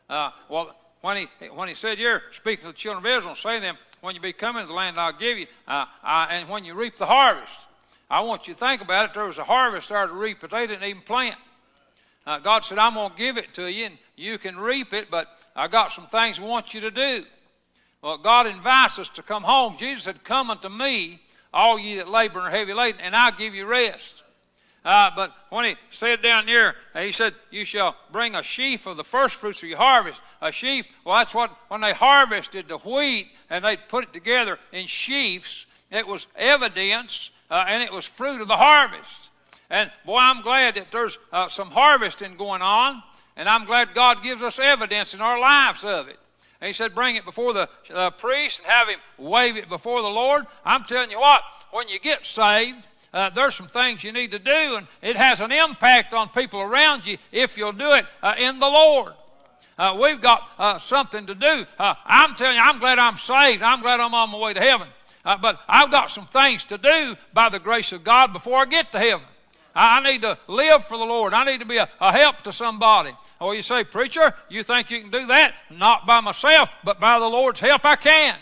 well, 0.08 0.76
when 1.00 1.16
he, 1.16 1.46
when 1.48 1.68
he 1.68 1.74
said, 1.74 1.98
You're 1.98 2.22
speaking 2.32 2.62
to 2.62 2.68
the 2.68 2.76
children 2.76 3.04
of 3.04 3.18
Israel, 3.18 3.34
saying 3.34 3.60
to 3.60 3.66
them, 3.68 3.78
When 4.00 4.14
you 4.14 4.20
be 4.20 4.32
coming 4.32 4.62
to 4.62 4.68
the 4.68 4.74
land 4.74 4.98
I'll 4.98 5.12
give 5.12 5.38
you, 5.38 5.46
uh, 5.66 5.86
I, 6.02 6.28
and 6.32 6.48
when 6.48 6.64
you 6.64 6.74
reap 6.74 6.96
the 6.96 7.06
harvest, 7.06 7.56
I 8.10 8.20
want 8.20 8.48
you 8.48 8.54
to 8.54 8.60
think 8.60 8.82
about 8.82 9.10
it. 9.10 9.14
There 9.14 9.24
was 9.24 9.38
a 9.38 9.44
harvest 9.44 9.90
there 9.90 10.06
to 10.06 10.12
reap, 10.12 10.38
but 10.40 10.50
they 10.50 10.66
didn't 10.66 10.88
even 10.88 11.02
plant. 11.02 11.36
Uh, 12.26 12.38
God 12.38 12.64
said, 12.64 12.78
I'm 12.78 12.94
going 12.94 13.10
to 13.10 13.16
give 13.16 13.38
it 13.38 13.54
to 13.54 13.70
you, 13.70 13.86
and 13.86 13.98
you 14.16 14.38
can 14.38 14.58
reap 14.58 14.92
it, 14.92 15.10
but 15.10 15.28
I 15.54 15.68
got 15.68 15.92
some 15.92 16.06
things 16.06 16.40
I 16.40 16.42
want 16.42 16.74
you 16.74 16.80
to 16.82 16.90
do. 16.90 17.24
Well, 18.02 18.18
God 18.18 18.46
invites 18.46 18.98
us 18.98 19.08
to 19.10 19.22
come 19.22 19.42
home. 19.42 19.76
Jesus 19.76 20.04
said, 20.04 20.24
Come 20.24 20.50
unto 20.50 20.68
me, 20.68 21.20
all 21.52 21.78
ye 21.78 21.96
that 21.96 22.08
labor 22.08 22.38
and 22.38 22.48
are 22.48 22.50
heavy 22.50 22.72
laden, 22.72 23.00
and 23.00 23.16
I'll 23.16 23.32
give 23.32 23.54
you 23.54 23.66
rest. 23.66 24.22
Uh, 24.84 25.10
but 25.14 25.32
when 25.50 25.64
he 25.64 25.76
said 25.90 26.22
down 26.22 26.46
there, 26.46 26.76
uh, 26.94 27.00
he 27.00 27.12
said, 27.12 27.34
You 27.50 27.64
shall 27.64 27.96
bring 28.12 28.34
a 28.34 28.42
sheaf 28.42 28.86
of 28.86 28.96
the 28.96 29.04
first 29.04 29.34
fruits 29.34 29.62
of 29.62 29.68
your 29.68 29.78
harvest. 29.78 30.22
A 30.40 30.52
sheaf, 30.52 30.88
well, 31.04 31.16
that's 31.16 31.34
what, 31.34 31.50
when 31.68 31.80
they 31.80 31.92
harvested 31.92 32.68
the 32.68 32.78
wheat 32.78 33.28
and 33.50 33.64
they 33.64 33.76
put 33.76 34.04
it 34.04 34.12
together 34.12 34.58
in 34.72 34.86
sheaves, 34.86 35.66
it 35.90 36.06
was 36.06 36.26
evidence 36.36 37.30
uh, 37.50 37.64
and 37.66 37.82
it 37.82 37.92
was 37.92 38.04
fruit 38.04 38.40
of 38.40 38.48
the 38.48 38.56
harvest. 38.56 39.30
And 39.70 39.90
boy, 40.06 40.18
I'm 40.18 40.42
glad 40.42 40.76
that 40.76 40.92
there's 40.92 41.18
uh, 41.32 41.48
some 41.48 41.70
harvesting 41.70 42.36
going 42.36 42.62
on, 42.62 43.02
and 43.36 43.48
I'm 43.48 43.64
glad 43.64 43.94
God 43.94 44.22
gives 44.22 44.40
us 44.42 44.58
evidence 44.58 45.12
in 45.12 45.20
our 45.20 45.38
lives 45.38 45.84
of 45.84 46.08
it. 46.08 46.18
And 46.60 46.66
he 46.66 46.72
said, 46.72 46.94
Bring 46.94 47.16
it 47.16 47.24
before 47.24 47.52
the 47.52 47.68
uh, 47.92 48.10
priest 48.10 48.60
and 48.60 48.68
have 48.68 48.88
him 48.88 48.98
wave 49.16 49.56
it 49.56 49.68
before 49.68 50.02
the 50.02 50.08
Lord. 50.08 50.46
I'm 50.64 50.84
telling 50.84 51.10
you 51.10 51.20
what, 51.20 51.42
when 51.70 51.88
you 51.88 51.98
get 51.98 52.24
saved, 52.24 52.88
uh, 53.12 53.30
there's 53.30 53.54
some 53.54 53.68
things 53.68 54.04
you 54.04 54.12
need 54.12 54.32
to 54.32 54.38
do, 54.38 54.76
and 54.76 54.86
it 55.00 55.16
has 55.16 55.40
an 55.40 55.50
impact 55.52 56.12
on 56.12 56.28
people 56.28 56.60
around 56.60 57.06
you 57.06 57.16
if 57.32 57.56
you'll 57.56 57.72
do 57.72 57.92
it 57.92 58.06
uh, 58.22 58.34
in 58.38 58.58
the 58.58 58.68
Lord. 58.68 59.14
Uh, 59.78 59.96
we've 60.00 60.20
got 60.20 60.50
uh, 60.58 60.76
something 60.78 61.24
to 61.26 61.34
do. 61.34 61.64
Uh, 61.78 61.94
I'm 62.04 62.34
telling 62.34 62.56
you, 62.56 62.62
I'm 62.62 62.80
glad 62.80 62.98
I'm 62.98 63.16
saved. 63.16 63.62
I'm 63.62 63.80
glad 63.80 64.00
I'm 64.00 64.12
on 64.12 64.30
my 64.30 64.38
way 64.38 64.52
to 64.52 64.60
heaven. 64.60 64.88
Uh, 65.24 65.36
but 65.36 65.60
I've 65.68 65.90
got 65.90 66.10
some 66.10 66.26
things 66.26 66.64
to 66.66 66.78
do 66.78 67.16
by 67.32 67.48
the 67.48 67.60
grace 67.60 67.92
of 67.92 68.02
God 68.02 68.32
before 68.32 68.60
I 68.60 68.64
get 68.64 68.90
to 68.92 68.98
heaven. 68.98 69.26
I, 69.74 70.00
need 70.00 70.22
to 70.22 70.38
live 70.48 70.84
for 70.84 70.98
the 70.98 71.04
Lord. 71.04 71.34
I 71.34 71.44
need 71.44 71.60
to 71.60 71.66
be 71.66 71.76
a, 71.76 71.88
a 72.00 72.12
help 72.12 72.42
to 72.42 72.52
somebody. 72.52 73.12
Or 73.40 73.54
you 73.54 73.62
say, 73.62 73.84
Preacher, 73.84 74.34
you 74.48 74.62
think 74.62 74.90
you 74.90 75.00
can 75.00 75.10
do 75.10 75.26
that? 75.26 75.54
Not 75.70 76.06
by 76.06 76.20
myself, 76.20 76.70
but 76.84 77.00
by 77.00 77.18
the 77.18 77.28
Lord's 77.28 77.60
help, 77.60 77.84
I 77.84 77.96
can. 77.96 78.36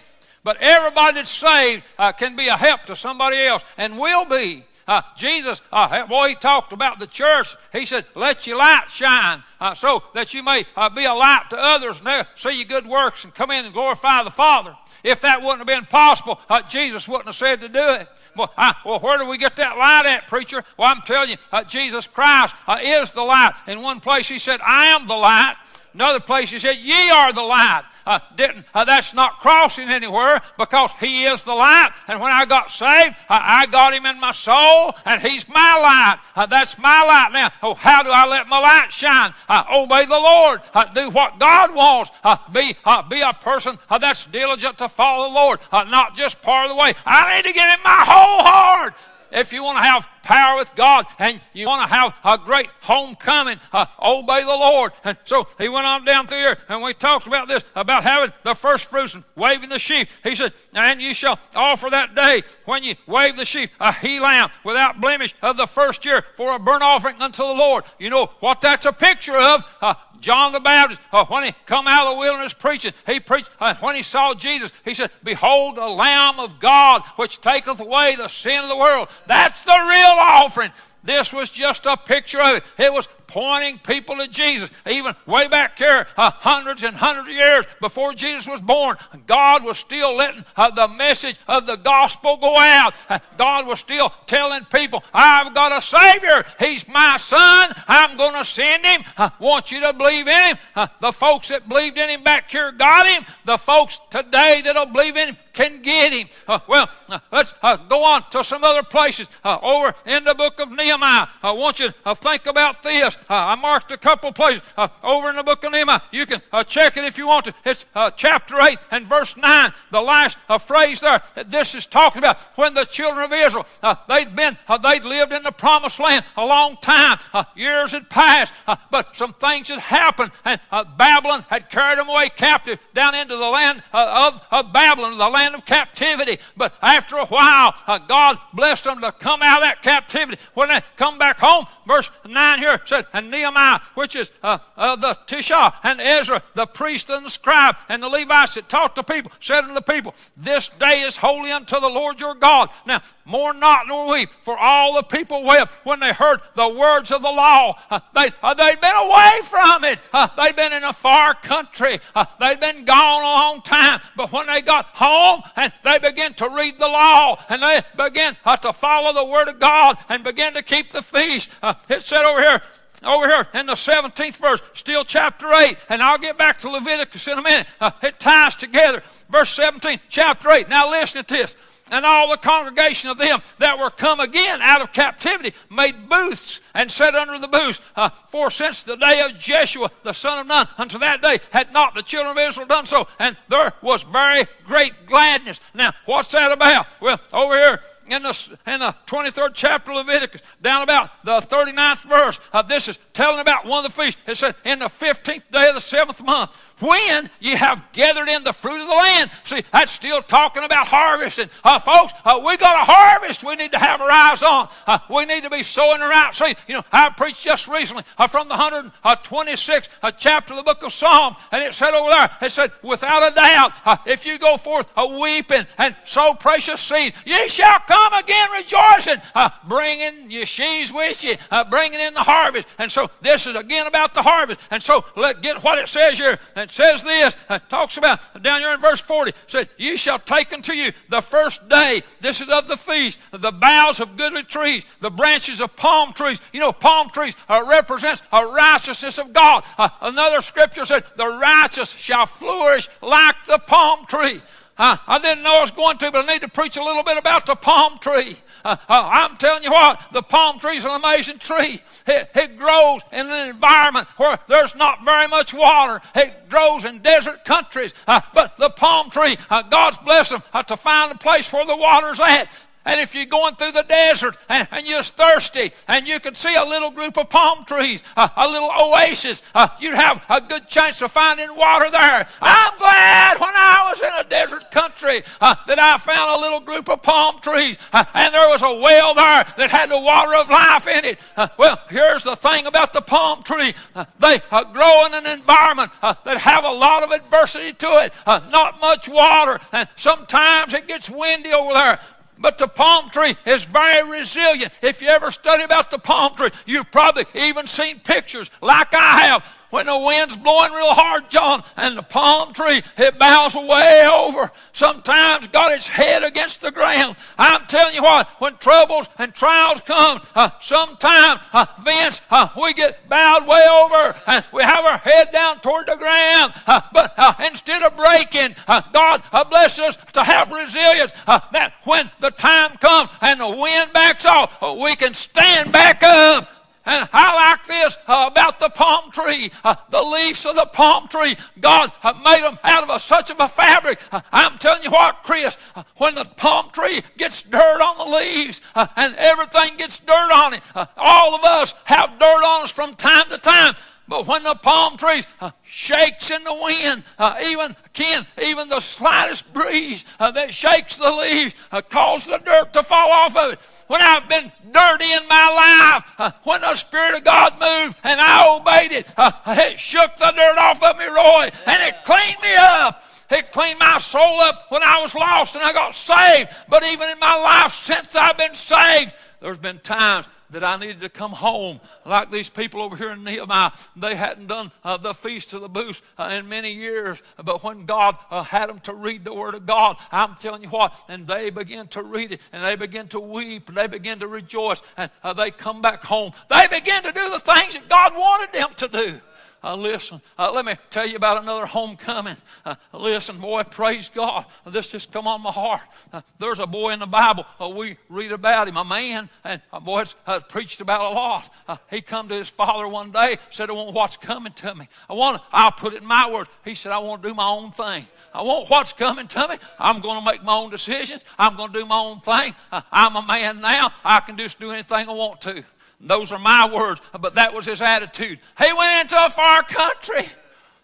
But 0.45 0.59
everybody 0.61 1.15
that's 1.15 1.29
saved 1.29 1.85
uh, 1.99 2.13
can 2.13 2.37
be 2.37 2.49
a 2.49 2.57
help 2.57 2.83
to 2.83 2.97
somebody 2.97 3.39
else 3.39 3.65
and 3.77 3.99
will 3.99 4.25
be. 4.25 4.65
Uh, 4.89 5.03
Jesus, 5.17 5.63
uh, 5.73 6.07
boy, 6.07 6.29
he 6.29 6.35
talked 6.37 6.73
about 6.73 7.01
the 7.01 7.09
church. 7.09 7.57
He 7.73 7.87
said, 7.87 8.05
Let 8.15 8.47
your 8.47 8.59
light 8.59 8.85
shine 8.89 9.43
uh, 9.61 9.75
so 9.75 10.05
that 10.15 10.33
you 10.33 10.45
may 10.45 10.65
uh, 10.77 10.89
be 10.89 11.05
a 11.05 11.13
light 11.13 11.47
to 11.51 11.59
others 11.59 12.01
and 12.05 12.27
see 12.37 12.59
your 12.59 12.67
good 12.67 12.87
works 12.87 13.25
and 13.25 13.35
come 13.35 13.51
in 13.51 13.65
and 13.65 13.75
glorify 13.75 14.23
the 14.23 14.31
Father. 14.31 14.77
If 15.03 15.21
that 15.23 15.41
wouldn't 15.41 15.59
have 15.59 15.67
been 15.67 15.87
possible, 15.87 16.41
uh, 16.49 16.63
Jesus 16.63 17.09
wouldn't 17.09 17.27
have 17.27 17.35
said 17.35 17.61
to 17.63 17.69
do 17.69 17.85
it. 17.85 18.09
Well, 18.37 18.53
well, 18.85 18.99
where 19.01 19.19
do 19.19 19.27
we 19.27 19.39
get 19.39 19.57
that 19.57 19.79
light 19.79 20.05
at, 20.07 20.27
preacher? 20.29 20.63
Well, 20.77 20.89
I'm 20.89 21.03
telling 21.03 21.31
you, 21.31 21.37
uh, 21.53 21.65
Jesus 21.65 22.07
Christ 22.07 22.55
is 22.83 23.13
the 23.13 23.23
light. 23.23 23.55
In 23.67 23.83
one 23.83 24.01
place, 24.01 24.29
he 24.29 24.39
said, 24.39 24.61
I 24.61 24.87
am 24.87 25.07
the 25.07 25.15
light. 25.15 25.57
Another 25.97 26.21
place 26.21 26.51
he 26.51 26.59
said, 26.59 26.77
Ye 26.77 27.09
are 27.09 27.33
the 27.33 27.41
light. 27.41 27.85
Uh, 28.05 28.19
didn't, 28.37 28.67
uh, 28.75 28.85
that's 28.85 29.15
not 29.15 29.39
crossing 29.39 29.89
anywhere 29.89 30.43
because 30.59 30.93
he 31.01 31.25
is 31.25 31.43
the 31.43 31.55
light. 31.55 31.91
And 32.07 32.21
when 32.21 32.31
I 32.31 32.45
got 32.45 32.71
saved, 32.71 33.17
uh, 33.31 33.41
I 33.41 33.65
got 33.65 33.95
him 33.95 34.05
in 34.05 34.21
my 34.21 34.33
soul 34.33 34.95
and 35.07 35.23
he's 35.23 35.49
my 35.49 35.55
light. 35.55 36.19
Uh, 36.37 36.45
that's 36.45 36.79
my 36.79 37.03
light 37.03 37.31
now. 37.33 37.51
Oh, 37.63 37.73
how 37.73 38.03
do 38.03 38.11
I 38.11 38.27
let 38.27 38.47
my 38.47 38.59
light 38.59 38.93
shine? 38.93 39.33
Uh, 39.49 39.65
obey 39.73 40.05
the 40.05 40.21
Lord. 40.21 40.61
Uh, 40.75 40.85
do 40.85 41.09
what 41.09 41.39
God 41.39 41.75
wants. 41.75 42.11
be, 42.53 42.77
be 43.09 43.23
a 43.23 43.33
person 43.33 43.79
that's 43.89 44.27
diligent 44.27 44.77
to 44.77 44.91
follow 44.91 45.29
the 45.29 45.35
Lord, 45.35 45.61
not 45.73 46.15
just 46.15 46.43
part 46.43 46.67
of 46.67 46.77
the 46.77 46.81
way. 46.81 46.93
I 47.07 47.37
need 47.37 47.49
to 47.49 47.55
give 47.55 47.65
him 47.71 47.81
my 47.83 48.05
whole 48.07 48.43
heart 48.43 48.95
if 49.33 49.53
you 49.53 49.63
want 49.63 49.79
to 49.79 49.83
have 49.83 50.07
power 50.27 50.59
with 50.59 50.75
God 50.75 51.07
and 51.21 51.41
you 51.53 51.69
want 51.69 51.89
to 51.89 51.95
have 51.95 52.13
a 52.25 52.37
great 52.37 52.69
homecoming, 52.83 53.61
uh, 53.73 53.87
obey 54.03 54.43
the 54.43 54.49
Lord. 54.49 54.93
And 55.05 55.17
so 55.25 55.47
he 55.57 55.69
went 55.69 55.87
on 55.87 56.05
down 56.05 56.27
through 56.27 56.39
here 56.39 56.59
and 56.69 56.83
we 56.83 56.93
talked 56.95 57.29
about 57.29 57.47
this, 57.47 57.65
about 57.77 58.03
having 58.03 58.35
the 58.43 58.55
first 58.55 58.91
fruits 58.91 59.15
and 59.15 59.23
waving 59.37 59.69
the 59.69 59.79
sheaf. 59.79 60.21
He 60.25 60.35
said, 60.35 60.53
And 60.75 61.01
you 61.01 61.15
shall 61.15 61.39
offer 61.55 61.89
that 61.91 62.17
day 62.17 62.43
when 62.65 62.83
you 62.83 62.97
wave 63.07 63.37
the 63.37 63.45
sheaf 63.45 63.71
a 63.79 63.93
he 63.93 64.19
lamb 64.19 64.51
without 64.65 65.01
blemish 65.01 65.35
of 65.43 65.57
the 65.57 65.67
first 65.67 66.05
year 66.05 66.25
for 66.35 66.57
a 66.57 66.59
burnt 66.59 66.83
offering 66.83 67.23
unto 67.23 67.43
the 67.43 67.55
Lord. 67.55 67.85
You 67.99 68.11
know 68.11 68.27
what 68.41 68.61
that's 68.61 68.87
a 68.87 68.93
picture 68.93 69.37
of? 69.37 69.65
Uh, 69.81 69.95
John 70.21 70.53
the 70.53 70.61
Baptist, 70.61 71.01
uh, 71.13 71.25
when 71.27 71.45
he 71.45 71.53
come 71.67 71.87
out 71.87 72.07
of 72.07 72.15
the 72.15 72.21
wilderness 72.21 72.53
preaching, 72.53 72.93
he 73.07 73.21
preached, 73.21 73.51
uh, 73.61 73.75
when 73.81 73.95
he 73.95 74.03
saw 74.03 74.35
Jesus, 74.35 74.73
he 74.85 74.95
said, 74.95 75.11
Behold 75.23 75.77
the 75.77 75.87
Lamb 75.87 76.41
of 76.41 76.59
God, 76.61 77.03
which 77.17 77.41
taketh 77.41 77.81
away 77.81 78.17
the 78.17 78.29
sin 78.29 78.63
of 78.63 78.69
the 78.69 78.77
world. 78.77 79.09
That's 79.27 79.65
the 79.65 79.71
real 79.71 80.17
offering. 80.19 80.73
This 81.03 81.33
was 81.33 81.51
just 81.51 81.87
a 81.87 81.97
picture 81.97 82.41
of 82.41 82.57
it. 82.57 82.65
It 82.79 82.93
was 82.93 83.09
pointing 83.27 83.79
people 83.79 84.17
to 84.17 84.29
Jesus. 84.29 84.71
Even 84.89 85.15
way 85.27 85.49
back 85.49 85.79
here, 85.79 86.07
uh, 86.17 86.31
hundreds 86.31 86.83
and 86.85 86.97
hundreds 86.97 87.29
of 87.29 87.35
years 87.35 87.67
before 87.81 88.15
Jesus 88.15 88.47
was 88.47 88.61
born, 88.61 88.97
God 89.27 89.65
was 89.65 89.79
still 89.79 90.15
letting 90.17 90.45
uh, 90.57 90.71
the 90.71 90.89
message 90.89 91.39
of 91.49 91.67
the 91.67 91.77
gospel 91.77 92.37
go 92.37 92.59
out. 92.59 92.95
Uh, 93.09 93.19
God 93.37 93.67
was 93.67 93.81
still 93.81 94.13
telling 94.27 94.65
people, 94.67 95.03
I've 95.13 95.55
got 95.55 95.77
a 95.77 95.81
Savior. 95.81 96.45
He's 96.59 96.89
my 96.89 97.17
Son. 97.17 97.73
I'm 97.89 98.17
going 98.17 98.35
to 98.35 98.45
send 98.45 98.85
Him. 98.85 99.05
I 99.17 99.33
want 99.39 99.71
you 99.73 99.81
to 99.81 99.93
believe 99.93 100.29
in 100.29 100.49
Him. 100.49 100.59
Uh, 100.75 100.87
the 101.01 101.13
folks 101.13 101.49
that 101.49 101.69
believed 101.69 101.99
in 101.99 102.11
Him 102.11 102.23
back 102.23 102.51
here 102.51 102.73
got 102.73 103.07
Him. 103.07 103.25
The 103.45 103.59
folks 103.59 103.99
today 104.11 104.63
that'll 104.65 104.87
believe 104.87 105.17
in 105.17 105.29
Him 105.29 105.37
can 105.57 105.83
get 105.83 106.13
him. 106.13 106.29
Uh, 106.47 106.61
well, 106.69 106.89
uh, 107.09 107.19
let's 107.33 107.53
uh, 107.63 107.77
go 107.77 108.05
on 108.05 108.23
to 108.31 108.45
some 108.45 108.63
other 108.63 108.83
places. 108.83 109.29
Uh, 109.43 109.59
over 109.63 109.95
in 110.05 110.23
the 110.23 110.35
book 110.35 110.61
of 110.61 110.71
Nehemiah, 110.71 111.27
I 111.43 111.51
want 111.53 111.81
you 111.81 111.91
to 112.05 112.15
think 112.15 112.47
about 112.47 112.83
this. 112.83 113.17
Uh, 113.29 113.35
I 113.35 113.55
marked 113.57 113.91
a 113.91 113.97
couple 113.97 114.31
places 114.33 114.63
uh, 114.77 114.89
over 115.03 115.31
in 115.31 115.37
the 115.37 115.43
book 115.43 115.65
of 115.65 115.73
Nehemiah. 115.73 116.03
You 116.13 116.27
can 116.27 116.43
check 116.67 116.97
it 116.97 117.05
if 117.05 117.17
you 117.17 117.27
want 117.27 117.47
to. 117.47 117.55
It's 117.65 117.87
chapter 118.17 118.61
8 118.61 118.79
and 118.91 119.07
verse 119.07 119.37
9, 119.37 119.73
the 119.91 120.03
last 120.03 120.37
phrase 120.61 121.01
there. 121.01 121.23
This 121.47 121.75
is 121.75 121.87
talking 121.87 122.19
about 122.19 122.39
when 122.57 122.75
the 122.75 122.85
children 122.85 123.25
of 123.25 123.33
Israel, 123.33 123.67
they'd 124.09 124.37
been, 124.37 124.59
they'd 124.83 125.05
lived 125.05 125.33
in 125.33 125.43
the 125.43 125.53
promised 125.53 125.99
land 125.99 126.25
a 126.37 126.45
long 126.45 126.77
time. 126.83 127.19
years 127.57 127.93
had 127.93 128.11
passed, 128.11 128.53
but 128.91 129.17
some 129.17 129.33
things 129.33 129.69
had 129.69 129.79
happened, 129.79 130.33
and 130.45 130.61
Babylon 130.99 131.47
had 131.49 131.71
carried 131.71 131.99
them 131.99 132.09
away 132.09 132.29
captive 132.29 132.79
down 132.93 133.15
into 133.15 133.37
the 133.37 133.49
land 133.49 133.83
of, 133.93 134.43
of 134.51 134.73
Babylon, 134.73 135.17
the 135.17 135.29
land 135.29 135.46
of 135.55 135.65
captivity. 135.65 136.39
But 136.57 136.75
after 136.83 137.17
a 137.17 137.27
while, 137.27 137.75
uh, 137.87 137.99
God 137.99 138.39
blessed 138.53 138.85
them 138.85 139.01
to 139.01 139.13
come 139.13 139.43
out 139.43 139.59
of 139.59 139.69
that 139.69 139.83
captivity. 139.83 140.41
When 140.55 140.69
they 140.69 140.81
come 140.97 141.19
back 141.19 141.39
home, 141.39 141.67
verse 141.87 142.11
9 142.27 142.59
here 142.59 142.81
said, 142.85 143.07
And 143.13 143.31
Nehemiah, 143.31 143.81
which 143.95 144.17
is 144.17 144.31
uh, 144.43 144.59
uh, 144.77 144.97
the 144.97 145.17
Tishah, 145.27 145.75
and 145.83 146.01
Ezra, 146.01 146.43
the 146.55 146.67
priest 146.67 147.11
and 147.11 147.27
the 147.27 147.31
scribe, 147.31 147.77
and 147.89 148.03
the 148.03 148.09
Levites 148.09 148.55
that 148.55 148.69
taught 148.69 148.95
the 148.95 149.03
people, 149.03 149.33
said 149.41 149.65
unto 149.65 149.75
the 149.75 149.81
people, 149.81 150.15
This 150.37 150.69
day 150.69 151.03
is 151.03 151.17
holy 151.17 151.53
unto 151.53 151.79
the 151.81 151.89
Lord 151.89 152.21
your 152.21 152.35
God. 152.35 152.71
Now, 152.87 153.01
more 153.27 153.53
not 153.53 153.89
nor 153.89 154.13
weep, 154.13 154.31
for 154.41 154.57
all 154.57 154.95
the 154.95 155.03
people 155.03 155.43
wept 155.43 155.85
when 155.85 156.01
they 156.01 156.13
heard 156.13 156.41
the 156.55 156.69
words 156.69 157.11
of 157.11 157.23
the 157.23 157.31
law. 157.31 157.79
Uh, 157.91 157.99
they, 158.15 158.31
uh, 158.43 158.55
they'd 158.55 158.81
been 158.81 158.97
away 158.97 159.41
from 159.45 159.85
it. 159.85 160.01
Uh, 160.13 160.29
they'd 160.37 160.55
been 160.55 160.73
in 160.73 160.85
a 160.85 160.93
far 160.93 161.35
country. 161.35 161.99
Uh, 162.15 162.25
they'd 162.39 162.61
been 162.61 162.85
gone 162.85 163.23
a 163.23 163.27
long 163.27 163.63
time. 163.63 164.01
But 164.17 164.33
when 164.33 164.47
they 164.47 164.63
got 164.63 164.87
home 164.87 165.43
and 165.57 165.73
they 165.83 165.99
began 165.99 166.35
to 166.35 166.49
read 166.51 166.79
the 166.79 166.87
law 166.87 167.39
and 167.49 167.61
they 167.61 167.81
began 167.97 168.37
uh, 168.45 168.57
to 168.59 168.73
follow 168.73 169.13
the 169.13 169.25
word 169.25 169.49
of 169.49 169.59
God 169.59 169.99
and 170.09 170.23
began 170.23 170.55
to 170.55 170.63
keep 170.63 170.91
the 170.91 171.03
feast, 171.03 171.51
uh, 171.63 171.75
it 171.91 172.03
said 172.03 172.25
over 172.25 172.41
here, 172.41 172.63
over 173.05 173.27
here 173.27 173.47
in 173.55 173.67
the 173.67 173.75
17th 173.75 174.37
verse, 174.39 174.63
still 174.75 175.05
chapter 175.05 175.53
8, 175.53 175.77
and 175.89 176.03
I'll 176.03 176.19
get 176.19 176.39
back 176.39 176.59
to 176.59 176.71
Leviticus 176.71 177.29
in 177.29 177.39
a 177.39 177.43
minute. 177.43 177.67
Uh, 177.81 177.91
it 178.03 178.19
ties 178.19 178.57
together. 178.57 179.03
Verse 179.29 179.51
17, 179.51 180.01
chapter 180.09 180.51
8. 180.51 180.69
Now 180.69 180.91
listen 180.91 181.25
to 181.25 181.35
this. 181.35 181.57
And 181.91 182.05
all 182.05 182.31
the 182.31 182.37
congregation 182.37 183.11
of 183.11 183.19
them 183.19 183.41
that 183.59 183.79
were 183.79 183.91
come 183.91 184.19
again 184.19 184.61
out 184.61 184.81
of 184.81 184.93
captivity 184.93 185.55
made 185.71 186.09
booths 186.09 186.61
and 186.75 186.91
sat 186.91 187.15
under 187.15 187.39
the 187.39 187.47
booths. 187.49 187.81
Uh, 187.95 188.09
for 188.09 188.51
since 188.51 188.83
the 188.83 188.97
day 188.97 189.23
of 189.23 189.39
Jeshua, 189.39 189.91
the 190.03 190.13
son 190.13 190.41
of 190.41 190.47
Nun, 190.49 190.67
unto 190.79 190.99
that 190.99 191.23
day 191.23 191.39
had 191.53 191.73
not 191.73 191.95
the 191.95 192.03
children 192.03 192.37
of 192.37 192.39
Israel 192.39 192.67
done 192.67 192.87
so. 192.87 193.07
And 193.21 193.37
there 193.49 193.73
was 193.83 194.03
very 194.03 194.47
great 194.65 195.07
gladness. 195.07 195.61
Now, 195.75 195.93
what's 196.07 196.33
that 196.33 196.51
about? 196.51 196.89
Well, 197.01 197.21
over 197.33 197.55
here 197.55 197.81
in 198.09 198.23
the, 198.23 198.59
in 198.67 198.81
the 198.81 198.95
23rd 199.07 199.51
chapter 199.55 199.91
of 199.91 199.99
Leviticus, 199.99 200.43
down 200.63 200.83
about 200.83 201.11
the 201.25 201.39
39th 201.39 202.09
verse, 202.09 202.41
uh, 202.53 202.63
this 202.63 202.89
is 202.89 202.99
telling 203.13 203.41
about 203.41 203.65
one 203.65 203.85
of 203.85 203.95
the 203.95 204.03
feasts. 204.03 204.23
It 204.27 204.37
said, 204.37 204.55
In 204.65 204.79
the 204.79 204.87
15th 204.87 205.51
day 205.51 205.69
of 205.69 205.75
the 205.75 205.81
seventh 205.81 206.23
month, 206.23 206.75
when 206.81 207.31
you 207.41 207.57
have 207.57 207.85
gathered 207.93 208.29
in 208.29 208.45
the 208.45 208.53
fruit 208.53 208.81
of 208.81 208.89
the 208.89 208.95
land. 208.95 209.31
See, 209.45 209.63
that's 209.73 209.91
still 209.91 210.23
talking 210.23 210.65
about 210.65 210.87
harvesting. 210.87 211.49
Uh, 211.65 211.79
folks, 211.79 212.13
uh, 212.25 212.41
we 212.45 212.57
got 212.57 212.83
a 212.83 212.93
harvest 212.93 213.45
we 213.45 213.57
need 213.57 213.73
to 213.73 213.79
have 213.79 214.01
our 214.01 214.11
eyes 214.11 214.43
on. 214.43 214.69
Uh, 214.87 214.99
we 215.11 215.25
need 215.25 215.43
to 215.45 215.51
be 215.51 215.63
sowing 215.63 216.01
the 216.01 216.07
right 216.07 216.35
seed. 216.35 216.57
You 216.69 216.75
know, 216.75 216.85
I 216.93 217.11
preached 217.11 217.43
just 217.43 217.69
recently 217.69 218.05
uh, 218.19 218.27
from 218.27 218.49
the 218.49 218.55
126th 218.55 219.89
uh, 220.03 220.11
chapter 220.13 220.53
of 220.55 220.59
the 220.59 220.63
book 220.63 220.83
of 220.83 220.93
Psalms, 220.93 221.37
and 221.53 221.63
it 221.63 221.73
said 221.73 221.95
over 221.95 222.11
there, 222.11 222.31
it 222.43 222.51
said, 222.51 222.73
without 222.83 223.31
a 223.31 223.35
doubt, 223.35 223.73
uh, 223.85 223.97
if 224.07 224.27
you 224.27 224.39
go 224.39 224.57
forth 224.57 224.91
a 224.97 225.21
weeping 225.21 225.67
and 225.79 225.97
sow 226.05 226.35
precious 226.35 226.81
seeds, 226.81 227.17
ye 227.25 227.49
shall 227.49 227.79
come 227.81 228.13
again 228.15 228.49
rejoicing, 228.57 229.21
bringing 229.67 230.31
your 230.31 230.47
sheaves 230.47 230.93
with 230.93 231.23
you, 231.25 231.37
bringing 231.71 232.01
in 232.01 232.15
the 232.15 232.21
harvest. 232.21 232.69
And 232.79 232.91
so 232.91 233.11
this 233.21 233.47
is 233.47 233.55
again 233.55 233.87
about 233.87 234.15
the 234.15 234.23
harvest. 234.23 234.61
And 234.71 234.83
so 234.83 235.05
let 235.17 235.43
get 235.43 235.63
what 235.63 235.79
it 235.79 235.89
says 235.89 236.19
here. 236.19 236.39
It 236.67 236.73
says 236.73 237.05
this, 237.05 237.37
it 237.49 237.63
talks 237.69 237.97
about 237.97 238.43
down 238.43 238.59
here 238.59 238.73
in 238.73 238.81
verse 238.81 239.01
40, 239.01 239.33
said, 239.47 239.69
You 239.79 239.97
shall 239.97 240.19
take 240.19 240.53
unto 240.53 240.73
you 240.73 240.91
the 241.09 241.21
first 241.21 241.69
day, 241.69 242.03
this 242.21 242.41
is 242.41 242.49
of 242.49 242.67
the 242.67 242.77
feast, 242.77 243.21
the 243.31 243.53
boughs 243.53 244.01
of 244.01 244.17
goodly 244.17 244.43
trees, 244.43 244.85
the 245.01 245.11
branches 245.11 245.61
of 245.61 245.77
palm 245.77 246.13
trees. 246.13 246.41
You 246.53 246.59
know, 246.59 246.73
palm 246.73 247.09
trees 247.11 247.37
uh, 247.49 247.65
represents 247.69 248.25
a 248.33 248.45
righteousness 248.45 249.17
of 249.19 249.33
God. 249.33 249.65
Uh, 249.79 249.91
another 250.01 250.41
scripture 250.41 250.85
said, 250.85 251.05
The 251.15 251.29
righteous 251.29 251.95
shall 251.95 252.27
flourish 252.27 252.89
like 253.01 253.37
the 253.47 253.59
palm 253.59 254.05
tree. 254.07 254.41
Uh, 254.79 254.97
I 255.07 255.19
didn't 255.19 255.43
know 255.43 255.57
I 255.57 255.61
was 255.61 255.71
going 255.71 255.97
to, 255.99 256.11
but 256.11 256.29
I 256.29 256.35
need 256.35 256.43
to 256.43 256.49
preach 256.49 256.77
a 256.77 256.83
little 256.83 257.03
bit 257.03 257.17
about 257.17 257.47
the 257.47 257.55
palm 257.55 257.97
tree. 257.99 258.37
Uh, 258.63 258.77
uh, 258.89 259.09
I'm 259.11 259.37
telling 259.37 259.63
you 259.63 259.71
what, 259.71 260.01
the 260.13 260.23
palm 260.23 260.59
tree 260.59 260.77
is 260.77 260.85
an 260.85 260.91
amazing 260.91 261.39
tree. 261.39 261.81
It, 262.07 262.31
it, 262.35 262.59
grows 262.59 263.01
in 263.13 263.27
an 263.27 263.49
environment 263.49 264.07
where 264.19 264.39
there's 264.49 264.75
not 264.75 265.05
very 265.05 265.29
much 265.29 265.55
water. 265.55 266.01
It 266.15 266.49
grows 266.51 266.85
in 266.85 266.99
desert 266.99 267.45
countries. 267.45 267.95
Uh, 268.07 268.21
but 268.35 268.57
the 268.57 268.71
palm 268.71 269.09
tree, 269.11 269.37
uh, 269.51 269.63
God's 269.63 269.99
blessed 269.99 270.31
them 270.31 270.43
uh, 270.53 270.63
to 270.65 270.77
find 270.77 271.13
a 271.13 271.19
place 271.19 271.53
where 271.53 271.65
the 271.65 271.77
water's 271.77 272.21
at. 272.21 272.49
And 272.87 273.01
if 273.01 273.15
you're 273.15 273.27
going 273.27 273.57
through 273.57 273.73
the 273.73 273.83
desert 273.83 274.37
and, 274.49 274.67
and 274.71 274.87
you're 274.87 275.03
thirsty 275.03 275.73
and 275.89 276.07
you 276.07 276.21
can 276.21 276.35
see 276.35 276.55
a 276.55 276.65
little 276.65 276.93
group 276.93 277.19
of 277.19 277.29
palm 277.29 277.65
trees, 277.65 278.05
a 278.17 278.47
little 278.49 278.71
oasis, 278.71 279.43
you'd 279.81 279.97
have 279.97 280.25
a 280.31 280.41
good 280.41 280.69
chance 280.69 281.03
of 281.03 281.11
finding 281.11 281.55
water 281.57 281.91
there. 281.91 282.27
I'm 282.41 282.79
glad 282.79 283.41
when 283.41 283.51
I 283.55 283.89
was 283.91 284.01
in 284.01 284.13
a 284.19 284.29
desert 284.29 284.71
country 284.71 285.23
uh, 285.41 285.57
that 285.67 285.81
I 285.81 285.99
found 285.99 286.39
a 286.39 286.41
little 286.41 286.61
group 286.61 286.89
of 286.89 287.03
palm 287.03 287.39
trees 287.41 287.77
uh, 287.93 288.05
and 288.15 288.33
there 288.33 288.49
was 288.49 288.63
a 288.63 288.81
well 288.81 289.15
there 289.15 289.45
that 289.57 289.71
had 289.71 289.91
the 289.91 290.01
water 290.01 290.35
of 290.35 290.49
life 290.49 290.87
in 290.87 291.05
it. 291.05 291.19
Uh, 291.37 291.49
well, 291.59 291.81
here's 291.91 292.23
the 292.23 292.37
thing 292.37 292.67
about 292.67 292.93
the 292.93 293.01
palm 293.01 293.43
tree. 293.43 293.75
Uh, 293.97 294.05
they 294.21 294.39
grow 294.73 295.07
in 295.07 295.15
an 295.15 295.27
environment 295.27 295.91
that 296.03 296.39
have 296.39 296.65
a 296.65 296.71
lot 296.71 297.03
of 297.03 297.11
adversity 297.11 297.73
to 297.73 297.87
it, 298.05 298.13
not 298.27 298.81
much 298.81 299.09
water, 299.09 299.59
and 299.73 299.89
sometimes 299.97 300.73
it 300.73 300.87
gets 300.87 301.11
windy 301.11 301.53
over 301.53 301.73
there. 301.73 301.99
But 302.39 302.59
the 302.59 302.69
palm 302.69 303.09
tree 303.11 303.35
is 303.47 303.65
very 303.65 304.09
resilient. 304.11 304.79
If 304.83 305.01
you 305.01 305.09
ever 305.09 305.31
study 305.31 305.65
about 305.65 305.91
the 305.91 305.99
palm 305.99 306.35
tree, 306.35 306.51
you've 306.67 306.91
probably 306.91 307.25
even 307.35 307.67
seen 307.67 307.99
pictures 308.01 308.51
like 308.61 308.95
I 308.95 309.27
have 309.27 309.66
when 309.71 309.87
the 309.87 309.99
wind's 309.99 310.37
blowing 310.37 310.73
real 310.73 310.95
hard, 310.95 311.29
John, 311.31 311.63
and 311.77 311.97
the 311.97 312.03
palm 312.03 312.53
tree, 312.53 312.83
it 312.97 313.19
bows 313.19 313.55
way 313.55 314.09
over. 314.13 314.51
Sometimes 314.73 315.49
got 315.49 315.73
its 315.73 315.89
head 315.89 316.23
against 316.23 316.61
the 316.61 316.71
ground. 316.71 317.17
I'm 317.39 317.65
telling 317.67 317.95
you 317.95 318.03
what, 318.03 318.29
when 318.41 318.57
troubles 318.57 319.09
and 319.19 319.35
trials 319.35 319.81
come, 319.81 320.21
uh, 320.35 320.51
sometimes, 320.61 321.41
uh, 321.53 321.67
Vince, 321.85 322.21
uh, 322.31 322.49
we 322.61 322.75
get 322.75 323.09
bowed 323.09 323.47
way 323.47 323.65
over 323.69 324.15
and 324.27 324.45
we 324.53 324.63
have 324.63 324.85
our 324.85 324.99
head 324.99 325.33
down 325.33 325.61
toward 325.61 325.87
the 325.87 325.97
ground. 325.97 326.53
Uh, 326.67 326.81
but 326.93 327.15
uh, 327.17 327.35
instead 327.47 327.83
of 327.83 327.97
breaking, 327.97 328.55
uh, 328.69 328.83
God 328.93 329.23
bless 329.51 329.79
us 329.79 329.97
to 330.13 330.23
have 330.23 330.51
resilience 330.51 331.13
that 331.27 331.75
when 331.85 332.11
the 332.21 332.31
time 332.31 332.77
comes 332.79 333.11
and 333.21 333.41
the 333.41 333.49
wind 333.49 333.93
backs 333.93 334.27
off, 334.27 334.61
we 334.81 334.95
can 334.97 335.15
stand 335.15 335.73
back 335.73 336.03
up 336.03 336.51
and 336.87 337.09
I 337.13 337.35
like 337.35 337.67
this 337.67 337.99
uh, 338.07 338.29
about 338.31 338.61
the 338.61 338.69
palm 338.69 339.11
tree. 339.11 339.51
Uh, 339.65 339.75
the 339.91 340.03
leaves 340.03 340.47
of 340.47 340.55
the 340.55 340.67
palm 340.67 341.09
tree, 341.09 341.37
God 341.61 341.91
made 342.25 342.43
them 342.43 342.59
out 342.63 342.89
of 342.89 343.01
such 343.03 343.31
of 343.31 343.41
a 343.41 343.49
fabric. 343.49 344.01
Uh, 344.13 344.21
I'm 344.33 344.57
telling 344.59 344.85
you 344.85 344.91
what, 344.91 345.25
Chris, 345.25 345.59
uh, 345.75 345.83
when 345.97 346.15
the 346.15 346.25
palm 346.25 346.71
tree 346.71 347.03
gets 347.17 347.43
dirt 347.43 347.81
on 347.81 347.99
the 347.99 348.17
leaves 348.17 348.61
uh, 348.77 348.87
and 348.97 349.15
everything 349.17 349.77
gets 349.79 349.99
dirt 349.99 350.31
on 350.33 350.55
it, 350.55 350.63
uh, 350.77 350.87
all 350.97 351.35
of 351.35 351.43
us 351.43 351.75
have 351.87 352.19
dirt 352.21 352.25
on 352.25 352.65
us 352.65 352.71
from 352.71 352.95
time 352.95 353.29
to 353.31 353.39
time. 353.39 353.75
But 354.09 354.29
when 354.29 354.45
the 354.45 354.55
palm 354.55 354.97
tree 354.97 355.23
shakes 355.65 356.31
in 356.31 356.45
the 356.45 356.55
wind, 356.55 357.03
even 357.51 357.75
Ken, 357.93 358.25
even 358.41 358.69
the 358.69 358.79
slightest 358.79 359.53
breeze 359.53 360.05
that 360.21 360.55
shakes 360.55 360.97
the 360.97 361.11
leaves 361.11 361.55
causes 361.91 362.29
the 362.29 362.39
dirt 362.39 362.73
to 362.75 362.85
fall 362.85 363.11
off 363.11 363.37
of 363.37 363.55
it. 363.55 363.59
When 363.87 364.01
I've 364.03 364.29
been 364.29 364.51
dirty 364.73 365.13
in 365.13 365.29
my 365.29 366.01
life, 366.03 366.15
uh, 366.19 366.31
when 366.43 366.61
the 366.61 366.75
Spirit 366.75 367.17
of 367.17 367.25
God 367.25 367.53
moved 367.53 367.99
and 368.03 368.21
I 368.21 368.57
obeyed 368.59 368.93
it, 368.93 369.07
uh, 369.17 369.33
it 369.47 369.79
shook 369.79 370.17
the 370.17 370.33
dirt 370.33 370.59
off 370.59 370.83
of 370.83 370.99
me, 370.99 371.07
Roy, 371.07 371.49
and 371.67 371.83
it 371.83 371.95
cleaned 372.05 372.41
me 372.43 372.55
up. 372.59 373.03
It 373.31 373.53
cleaned 373.53 373.79
my 373.79 373.99
soul 373.99 374.41
up 374.41 374.67
when 374.71 374.83
I 374.83 375.01
was 375.01 375.15
lost 375.15 375.57
and 375.57 375.65
I 375.65 375.73
got 375.73 375.95
saved. 375.95 376.51
But 376.69 376.85
even 376.85 377.09
in 377.09 377.19
my 377.19 377.35
life 377.37 377.73
since 377.73 378.15
I've 378.15 378.39
been 378.39 378.55
saved, 378.55 379.15
there's 379.41 379.59
been 379.59 379.79
times 379.81 380.27
that 380.51 380.65
I 380.65 380.77
needed 380.77 381.01
to 381.01 381.09
come 381.09 381.33
home 381.33 381.81
like 382.05 382.31
these 382.31 382.49
people 382.49 382.83
over 382.83 382.97
here 382.97 383.11
in 383.11 383.25
Nehemiah. 383.25 383.71
They 383.97 384.15
hadn't 384.15 384.47
done 384.47 384.71
uh, 384.85 384.97
the 384.97 385.15
Feast 385.15 385.53
of 385.55 385.63
the 385.63 385.69
Booths 385.69 386.03
uh, 386.19 386.31
in 386.33 386.49
many 386.49 386.73
years, 386.73 387.23
but 387.43 387.63
when 387.63 387.85
God 387.85 388.17
uh, 388.31 388.43
had 388.43 388.69
them 388.69 388.81
to 388.81 388.95
read 388.95 389.25
the 389.25 389.35
Word 389.35 389.55
of 389.55 389.67
God, 389.67 389.97
I'm 390.13 390.35
telling 390.35 390.63
you 390.63 390.69
what, 390.69 390.95
and 391.09 391.27
they 391.27 391.51
begin 391.51 391.89
to 391.89 392.03
read 392.03 392.33
it, 392.33 392.41
and 392.53 392.63
they 392.63 392.77
begin 392.77 393.09
to 393.09 393.21
weep, 393.21 393.69
and 393.69 393.77
they 393.77 393.87
begin 393.87 394.19
to 394.21 394.29
rejoice, 394.29 394.83
and 394.97 395.11
uh, 395.23 395.33
they 395.33 395.51
come 395.51 395.81
back 395.81 396.05
home. 396.05 396.33
They 396.49 396.67
begin 396.71 397.03
to 397.03 397.13
do 397.13 397.31
the 397.31 397.41
things 397.41 397.75
that 397.75 397.89
God 397.89 398.15
wanted 398.15 398.53
them 398.53 398.69
to 398.77 398.89
do. 398.89 399.21
Uh, 399.67 399.75
listen, 399.75 400.21
uh, 400.39 400.53
let 400.55 400.65
me 400.65 400.75
tell 400.91 401.09
you 401.09 401.17
about 401.17 401.43
another 401.43 401.67
homecoming. 401.67 402.37
Uh, 402.65 402.77
listen, 402.93 403.37
boy, 403.37 403.65
praise 403.65 404.09
God. 404.09 404.45
This 404.65 404.87
just 404.87 405.13
come 405.13 405.27
on 405.27 405.43
my 405.43 405.51
heart. 405.51 405.81
Uh, 406.13 406.21
there's 406.39 406.61
a 406.61 406.69
boy 406.69 406.91
in 406.91 407.01
the 407.01 407.07
Bible. 407.07 407.45
Uh, 407.61 407.71
we 407.71 407.97
read 408.09 408.31
about 408.31 408.69
him, 408.69 408.77
a 408.77 408.85
man, 408.85 409.29
and 409.43 409.61
a 409.73 409.81
boy 409.81 410.05
uh, 410.25 410.39
preached 410.49 410.81
about 410.81 411.11
a 411.11 411.15
lot. 411.17 411.51
he 411.91 412.01
come 412.01 412.29
to 412.29 412.37
his 412.37 412.49
father 412.49 412.87
one 412.87 413.11
day, 413.11 413.39
said, 413.51 413.69
I 413.69 413.73
want 413.73 413.93
what's 413.93 414.17
coming 414.17 414.53
to 414.53 414.73
me. 414.77 414.87
I 415.11 415.15
want, 415.15 415.43
I'll 415.51 415.73
put 415.73 415.95
it 415.95 416.03
in 416.03 416.07
my 416.07 416.31
words. 416.31 416.49
He 416.65 416.77
said, 416.77 416.93
I 416.93 416.99
want 416.99 417.25
to 417.25 417.29
do 417.31 417.35
my 417.35 417.49
own 417.49 417.73
thing. 417.73 418.07
I 418.33 418.43
want 418.43 418.71
what's 418.71 418.93
coming 418.93 419.27
to 419.27 419.49
me. 419.49 419.57
I'm 419.81 420.01
going 420.01 420.21
to 420.21 420.25
make 420.25 420.45
my 420.45 420.55
own 420.55 420.71
decisions. 420.71 421.25
I'm 421.41 421.57
going 421.57 421.73
to 421.73 421.81
do 421.81 421.87
my 421.87 421.99
own 421.99 422.21
thing. 422.21 422.55
I'm 422.93 423.17
a 423.17 423.27
man 423.27 423.61
now. 423.61 423.91
I 424.05 424.21
can 424.21 424.37
just 424.37 424.61
do 424.61 424.71
anything 424.71 425.09
I 425.09 425.13
want 425.13 425.41
to. 425.41 425.65
Those 426.01 426.31
are 426.33 426.39
my 426.39 426.73
words, 426.73 427.01
but 427.19 427.35
that 427.35 427.55
was 427.55 427.65
his 427.65 427.81
attitude. 427.81 428.39
He 428.59 428.73
went 428.73 429.03
into 429.03 429.25
a 429.25 429.31
far 429.31 429.63
country. 429.63 430.29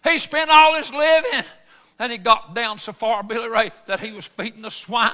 He 0.03 0.17
spent 0.17 0.49
all 0.51 0.75
his 0.75 0.91
living, 0.91 1.43
and 1.99 2.11
he 2.11 2.17
got 2.17 2.53
down 2.55 2.77
so 2.77 2.91
far, 2.91 3.23
Billy 3.23 3.47
Ray, 3.47 3.71
that 3.85 3.99
he 3.99 4.11
was 4.11 4.25
feeding 4.25 4.63
the 4.63 4.71
swine. 4.71 5.11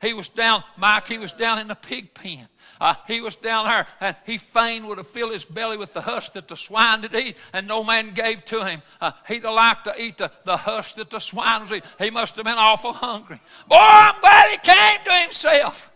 He 0.00 0.14
was 0.14 0.28
down, 0.28 0.64
Mike, 0.78 1.08
he 1.08 1.18
was 1.18 1.32
down 1.32 1.58
in 1.58 1.68
the 1.68 1.74
pig 1.74 2.14
pen. 2.14 2.46
Uh, 2.80 2.94
he 3.06 3.20
was 3.20 3.36
down 3.36 3.66
there, 3.66 3.86
and 4.00 4.16
he 4.24 4.38
fain 4.38 4.86
would 4.86 4.96
have 4.96 5.06
filled 5.06 5.32
his 5.32 5.44
belly 5.44 5.76
with 5.76 5.92
the 5.92 6.00
husk 6.00 6.32
that 6.32 6.48
the 6.48 6.56
swine 6.56 7.02
did 7.02 7.14
eat, 7.14 7.36
and 7.52 7.68
no 7.68 7.84
man 7.84 8.14
gave 8.14 8.42
to 8.46 8.64
him. 8.64 8.80
Uh, 9.02 9.10
he'd 9.28 9.44
have 9.44 9.52
liked 9.52 9.84
to 9.84 9.94
eat 10.02 10.16
the, 10.16 10.30
the 10.44 10.56
husk 10.56 10.94
that 10.94 11.10
the 11.10 11.18
swine 11.18 11.60
was 11.60 11.72
eating. 11.72 11.88
He 11.98 12.08
must 12.08 12.36
have 12.36 12.46
been 12.46 12.56
awful 12.56 12.94
hungry. 12.94 13.38
Boy, 13.68 13.76
I'm 13.78 14.18
glad 14.22 14.50
he 14.50 14.56
came 14.56 15.04
to 15.04 15.12
himself. 15.24 15.89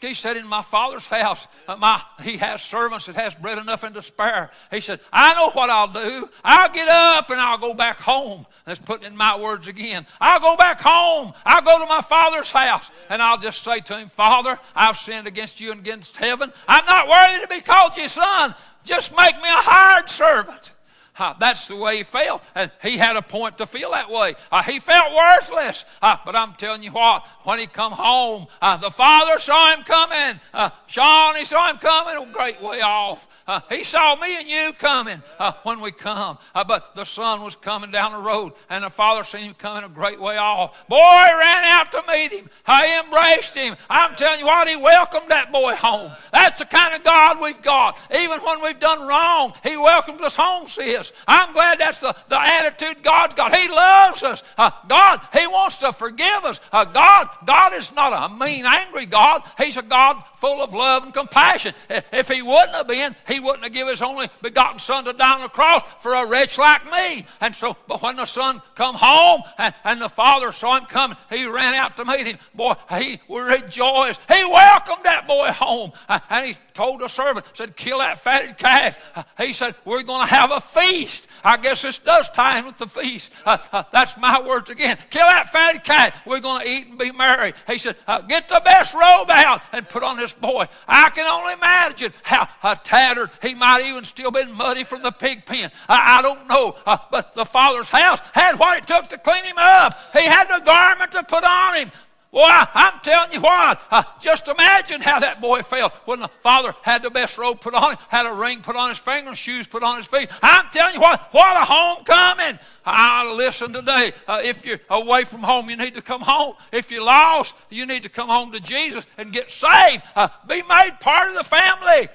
He 0.00 0.14
said, 0.14 0.36
In 0.36 0.46
my 0.46 0.62
father's 0.62 1.06
house, 1.06 1.48
uh, 1.66 1.76
my, 1.76 2.00
he 2.22 2.36
has 2.36 2.62
servants 2.62 3.06
that 3.06 3.16
has 3.16 3.34
bread 3.34 3.58
enough 3.58 3.82
and 3.82 3.94
to 3.96 4.02
spare. 4.02 4.50
He 4.70 4.80
said, 4.80 5.00
I 5.12 5.34
know 5.34 5.50
what 5.50 5.70
I'll 5.70 5.92
do. 5.92 6.28
I'll 6.44 6.72
get 6.72 6.88
up 6.88 7.30
and 7.30 7.40
I'll 7.40 7.58
go 7.58 7.74
back 7.74 7.98
home. 7.98 8.46
That's 8.64 8.78
putting 8.78 9.08
in 9.08 9.16
my 9.16 9.40
words 9.40 9.66
again. 9.66 10.06
I'll 10.20 10.38
go 10.38 10.56
back 10.56 10.80
home. 10.80 11.32
I'll 11.44 11.62
go 11.62 11.80
to 11.80 11.86
my 11.88 12.00
father's 12.00 12.50
house. 12.52 12.92
And 13.10 13.20
I'll 13.20 13.38
just 13.38 13.62
say 13.62 13.80
to 13.80 13.98
him, 13.98 14.08
Father, 14.08 14.58
I've 14.74 14.96
sinned 14.96 15.26
against 15.26 15.60
you 15.60 15.72
and 15.72 15.80
against 15.80 16.16
heaven. 16.16 16.52
I'm 16.68 16.86
not 16.86 17.08
worthy 17.08 17.42
to 17.42 17.48
be 17.48 17.60
called 17.60 17.96
your 17.96 18.08
son. 18.08 18.54
Just 18.84 19.16
make 19.16 19.34
me 19.36 19.48
a 19.48 19.62
hired 19.62 20.08
servant. 20.08 20.72
Uh, 21.18 21.34
that's 21.38 21.66
the 21.66 21.76
way 21.76 21.98
he 21.98 22.02
felt. 22.02 22.42
And 22.54 22.70
he 22.82 22.96
had 22.96 23.16
a 23.16 23.22
point 23.22 23.58
to 23.58 23.66
feel 23.66 23.90
that 23.90 24.10
way. 24.10 24.34
Uh, 24.52 24.62
he 24.62 24.78
felt 24.78 25.14
worthless. 25.14 25.84
Uh, 26.00 26.16
but 26.24 26.36
I'm 26.36 26.54
telling 26.54 26.82
you 26.82 26.92
what, 26.92 27.26
when 27.42 27.58
he 27.58 27.66
come 27.66 27.92
home, 27.92 28.46
the 28.60 28.90
father 28.90 29.38
saw 29.38 29.74
him 29.74 29.82
coming. 29.84 30.40
Sean, 30.86 31.36
he 31.36 31.44
saw 31.44 31.68
him 31.70 31.78
coming 31.78 32.16
a 32.16 32.32
great 32.32 32.62
way 32.62 32.80
off. 32.80 33.26
He 33.68 33.82
saw 33.82 34.14
me 34.16 34.38
and 34.38 34.48
you 34.48 34.72
coming 34.78 35.22
when 35.62 35.80
we 35.80 35.90
come. 35.90 36.38
but 36.54 36.94
the 36.94 37.04
son 37.04 37.42
was 37.42 37.56
coming 37.56 37.90
down 37.90 38.12
the 38.12 38.18
road, 38.18 38.52
and 38.70 38.84
the 38.84 38.90
father 38.90 39.24
seen 39.24 39.44
him 39.44 39.54
coming 39.54 39.84
a 39.84 39.88
great 39.88 40.20
way 40.20 40.36
off. 40.36 40.86
Boy 40.88 40.98
ran 40.98 41.64
out 41.64 41.90
to 41.92 42.02
meet 42.08 42.32
him. 42.32 42.48
I 42.66 43.02
embraced 43.04 43.56
him. 43.56 43.76
I'm 43.90 44.14
telling 44.16 44.40
you 44.40 44.46
what, 44.46 44.68
he 44.68 44.76
welcomed 44.76 45.30
that 45.30 45.50
boy 45.50 45.74
home. 45.74 46.10
That's 46.32 46.58
the 46.58 46.66
kind 46.66 46.94
of 46.94 47.02
God 47.02 47.40
we've 47.40 47.60
got. 47.62 47.98
Even 48.14 48.40
when 48.40 48.62
we've 48.62 48.78
done 48.78 49.06
wrong, 49.06 49.54
he 49.62 49.76
welcomes 49.76 50.20
us 50.20 50.36
home, 50.36 50.66
sis 50.66 51.07
us. 51.10 51.22
I'm 51.26 51.52
glad 51.52 51.78
that's 51.78 52.00
the, 52.00 52.14
the 52.28 52.40
attitude 52.40 53.02
God's 53.02 53.34
got. 53.34 53.54
He 53.54 53.68
loves 53.68 54.22
us. 54.22 54.42
Uh, 54.56 54.70
God, 54.88 55.20
He 55.32 55.46
wants 55.46 55.78
to 55.78 55.92
forgive 55.92 56.44
us. 56.44 56.60
Uh, 56.72 56.84
God, 56.84 57.28
God 57.44 57.74
is 57.74 57.94
not 57.94 58.30
a 58.30 58.34
mean, 58.34 58.64
angry 58.66 59.06
God. 59.06 59.42
He's 59.58 59.76
a 59.76 59.82
God 59.82 60.22
full 60.38 60.62
of 60.62 60.72
love 60.74 61.04
and 61.04 61.14
compassion. 61.14 61.74
If 62.12 62.28
He 62.28 62.42
wouldn't 62.42 62.74
have 62.74 62.88
been, 62.88 63.14
He 63.26 63.40
wouldn't 63.40 63.64
have 63.64 63.72
given 63.72 63.90
His 63.90 64.02
only 64.02 64.28
begotten 64.42 64.78
Son 64.78 65.04
to 65.04 65.12
die 65.12 65.34
on 65.34 65.42
the 65.42 65.48
cross 65.48 65.82
for 66.02 66.14
a 66.14 66.26
wretch 66.26 66.58
like 66.58 66.84
me. 66.90 67.26
And 67.40 67.54
so, 67.54 67.76
but 67.86 68.02
when 68.02 68.16
the 68.16 68.26
Son 68.26 68.60
come 68.74 68.94
home 68.96 69.42
and, 69.58 69.74
and 69.84 70.00
the 70.00 70.08
Father 70.08 70.52
saw 70.52 70.78
him 70.78 70.86
coming, 70.86 71.16
he 71.30 71.46
ran 71.46 71.74
out 71.74 71.96
to 71.96 72.04
meet 72.04 72.26
him. 72.26 72.38
Boy, 72.54 72.74
he 72.98 73.20
rejoiced. 73.28 74.20
He 74.30 74.44
welcomed 74.44 75.04
that 75.04 75.26
boy 75.26 75.48
home. 75.48 75.92
Uh, 76.08 76.18
and 76.30 76.46
he 76.46 76.54
told 76.74 77.00
the 77.00 77.08
servant, 77.08 77.44
said, 77.52 77.76
kill 77.76 77.98
that 77.98 78.18
fatted 78.18 78.56
calf. 78.58 79.12
Uh, 79.14 79.22
he 79.38 79.52
said, 79.52 79.74
we're 79.84 80.02
going 80.02 80.26
to 80.26 80.34
have 80.34 80.50
a 80.50 80.60
feast 80.60 80.78
feast. 80.88 81.28
I 81.48 81.56
guess 81.56 81.80
this 81.80 81.96
does 81.96 82.28
tie 82.28 82.58
in 82.58 82.66
with 82.66 82.76
the 82.76 82.86
feast. 82.86 83.32
Uh, 83.46 83.56
uh, 83.72 83.82
that's 83.90 84.18
my 84.18 84.46
words 84.46 84.68
again. 84.68 84.98
Kill 85.08 85.24
that 85.24 85.48
fatty 85.48 85.78
cat. 85.78 86.14
We're 86.26 86.40
going 86.40 86.62
to 86.62 86.68
eat 86.68 86.88
and 86.88 86.98
be 86.98 87.10
merry. 87.10 87.54
He 87.66 87.78
said, 87.78 87.96
uh, 88.06 88.20
Get 88.20 88.50
the 88.50 88.60
best 88.62 88.94
robe 88.94 89.30
out 89.30 89.62
and 89.72 89.88
put 89.88 90.02
on 90.02 90.18
this 90.18 90.34
boy. 90.34 90.66
I 90.86 91.08
can 91.08 91.26
only 91.26 91.54
imagine 91.54 92.12
how 92.22 92.74
tattered 92.74 93.30
he 93.40 93.54
might 93.54 93.86
even 93.86 94.04
still 94.04 94.30
been 94.30 94.54
muddy 94.54 94.84
from 94.84 95.02
the 95.02 95.10
pig 95.10 95.46
pen. 95.46 95.70
I, 95.88 96.18
I 96.18 96.22
don't 96.22 96.46
know. 96.48 96.76
Uh, 96.84 96.98
but 97.10 97.32
the 97.32 97.46
father's 97.46 97.88
house 97.88 98.20
had 98.34 98.58
what 98.58 98.76
it 98.76 98.86
took 98.86 99.08
to 99.08 99.16
clean 99.16 99.44
him 99.44 99.56
up. 99.56 99.98
He 100.12 100.24
had 100.24 100.48
the 100.48 100.62
garment 100.64 101.12
to 101.12 101.22
put 101.22 101.44
on 101.44 101.76
him. 101.76 101.90
Boy, 102.30 102.44
I'm 102.46 103.00
telling 103.00 103.32
you 103.32 103.40
what, 103.40 103.80
uh, 103.90 104.02
just 104.20 104.48
imagine 104.48 105.00
how 105.00 105.18
that 105.18 105.40
boy 105.40 105.62
felt 105.62 105.94
when 106.04 106.20
the 106.20 106.28
father 106.40 106.74
had 106.82 107.02
the 107.02 107.08
best 107.08 107.38
robe 107.38 107.58
put 107.58 107.72
on 107.72 107.92
him, 107.92 107.98
had 108.08 108.26
a 108.26 108.34
ring 108.34 108.60
put 108.60 108.76
on 108.76 108.90
his 108.90 108.98
finger, 108.98 109.34
shoes 109.34 109.66
put 109.66 109.82
on 109.82 109.96
his 109.96 110.06
feet. 110.06 110.28
I'm 110.42 110.66
telling 110.70 110.94
you 110.94 111.00
what, 111.00 111.22
what 111.32 111.56
a 111.56 111.64
homecoming. 111.64 112.58
I 112.84 113.32
listen 113.32 113.72
today. 113.72 114.12
Uh, 114.26 114.40
if 114.44 114.66
you're 114.66 114.80
away 114.90 115.24
from 115.24 115.42
home, 115.42 115.70
you 115.70 115.76
need 115.78 115.94
to 115.94 116.02
come 116.02 116.20
home. 116.20 116.54
If 116.70 116.90
you're 116.90 117.02
lost, 117.02 117.56
you 117.70 117.86
need 117.86 118.02
to 118.02 118.10
come 118.10 118.28
home 118.28 118.52
to 118.52 118.60
Jesus 118.60 119.06
and 119.16 119.32
get 119.32 119.48
saved. 119.48 120.02
Uh, 120.14 120.28
be 120.46 120.62
made 120.68 120.98
part 121.00 121.28
of 121.28 121.34
the 121.34 121.44
family. 121.44 122.08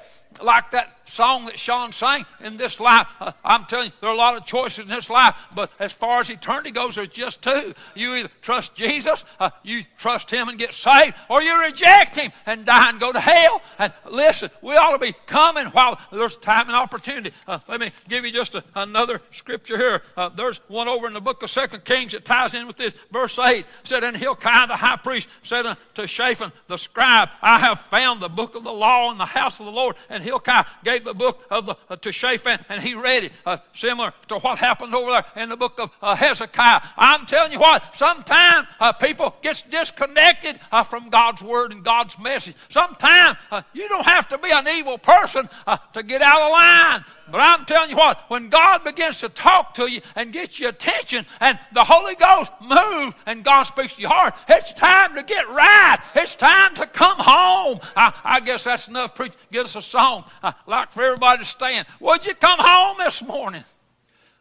Like 0.43 0.71
that 0.71 0.92
song 1.05 1.45
that 1.45 1.59
Sean 1.59 1.91
sang 1.91 2.25
in 2.41 2.57
this 2.57 2.79
life. 2.79 3.07
Uh, 3.19 3.31
I'm 3.43 3.65
telling 3.65 3.87
you, 3.87 3.91
there 4.01 4.09
are 4.09 4.13
a 4.13 4.17
lot 4.17 4.35
of 4.35 4.45
choices 4.45 4.85
in 4.85 4.89
this 4.89 5.09
life, 5.09 5.47
but 5.55 5.71
as 5.79 5.93
far 5.93 6.19
as 6.19 6.29
eternity 6.29 6.71
goes, 6.71 6.95
there's 6.95 7.09
just 7.09 7.41
two. 7.41 7.73
You 7.95 8.15
either 8.15 8.29
trust 8.41 8.75
Jesus, 8.75 9.25
uh, 9.39 9.49
you 9.63 9.83
trust 9.97 10.31
Him 10.31 10.49
and 10.49 10.57
get 10.57 10.73
saved, 10.73 11.15
or 11.29 11.41
you 11.41 11.59
reject 11.61 12.17
Him 12.17 12.31
and 12.45 12.65
die 12.65 12.89
and 12.89 12.99
go 12.99 13.11
to 13.11 13.19
hell. 13.19 13.61
And 13.79 13.93
listen, 14.09 14.49
we 14.61 14.75
ought 14.75 14.93
to 14.93 14.99
be 14.99 15.13
coming 15.25 15.65
while 15.67 15.99
there's 16.11 16.37
time 16.37 16.67
and 16.67 16.75
opportunity. 16.75 17.35
Uh, 17.47 17.59
let 17.67 17.79
me 17.79 17.89
give 18.07 18.25
you 18.25 18.31
just 18.31 18.55
a, 18.55 18.63
another 18.75 19.21
scripture 19.31 19.77
here. 19.77 20.01
Uh, 20.15 20.29
there's 20.29 20.57
one 20.69 20.87
over 20.87 21.07
in 21.07 21.13
the 21.13 21.21
book 21.21 21.43
of 21.43 21.49
Second 21.49 21.85
Kings 21.85 22.13
that 22.13 22.25
ties 22.25 22.53
in 22.53 22.67
with 22.67 22.77
this. 22.77 22.93
Verse 23.11 23.37
8 23.39 23.65
said, 23.83 24.03
And 24.03 24.15
Hilkiah 24.15 24.67
the 24.67 24.75
high 24.75 24.97
priest 24.97 25.29
said 25.43 25.63
to 25.95 26.07
Shaphan 26.07 26.51
the 26.67 26.77
scribe, 26.77 27.29
I 27.41 27.59
have 27.59 27.79
found 27.79 28.21
the 28.21 28.29
book 28.29 28.55
of 28.55 28.63
the 28.63 28.71
law 28.71 29.11
in 29.11 29.17
the 29.17 29.25
house 29.25 29.59
of 29.59 29.65
the 29.65 29.71
Lord. 29.71 29.95
And 30.09 30.23
Hilkiah 30.23 30.65
gave 30.83 30.92
gave 30.93 31.03
the 31.03 31.13
book 31.13 31.45
of 31.49 31.65
the, 31.65 31.75
uh, 31.89 31.95
to 31.97 32.11
Shaphan 32.11 32.59
and 32.69 32.81
he 32.81 32.93
read 32.93 33.23
it, 33.23 33.31
uh, 33.45 33.57
similar 33.73 34.13
to 34.27 34.35
what 34.39 34.59
happened 34.59 34.93
over 34.93 35.11
there 35.11 35.25
in 35.35 35.49
the 35.49 35.57
book 35.57 35.79
of 35.79 35.91
uh, 36.01 36.15
Hezekiah. 36.15 36.81
I'm 36.97 37.25
telling 37.25 37.51
you 37.51 37.59
what, 37.59 37.95
sometimes 37.95 38.67
uh, 38.79 38.93
people 38.93 39.35
get 39.41 39.63
disconnected 39.69 40.59
uh, 40.71 40.83
from 40.83 41.09
God's 41.09 41.41
word 41.41 41.71
and 41.71 41.83
God's 41.83 42.19
message. 42.19 42.55
Sometimes 42.69 43.37
uh, 43.51 43.61
you 43.73 43.89
don't 43.89 44.05
have 44.05 44.27
to 44.29 44.37
be 44.37 44.51
an 44.51 44.67
evil 44.67 44.97
person 44.97 45.49
to 45.93 46.03
get 46.03 46.21
out 46.21 46.41
of 46.41 46.51
line. 46.51 47.05
But 47.33 47.41
I'm 47.41 47.65
telling 47.65 47.89
you 47.89 47.95
what, 47.95 48.19
when 48.29 48.49
God 48.49 48.83
begins 48.83 49.21
to 49.21 49.27
talk 49.27 49.73
to 49.73 49.89
you 49.89 50.01
and 50.15 50.31
get 50.31 50.59
your 50.59 50.69
attention 50.69 51.25
and 51.39 51.57
the 51.71 51.83
Holy 51.83 52.13
Ghost 52.13 52.51
moves 52.61 53.15
and 53.25 53.43
God 53.43 53.63
speaks 53.63 53.95
to 53.95 54.01
your 54.01 54.11
heart, 54.11 54.35
it's 54.47 54.71
time 54.71 55.15
to 55.15 55.23
get 55.23 55.49
right. 55.49 55.97
It's 56.13 56.35
time 56.35 56.75
to 56.75 56.85
come 56.85 57.17
home. 57.17 57.79
I, 57.95 58.13
I 58.23 58.39
guess 58.39 58.65
that's 58.65 58.87
enough. 58.87 59.15
Preach. 59.15 59.31
Get 59.51 59.65
us 59.65 59.75
a 59.75 59.81
song. 59.81 60.25
I 60.43 60.53
like 60.67 60.91
for 60.91 61.01
everybody 61.01 61.39
to 61.39 61.45
stand. 61.45 61.87
Would 62.01 62.23
you 62.23 62.35
come 62.35 62.59
home 62.59 62.97
this 62.99 63.25
morning? 63.25 63.63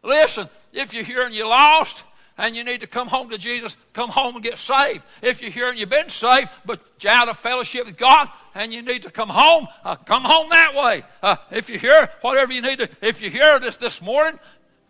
Listen, 0.03 0.47
if 0.75 0.93
you're 0.93 1.03
here 1.03 1.23
and 1.23 1.35
you're 1.35 1.49
lost, 1.49 2.05
and 2.39 2.57
you 2.57 2.65
need 2.65 2.81
to 2.81 2.87
come 2.87 3.09
home 3.09 3.31
to 3.31 3.39
Jesus, 3.39 3.77
come 3.93 4.11
home 4.11 4.35
and 4.35 4.45
get 4.45 4.59
saved. 4.59 5.05
If 5.23 5.43
you're 5.43 5.51
here 5.51 5.69
and 5.69 5.79
you've 5.79 5.91
been 5.91 6.09
saved, 6.09 6.49
but 6.65 6.81
you're 7.01 7.13
out 7.13 7.29
of 7.29 7.39
fellowship 7.39 7.87
with 7.87 7.97
God 7.97 8.29
and 8.55 8.73
you 8.73 8.83
need 8.83 9.03
to 9.03 9.11
come 9.11 9.29
home, 9.29 9.67
uh, 9.85 9.97
come 9.97 10.25
home 10.25 10.49
that 10.51 10.75
way. 10.75 11.03
Uh, 11.23 11.37
if 11.51 11.69
you're 11.69 11.79
here, 11.79 12.09
whatever 12.21 12.53
you 12.53 12.63
need 12.63 12.79
to, 12.79 12.89
if 13.01 13.21
you're 13.21 13.31
here 13.31 13.59
this, 13.61 13.77
this 13.77 14.03
morning, 14.03 14.39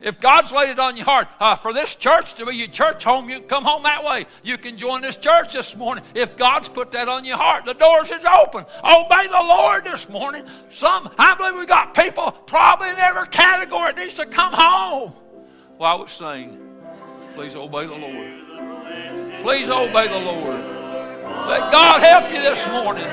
if 0.03 0.21
God's 0.21 0.51
laid 0.53 0.71
it 0.71 0.79
on 0.81 0.97
your 0.97 1.05
heart 1.05 1.29
uh, 1.39 1.55
for 1.55 1.73
this 1.73 1.95
church 1.95 2.35
to 2.35 2.45
be 2.45 2.57
your 2.57 2.67
church 2.67 3.05
home, 3.05 3.31
you 3.31 3.41
come 3.41 3.65
home 3.65 3.85
that 3.85 4.03
way. 4.03 4.27
You 4.43 4.59
can 4.59 4.77
join 4.77 5.01
this 5.01 5.17
church 5.17 5.53
this 5.53 5.77
morning. 5.77 6.03
If 6.15 6.37
God's 6.37 6.69
put 6.69 6.91
that 6.91 7.09
on 7.09 7.25
your 7.25 7.37
heart, 7.37 7.67
the 7.67 7.75
doors 7.75 8.11
is 8.11 8.25
open. 8.25 8.65
Obey 8.85 9.27
the 9.29 9.45
Lord 9.47 9.85
this 9.85 10.09
morning. 10.09 10.45
Some, 10.71 11.09
I 11.19 11.37
believe 11.37 11.55
we 11.57 11.67
got 11.67 11.95
people 11.95 12.33
probably 12.33 12.91
in 12.91 12.97
every 12.97 13.29
category 13.29 13.93
needs 13.93 14.15
to 14.15 14.27
come 14.27 14.53
home. 14.53 15.11
While 15.77 16.01
we 16.01 16.07
sing. 16.09 16.72
Please 17.35 17.57
obey 17.57 17.87
the 17.87 17.95
Lord. 17.95 18.31
Please 19.43 19.71
obey 19.71 20.07
the 20.07 20.19
Lord. 20.19 20.61
Let 21.49 21.73
God 21.73 22.03
help 22.03 22.31
you 22.31 22.43
this 22.43 22.67
morning. 22.69 23.07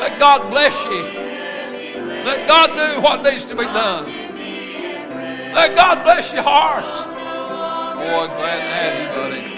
Let 0.00 0.18
God 0.18 0.50
bless 0.50 0.84
you. 0.84 1.02
Let 2.24 2.48
God 2.48 2.70
do 2.70 3.00
what 3.00 3.22
needs 3.22 3.44
to 3.46 3.54
be 3.54 3.64
done. 3.64 4.06
Let 5.54 5.76
God 5.76 6.02
bless 6.02 6.32
your 6.32 6.42
hearts. 6.42 7.04
Boy, 7.96 8.26
glad 8.34 8.58
to 8.58 8.64
have 8.74 9.00
you, 9.00 9.08
buddy. 9.14 9.50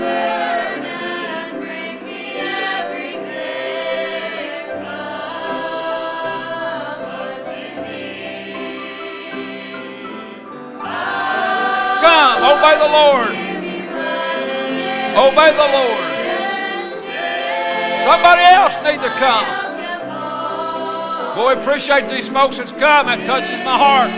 Come, 0.00 0.57
Oh, 12.58 12.66
obey 12.66 12.74
the 12.74 12.90
Lord. 12.90 13.30
Oh, 15.14 15.30
obey 15.30 15.50
the 15.54 15.70
Lord. 15.78 16.02
Somebody 18.02 18.42
else 18.50 18.74
need 18.82 18.98
to 18.98 19.12
come. 19.14 19.46
Boy, 21.36 21.54
appreciate 21.54 22.08
these 22.08 22.28
folks 22.28 22.58
that's 22.58 22.72
come. 22.72 23.06
That 23.06 23.22
touches 23.24 23.62
my 23.62 23.78
heart. 23.78 24.10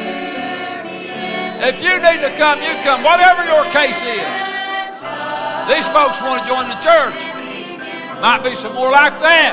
If 1.68 1.84
you 1.84 1.92
need 2.00 2.24
to 2.24 2.32
come, 2.40 2.64
you 2.64 2.72
come. 2.80 3.04
Whatever 3.04 3.44
your 3.44 3.64
case 3.76 4.00
is. 4.00 4.32
These 5.68 5.88
folks 5.92 6.16
want 6.24 6.40
to 6.40 6.48
join 6.48 6.64
the 6.72 6.80
church. 6.80 7.20
Might 8.24 8.40
be 8.42 8.56
some 8.56 8.72
more 8.74 8.90
like 8.90 9.20
that. 9.20 9.52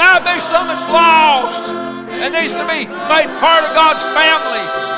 Might 0.00 0.24
be 0.24 0.40
some 0.40 0.68
that's 0.68 0.88
lost 0.88 1.68
and 2.24 2.32
needs 2.32 2.56
to 2.56 2.64
be 2.64 2.88
made 2.88 3.28
part 3.36 3.68
of 3.68 3.74
God's 3.76 4.00
family. 4.16 4.97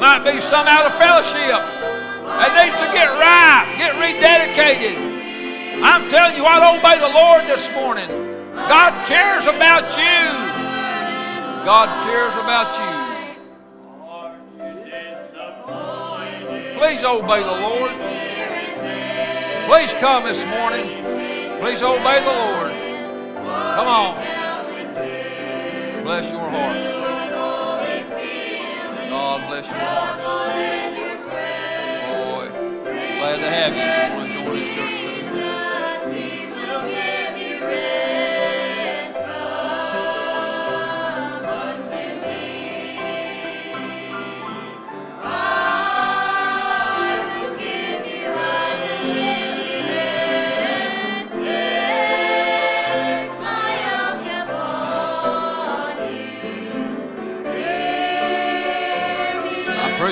Might 0.00 0.24
be 0.24 0.40
some 0.40 0.66
out 0.66 0.86
of 0.86 0.94
fellowship. 0.96 1.60
that 2.24 2.56
needs 2.56 2.80
to 2.80 2.88
get 2.88 3.12
right, 3.20 3.68
get 3.76 3.92
rededicated. 4.00 4.96
I'm 5.84 6.08
telling 6.08 6.36
you 6.36 6.42
what, 6.42 6.64
obey 6.64 6.96
the 6.98 7.12
Lord 7.12 7.44
this 7.44 7.68
morning. 7.76 8.08
God 8.54 8.96
cares 9.06 9.44
about 9.44 9.84
you. 10.00 10.24
God 11.68 11.88
cares 12.08 12.32
about 12.32 12.72
you. 12.80 13.10
Please 16.78 17.04
obey 17.04 17.42
the 17.44 17.60
Lord. 17.60 17.92
Please 19.68 19.92
come 20.00 20.24
this 20.24 20.46
morning. 20.46 21.04
Please 21.60 21.82
obey 21.82 22.24
the 22.24 22.32
Lord. 22.32 22.72
Come 23.76 23.86
on. 23.86 24.14
Bless 26.04 26.32
your 26.32 26.40
heart. 26.40 26.89
Bless 29.60 29.72
heart. 29.72 30.94
Boy, 32.08 32.48
glad 33.18 33.36
to 33.36 33.50
have 33.50 34.14
you. 34.14 34.19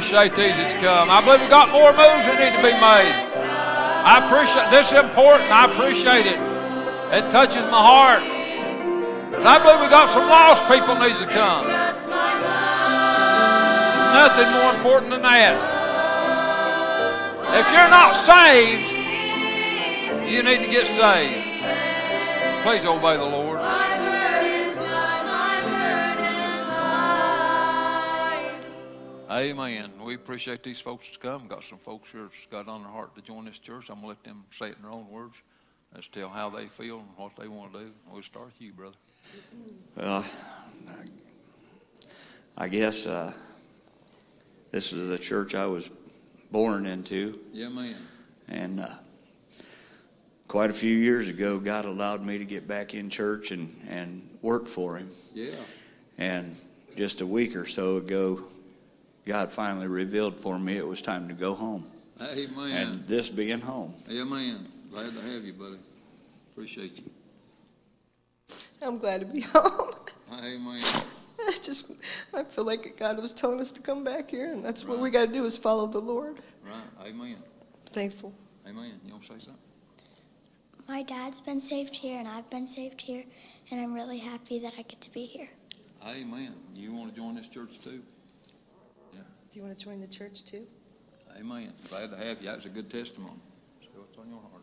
Appreciate 0.08 0.34
these 0.36 0.56
that's 0.56 0.72
come. 0.80 1.10
I 1.10 1.20
believe 1.20 1.42
we 1.42 1.48
got 1.48 1.68
more 1.68 1.92
moves 1.92 2.24
that 2.24 2.40
need 2.40 2.56
to 2.56 2.64
be 2.64 2.72
made. 2.80 3.12
I 4.08 4.24
appreciate 4.24 4.72
this 4.72 4.88
is 4.88 4.96
important. 4.96 5.52
I 5.52 5.68
appreciate 5.68 6.24
it. 6.24 6.40
It 7.12 7.28
touches 7.28 7.60
my 7.68 7.76
heart. 7.76 8.24
And 9.36 9.44
I 9.44 9.60
believe 9.60 9.84
we 9.84 9.92
got 9.92 10.08
some 10.08 10.24
lost 10.24 10.64
people 10.64 10.96
needs 10.96 11.20
to 11.20 11.28
come. 11.28 11.68
Nothing 14.16 14.48
more 14.56 14.72
important 14.72 15.12
than 15.12 15.20
that. 15.28 15.60
If 17.52 17.68
you're 17.68 17.92
not 17.92 18.16
saved, 18.16 18.88
you 20.24 20.40
need 20.40 20.64
to 20.64 20.70
get 20.72 20.88
saved. 20.88 21.44
Please 22.64 22.88
obey 22.88 23.20
the 23.20 23.28
Lord. 23.28 23.47
Amen. 29.38 29.92
We 30.04 30.16
appreciate 30.16 30.64
these 30.64 30.80
folks 30.80 31.06
that's 31.06 31.16
come. 31.16 31.46
Got 31.46 31.62
some 31.62 31.78
folks 31.78 32.10
here 32.10 32.22
that's 32.22 32.46
got 32.46 32.66
on 32.66 32.82
their 32.82 32.90
heart 32.90 33.14
to 33.14 33.22
join 33.22 33.44
this 33.44 33.60
church. 33.60 33.88
I'm 33.88 34.00
going 34.00 34.02
to 34.02 34.08
let 34.08 34.24
them 34.24 34.44
say 34.50 34.70
it 34.70 34.76
in 34.78 34.82
their 34.82 34.90
own 34.90 35.08
words. 35.08 35.36
Let's 35.94 36.08
tell 36.08 36.28
how 36.28 36.50
they 36.50 36.66
feel 36.66 36.98
and 36.98 37.06
what 37.16 37.36
they 37.36 37.46
want 37.46 37.72
to 37.74 37.78
do. 37.78 37.90
We'll 38.12 38.22
start 38.24 38.46
with 38.46 38.60
you, 38.60 38.72
brother. 38.72 38.96
Well, 39.96 40.24
I 42.56 42.66
guess 42.66 43.06
uh, 43.06 43.32
this 44.72 44.92
is 44.92 45.08
the 45.08 45.18
church 45.18 45.54
I 45.54 45.66
was 45.66 45.88
born 46.50 46.84
into, 46.84 47.38
Yeah, 47.52 47.68
man. 47.68 47.94
and 48.48 48.80
uh, 48.80 48.88
quite 50.48 50.70
a 50.70 50.74
few 50.74 50.96
years 50.96 51.28
ago, 51.28 51.60
God 51.60 51.84
allowed 51.84 52.26
me 52.26 52.38
to 52.38 52.44
get 52.44 52.66
back 52.66 52.92
in 52.92 53.08
church 53.08 53.52
and, 53.52 53.72
and 53.88 54.28
work 54.42 54.66
for 54.66 54.96
Him. 54.96 55.10
Yeah. 55.32 55.50
And 56.18 56.56
just 56.96 57.20
a 57.20 57.26
week 57.26 57.54
or 57.54 57.66
so 57.66 57.98
ago, 57.98 58.42
God 59.28 59.52
finally 59.52 59.88
revealed 59.88 60.36
for 60.40 60.58
me 60.58 60.78
it 60.78 60.86
was 60.86 61.02
time 61.02 61.28
to 61.28 61.34
go 61.34 61.54
home. 61.54 61.84
Amen. 62.22 62.70
And 62.70 63.06
this 63.06 63.28
being 63.28 63.60
home. 63.60 63.92
Amen. 64.10 64.66
Glad 64.90 65.12
to 65.12 65.20
have 65.20 65.44
you, 65.44 65.52
buddy. 65.52 65.76
Appreciate 66.50 66.98
you. 66.98 67.10
I'm 68.80 68.96
glad 68.96 69.20
to 69.20 69.26
be 69.26 69.40
home. 69.52 69.92
Amen. 70.32 70.80
I 71.40 71.56
just, 71.62 71.92
I 72.32 72.42
feel 72.42 72.64
like 72.64 72.96
God 72.96 73.20
was 73.20 73.34
telling 73.34 73.60
us 73.60 73.70
to 73.72 73.82
come 73.82 74.02
back 74.02 74.30
here, 74.30 74.50
and 74.50 74.64
that's 74.64 74.86
what 74.86 74.98
we 74.98 75.10
got 75.10 75.26
to 75.26 75.32
do 75.32 75.44
is 75.44 75.58
follow 75.58 75.86
the 75.86 76.00
Lord. 76.00 76.38
Right. 76.64 77.08
Amen. 77.08 77.36
Thankful. 77.84 78.32
Amen. 78.66 78.98
You 79.04 79.12
want 79.12 79.24
to 79.24 79.28
say 79.28 79.38
something? 79.40 79.54
My 80.88 81.02
dad's 81.02 81.38
been 81.38 81.60
saved 81.60 81.94
here, 81.94 82.18
and 82.18 82.26
I've 82.26 82.48
been 82.48 82.66
saved 82.66 83.02
here, 83.02 83.24
and 83.70 83.78
I'm 83.78 83.92
really 83.92 84.18
happy 84.18 84.58
that 84.60 84.72
I 84.78 84.82
get 84.82 85.02
to 85.02 85.12
be 85.12 85.26
here. 85.26 85.50
Amen. 86.06 86.54
You 86.74 86.94
want 86.94 87.10
to 87.10 87.14
join 87.14 87.34
this 87.34 87.48
church 87.48 87.78
too? 87.84 88.00
Do 89.50 89.58
you 89.58 89.64
want 89.64 89.78
to 89.78 89.84
join 89.84 90.00
the 90.00 90.06
church 90.06 90.44
too? 90.44 90.66
Amen. 91.38 91.72
Glad 91.88 92.10
to 92.10 92.16
have 92.16 92.40
you. 92.40 92.46
That 92.48 92.56
was 92.56 92.66
a 92.66 92.70
good 92.70 92.90
testimony. 92.90 93.32
So 93.82 93.88
what's 94.00 94.18
on 94.18 94.28
your 94.28 94.40
heart? 94.40 94.62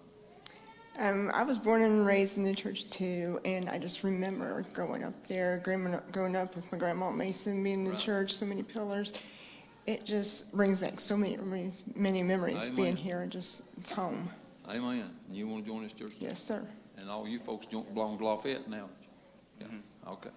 Um, 0.97 1.31
I 1.33 1.43
was 1.43 1.57
born 1.57 1.81
and 1.81 2.05
raised 2.05 2.37
in 2.37 2.43
the 2.43 2.53
church 2.55 2.89
too, 2.89 3.39
and 3.43 3.67
I 3.67 3.79
just 3.79 4.03
remember 4.03 4.65
growing 4.73 5.03
up 5.03 5.27
there, 5.27 5.59
growing 5.63 6.35
up, 6.35 6.55
with 6.55 6.71
my 6.71 6.77
grandma 6.77 7.11
Mason 7.11 7.63
being 7.63 7.79
in 7.79 7.83
the 7.85 7.91
Right. 7.91 7.99
church, 7.99 8.31
so 8.33 8.45
many 8.45 8.63
pillars. 8.63 9.13
It 9.87 10.05
just 10.05 10.51
brings 10.53 10.79
back 10.79 10.99
so 10.99 11.17
many 11.17 11.35
memories, 11.37 11.83
many 11.95 12.23
memories 12.23 12.63
Amen. 12.63 12.75
being 12.75 12.95
here. 12.95 13.21
and 13.21 13.31
Just 13.31 13.63
it's 13.77 13.91
home. 13.91 14.29
Amen. 14.69 15.11
You 15.29 15.47
want 15.47 15.65
to 15.65 15.71
join 15.71 15.83
this 15.83 15.93
church? 15.93 16.13
Yes, 16.19 16.41
sir. 16.41 16.67
And 16.97 17.09
all 17.09 17.27
you 17.27 17.39
folks 17.39 17.65
don't 17.65 17.93
belong 17.93 18.17
to 18.17 18.25
Lafayette 18.25 18.67
now? 18.69 18.89
Yeah. 19.59 19.67
Okay. 20.07 20.29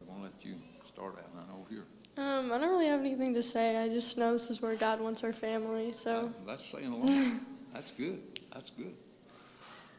We're 0.00 0.06
going 0.06 0.18
to 0.20 0.24
let 0.24 0.44
you 0.44 0.54
start 0.86 1.16
out 1.18 1.34
now 1.34 1.56
over 1.60 1.68
here. 1.68 1.84
Um, 2.16 2.50
I 2.50 2.58
don't 2.58 2.70
really 2.70 2.86
have 2.86 3.00
anything 3.00 3.34
to 3.34 3.42
say. 3.42 3.76
I 3.76 3.88
just 3.88 4.16
know 4.16 4.32
this 4.32 4.50
is 4.50 4.62
where 4.62 4.74
God 4.74 5.00
wants 5.00 5.22
our 5.22 5.32
family. 5.34 5.92
So 5.92 6.32
That's 6.46 6.66
saying 6.66 6.86
a 6.86 6.96
lot. 6.96 7.32
That's 7.74 7.90
good. 7.90 8.22
That's 8.52 8.70
good. 8.70 8.94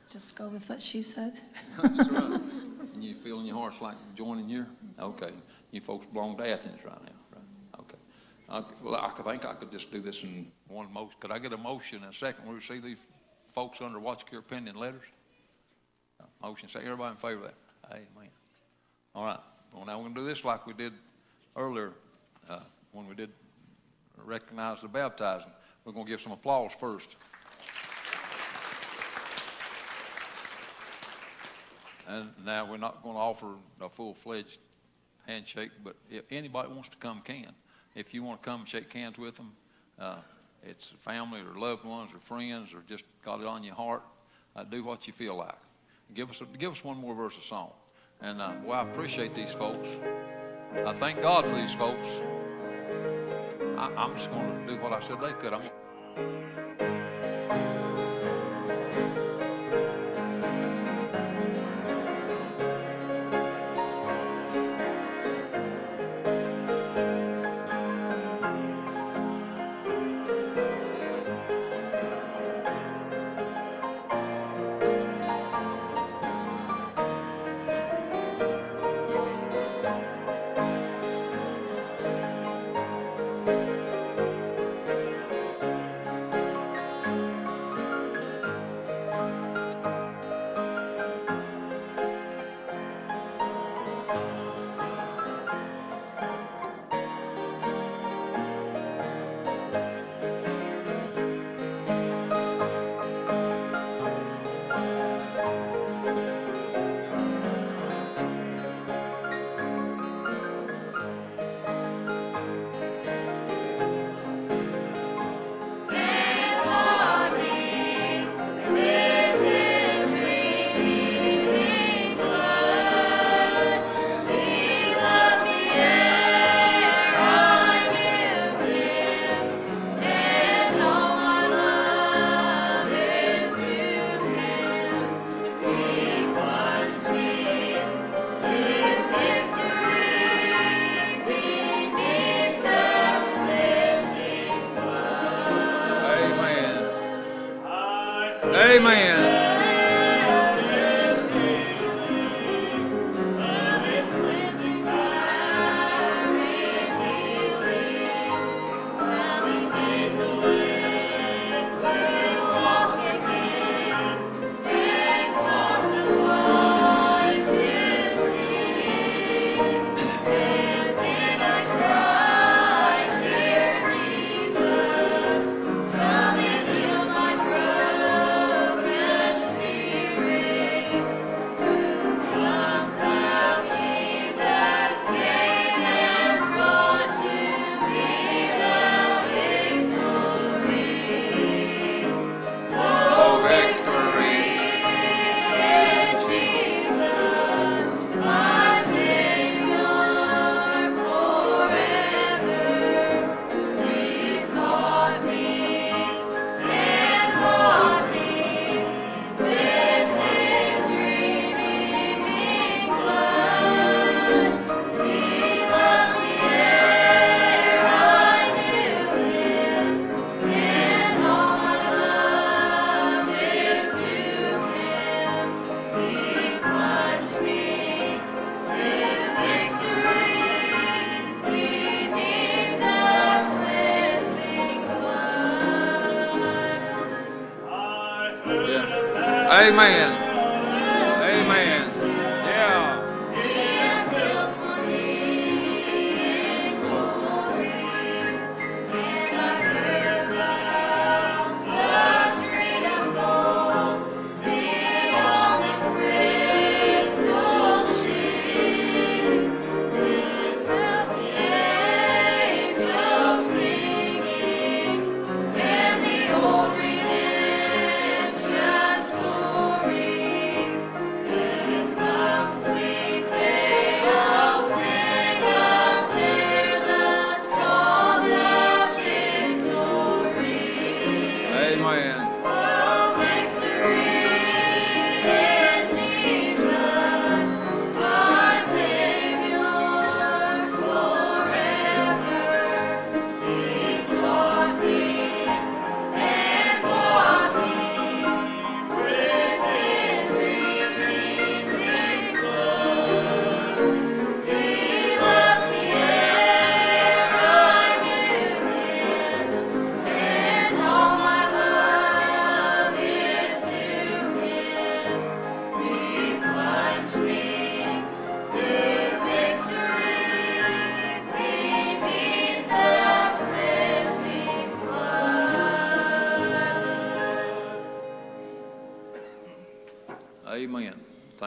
Just 0.10 0.36
go 0.36 0.48
with 0.48 0.68
what 0.68 0.82
she 0.82 1.04
said. 1.04 1.40
That's 1.82 2.10
right. 2.10 2.42
And 2.94 3.04
you 3.04 3.14
feel 3.14 3.40
in 3.40 3.46
your 3.46 3.58
hearts 3.58 3.82
like 3.82 3.98
joining 4.16 4.50
here? 4.50 4.68
Okay. 5.00 5.32
You 5.72 5.82
folks 5.82 6.08
belong 6.08 6.38
to 6.38 6.50
Athens 6.50 6.84
right 6.84 7.04
now, 7.04 7.12
right? 7.36 7.82
Okay. 7.82 7.98
Okay. 8.52 8.76
Well, 8.84 8.96
I 8.96 9.10
could 9.10 9.26
think 9.26 9.46
I 9.46 9.54
could 9.54 9.72
just 9.72 9.92
do 9.92 10.00
this 10.00 10.24
in 10.24 10.48
one 10.68 10.92
motion. 10.92 11.18
Could 11.20 11.32
I 11.32 11.38
get 11.38 11.54
a 11.54 11.58
motion 11.58 12.00
and 12.04 12.12
a 12.12 12.16
second? 12.16 12.52
We 12.52 12.60
see 12.62 12.80
these 12.80 13.00
folks 13.50 13.82
under 13.82 14.00
watch 14.00 14.26
care 14.26 14.42
pending 14.42 14.76
letters? 14.76 15.06
Motion, 16.42 16.70
say 16.70 16.80
everybody 16.82 17.12
in 17.12 17.18
favor 17.18 17.46
of 17.46 17.52
that? 17.52 17.56
Amen. 17.92 18.30
All 19.14 19.26
right. 19.26 19.40
Well, 19.74 19.86
now 19.86 19.98
we're 19.98 20.04
going 20.04 20.16
to 20.16 20.22
do 20.22 20.26
this 20.28 20.44
like 20.46 20.66
we 20.66 20.74
did 20.74 20.94
earlier 21.56 21.94
uh, 22.50 22.60
when 22.92 23.08
we 23.08 23.16
did 23.16 23.30
recognize 24.26 24.82
the 24.82 24.88
baptizing. 24.88 25.52
We're 25.86 25.94
going 25.94 26.06
to 26.06 26.12
give 26.12 26.22
some 26.22 26.34
applause 26.34 26.74
first. 26.74 27.16
And 32.10 32.30
now 32.46 32.70
we're 32.70 32.78
not 32.78 33.04
going 33.04 33.16
to 33.16 33.22
offer 33.22 33.56
a 33.82 33.90
full-fledged 33.90 34.60
handshake, 35.26 35.72
but 35.84 35.96
if 36.10 36.24
anybody 36.32 36.70
wants 36.70 36.90
to 36.90 36.98
come, 36.98 37.22
can. 37.22 37.52
If 37.96 38.14
you 38.14 38.24
want 38.24 38.42
to 38.42 38.50
come 38.50 38.66
shake 38.66 38.92
hands 38.94 39.18
with 39.18 39.36
them, 39.36 39.52
uh, 40.00 40.18
it's 40.64 40.90
family 40.90 41.42
or 41.42 41.60
loved 41.60 41.84
ones 41.84 42.12
or 42.14 42.20
friends 42.20 42.74
or 42.74 42.82
just 42.88 43.04
got 43.24 43.42
it 43.42 43.48
on 43.48 43.64
your 43.64 43.76
heart, 43.76 44.04
uh, 44.56 44.64
do 44.64 44.84
what 44.84 45.08
you 45.08 45.14
feel 45.14 45.36
like. 45.36 45.56
Give 46.14 46.30
us, 46.30 46.42
a, 46.42 46.46
give 46.46 46.72
us 46.72 46.84
one 46.84 46.98
more 46.98 47.14
verse 47.14 47.38
of 47.38 47.44
song. 47.44 47.72
And, 48.22 48.42
uh, 48.42 48.54
well, 48.64 48.80
I 48.80 48.90
appreciate 48.90 49.36
these 49.36 49.54
folks. 49.54 49.88
I 50.86 50.94
thank 50.94 51.22
God 51.22 51.46
for 51.46 51.56
these 51.56 51.74
folks. 51.74 52.37
I, 53.78 53.92
I'm 53.96 54.16
just 54.16 54.32
to 54.32 54.74
do 54.74 54.82
what 54.82 54.92
I 54.92 55.00
said 55.00 55.22
they 55.22 55.34
could. 55.34 55.54
I'm, 55.54 56.97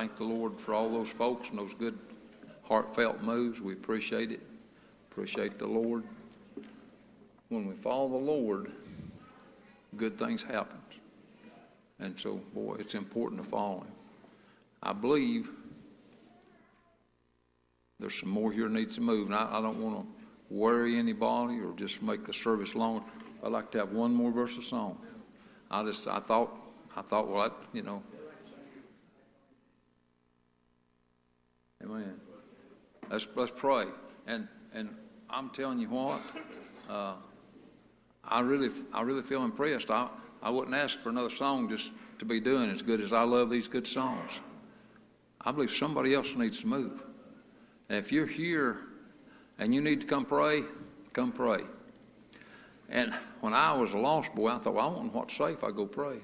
Thank 0.00 0.16
the 0.16 0.24
Lord 0.24 0.58
for 0.58 0.72
all 0.72 0.88
those 0.88 1.10
folks 1.10 1.50
and 1.50 1.58
those 1.58 1.74
good 1.74 1.98
heartfelt 2.62 3.20
moves. 3.20 3.60
We 3.60 3.74
appreciate 3.74 4.32
it. 4.32 4.40
Appreciate 5.10 5.58
the 5.58 5.66
Lord. 5.66 6.04
When 7.50 7.66
we 7.66 7.74
follow 7.74 8.08
the 8.08 8.16
Lord, 8.16 8.72
good 9.98 10.18
things 10.18 10.42
happen. 10.42 10.78
And 11.98 12.18
so, 12.18 12.40
boy, 12.54 12.76
it's 12.78 12.94
important 12.94 13.44
to 13.44 13.46
follow 13.46 13.80
Him. 13.80 13.92
I 14.82 14.94
believe 14.94 15.50
there's 17.98 18.18
some 18.18 18.30
more 18.30 18.50
here 18.52 18.70
needs 18.70 18.94
to 18.94 19.02
move. 19.02 19.26
And 19.26 19.34
I, 19.34 19.58
I 19.58 19.60
don't 19.60 19.82
want 19.82 20.00
to 20.00 20.06
worry 20.48 20.96
anybody 20.96 21.60
or 21.60 21.74
just 21.76 22.02
make 22.02 22.24
the 22.24 22.32
service 22.32 22.74
longer. 22.74 23.04
I'd 23.44 23.52
like 23.52 23.70
to 23.72 23.78
have 23.80 23.92
one 23.92 24.14
more 24.14 24.30
verse 24.30 24.56
of 24.56 24.64
song. 24.64 24.96
I 25.70 25.84
just, 25.84 26.08
I 26.08 26.20
thought, 26.20 26.56
I 26.96 27.02
thought, 27.02 27.28
well, 27.28 27.42
I, 27.42 27.76
you 27.76 27.82
know. 27.82 28.02
Amen. 31.82 32.20
Let's, 33.10 33.26
let's 33.34 33.52
pray. 33.54 33.86
And, 34.26 34.46
and 34.74 34.94
I'm 35.28 35.50
telling 35.50 35.78
you 35.78 35.88
what, 35.88 36.20
uh, 36.88 37.14
I 38.24 38.40
really, 38.40 38.70
I 38.92 39.02
really 39.02 39.22
feel 39.22 39.44
impressed. 39.44 39.90
I, 39.90 40.08
I 40.42 40.50
wouldn't 40.50 40.76
ask 40.76 40.98
for 40.98 41.08
another 41.08 41.30
song 41.30 41.68
just 41.68 41.90
to 42.18 42.24
be 42.24 42.40
doing 42.40 42.70
as 42.70 42.82
good 42.82 43.00
as 43.00 43.12
I 43.12 43.22
love 43.22 43.50
these 43.50 43.66
good 43.66 43.86
songs. 43.86 44.40
I 45.40 45.52
believe 45.52 45.70
somebody 45.70 46.14
else 46.14 46.34
needs 46.36 46.60
to 46.60 46.66
move. 46.66 47.02
And 47.88 47.98
if 47.98 48.12
you're 48.12 48.26
here 48.26 48.78
and 49.58 49.74
you 49.74 49.80
need 49.80 50.02
to 50.02 50.06
come 50.06 50.24
pray, 50.24 50.64
come 51.12 51.32
pray. 51.32 51.60
And 52.88 53.14
when 53.40 53.54
I 53.54 53.72
was 53.72 53.92
a 53.94 53.98
lost 53.98 54.34
boy, 54.34 54.48
I 54.48 54.58
thought, 54.58 54.74
well, 54.74 54.88
I 54.88 54.98
want 54.98 55.14
what's 55.14 55.36
safe, 55.36 55.64
I 55.64 55.70
go 55.70 55.86
pray. 55.86 56.18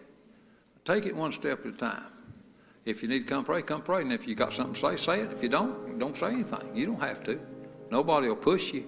Take 0.85 1.07
it 1.07 1.17
one 1.17 1.33
step 1.33 1.61
at 1.61 1.73
a 1.73 1.77
time. 1.77 2.05
If 2.87 3.03
you 3.03 3.09
need 3.09 3.21
to 3.21 3.25
come 3.27 3.45
pray, 3.45 3.63
come 3.63 3.83
pray. 3.83 4.01
And 4.03 4.13
if 4.13 4.27
you 4.27 4.35
got 4.35 4.53
something 4.53 4.75
to 4.75 4.81
say, 4.81 4.97
say 4.97 5.21
it. 5.21 5.33
If 5.33 5.43
you 5.43 5.49
don't, 5.49 5.99
don't 5.99 6.17
say 6.17 6.29
anything. 6.29 6.71
You 6.75 6.87
don't 6.87 7.01
have 7.01 7.23
to. 7.25 7.41
Nobody 7.91 8.29
will 8.29 8.37
push 8.37 8.73
you. 8.73 8.85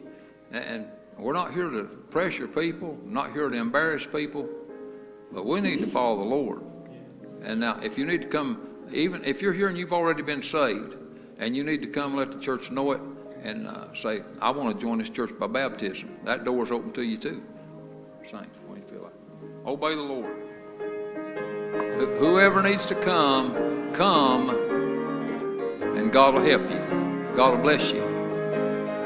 And 0.52 0.86
we're 1.18 1.32
not 1.34 1.52
here 1.52 1.68
to 1.68 1.84
pressure 2.10 2.46
people, 2.46 2.96
not 3.04 3.32
here 3.32 3.48
to 3.48 3.56
embarrass 3.56 4.06
people, 4.06 4.48
but 5.32 5.44
we 5.44 5.60
need 5.60 5.80
to 5.80 5.86
follow 5.88 6.16
the 6.18 6.24
Lord. 6.24 6.62
And 7.42 7.60
now, 7.60 7.80
if 7.82 7.98
you 7.98 8.06
need 8.06 8.22
to 8.22 8.28
come, 8.28 8.60
even 8.92 9.24
if 9.24 9.42
you're 9.42 9.52
here 9.52 9.68
and 9.68 9.76
you've 9.76 9.92
already 9.92 10.22
been 10.22 10.42
saved, 10.42 10.96
and 11.38 11.56
you 11.56 11.62
need 11.64 11.82
to 11.82 11.88
come 11.88 12.16
let 12.16 12.32
the 12.32 12.40
church 12.40 12.70
know 12.70 12.92
it 12.92 13.00
and 13.42 13.66
uh, 13.68 13.92
say, 13.94 14.20
I 14.40 14.50
want 14.50 14.74
to 14.74 14.80
join 14.80 14.98
this 14.98 15.10
church 15.10 15.30
by 15.38 15.46
baptism, 15.48 16.16
that 16.24 16.44
door's 16.44 16.70
open 16.72 16.92
to 16.92 17.02
you 17.02 17.16
too. 17.16 17.42
Saints, 18.24 18.58
what 18.66 18.74
do 18.74 18.80
you 18.80 18.86
feel 18.86 19.02
like? 19.02 19.66
Obey 19.66 19.94
the 19.94 20.02
Lord. 20.02 20.34
Wh- 22.00 22.18
Whoever 22.18 22.62
needs 22.62 22.86
to 22.86 22.94
come, 22.96 23.52
come, 23.92 24.50
and 25.96 26.12
God 26.12 26.34
will 26.34 26.42
help 26.42 26.62
you. 26.70 27.34
God 27.36 27.54
will 27.54 27.62
bless 27.62 27.92
you. 27.92 28.02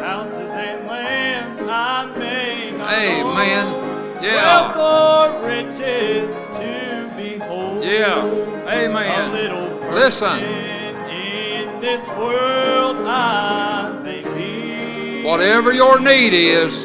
Houses 0.00 0.50
and 0.50 0.86
lands 0.86 1.62
I 1.62 2.06
may 2.18 2.70
not 2.76 2.92
Amen. 2.92 3.66
own. 3.66 4.22
Yeah. 4.22 4.72
Or 4.78 5.46
riches 5.46 6.34
to 6.56 7.12
behold. 7.16 7.84
Yeah. 7.84 8.24
A 8.24 8.86
Amen. 8.86 9.32
little 9.32 9.90
Listen. 9.92 10.38
in 10.38 11.80
this 11.80 12.08
world 12.10 12.96
I 12.98 14.00
may 14.02 14.22
be. 14.22 15.22
Whatever 15.24 15.72
your 15.72 16.00
need 16.00 16.32
is, 16.34 16.84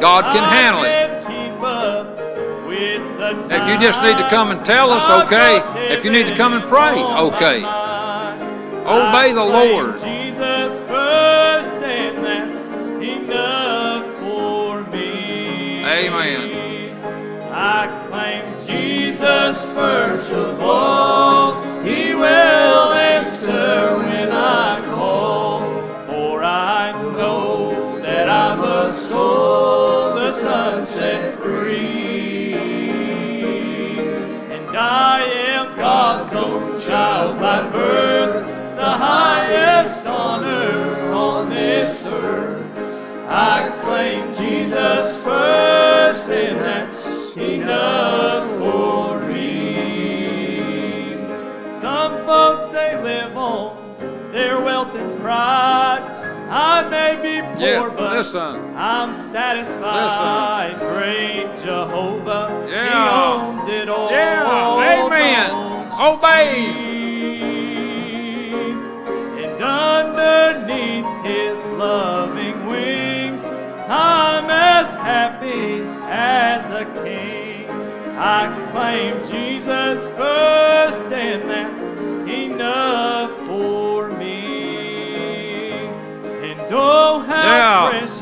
God 0.00 0.24
can 0.32 0.44
I 0.44 0.54
handle 0.54 0.84
it. 0.84 1.17
If 3.36 3.68
you 3.68 3.78
just 3.78 4.02
need 4.02 4.16
to 4.18 4.28
come 4.28 4.50
and 4.50 4.64
tell 4.64 4.90
us, 4.90 5.08
okay. 5.26 5.62
If 5.92 6.04
you 6.04 6.10
need 6.10 6.26
to 6.26 6.34
come 6.34 6.54
and 6.54 6.64
pray, 6.64 7.02
okay. 7.02 7.64
Obey 8.88 9.32
the 9.34 9.44
Lord. 9.44 9.98
Jesus 10.00 10.80
first, 10.80 11.76
and 11.78 12.24
that's 12.24 12.68
enough 12.68 14.06
for 14.20 14.82
me. 14.90 15.84
Amen. 15.84 16.96
I 17.52 17.88
claim 18.08 18.44
Jesus 18.66 19.72
first 19.74 20.32
of 20.32 20.60
all. 20.60 21.37
Own 36.38 36.80
child 36.80 37.38
by 37.40 37.68
birth, 37.70 38.46
the 38.76 38.84
highest 38.84 40.06
honor 40.06 41.10
on 41.12 41.50
this 41.50 42.06
earth. 42.06 42.64
I 43.28 43.70
claim 43.82 44.32
Jesus 44.34 45.22
first, 45.22 46.28
and 46.30 46.58
that's 46.60 47.06
enough 47.36 48.48
for 48.58 49.20
me. 49.28 51.14
Some 51.80 52.12
folks 52.24 52.68
they 52.68 52.96
live 53.02 53.36
on 53.36 54.32
their 54.32 54.60
wealth 54.60 54.94
and 54.94 55.20
pride. 55.20 56.04
I 56.50 56.88
may 56.88 57.16
be 57.20 57.42
poor, 57.56 57.66
Yeah, 57.66 57.90
but 57.94 58.16
listen. 58.16 58.74
I'm 58.74 59.12
satisfied. 59.12 60.76
Great 60.78 61.48
Jehovah, 61.62 62.66
Yeah. 62.70 62.84
He 62.86 62.94
owns 63.60 63.68
it 63.68 63.88
all. 63.88 64.10
Yeah, 64.10 65.04
amen. 65.06 65.67
Don't 65.98 66.16
Obey. 66.16 66.66
And 69.42 69.60
underneath 69.60 71.24
His 71.24 71.64
loving 71.76 72.66
wings, 72.66 73.44
I'm 73.88 74.48
as 74.48 74.94
happy 74.94 75.82
as 76.04 76.70
a 76.70 76.84
king. 77.02 77.68
I 78.16 78.46
claim 78.70 79.16
Jesus 79.28 80.06
first, 80.10 81.10
and 81.12 81.50
that's 81.50 81.82
enough 82.30 83.32
for 83.46 84.08
me. 84.10 85.86
And 86.48 86.60
oh, 86.70 87.18
how 87.26 87.42
Yeah. 87.42 87.88
precious 87.90 88.20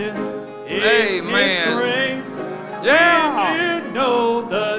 is 0.67 0.83
Amen. 0.83 1.69
His 1.69 1.75
grace. 1.75 2.45
Yeah. 2.83 3.55
You 3.55 3.93
know 3.93 4.41
the 4.43 4.76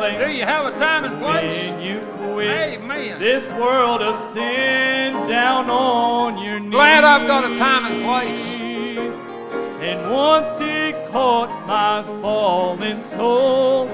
place. 0.00 0.26
Do 0.26 0.32
you 0.32 0.44
have 0.44 0.64
a 0.72 0.76
time 0.78 1.04
and 1.04 1.18
place? 1.18 1.70
When 1.70 1.80
you 1.82 2.00
quit 2.16 2.80
Amen. 2.80 3.18
this 3.18 3.52
world 3.52 4.00
of 4.00 4.16
sin 4.16 5.12
down 5.28 5.68
on 5.68 6.38
your 6.38 6.58
knees. 6.58 6.72
Glad 6.72 7.04
I've 7.04 7.26
got 7.26 7.50
a 7.50 7.54
time 7.54 7.84
and 7.84 8.02
place. 8.02 8.60
And 9.80 10.10
once 10.10 10.58
he 10.58 10.92
caught 11.10 11.50
my 11.66 12.02
fallen 12.22 13.02
soul, 13.02 13.86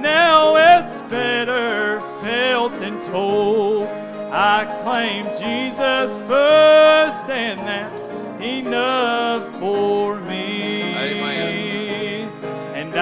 now 0.00 0.56
it's 0.56 1.00
better 1.02 2.00
felt 2.22 2.72
than 2.80 3.00
told. 3.00 3.86
I 4.32 4.64
claim 4.82 5.24
Jesus 5.38 6.18
first, 6.26 7.28
and 7.28 7.60
that's 7.60 8.08
enough 8.40 9.60
for 9.60 10.18
me. 10.20 10.94
Amen. 10.96 11.71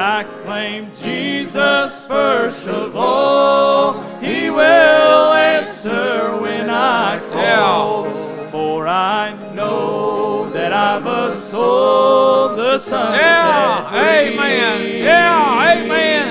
I 0.01 0.25
claim 0.45 0.87
Jesus 0.97 2.07
first 2.07 2.67
of 2.67 2.97
all. 2.97 3.93
He 4.21 4.49
will 4.51 5.33
answer 5.33 6.41
when 6.41 6.71
I 6.71 7.21
call. 7.33 8.05
For 8.51 8.87
I 8.89 9.37
know 9.55 10.49
that 10.51 10.73
I've 10.73 11.07
a 11.07 11.35
soul 11.37 12.57
the 12.57 12.79
sun 12.79 13.15
Yeah, 13.15 13.89
free. 13.91 14.35
amen. 14.35 15.05
Yeah, 15.05 15.73
amen. 15.77 16.27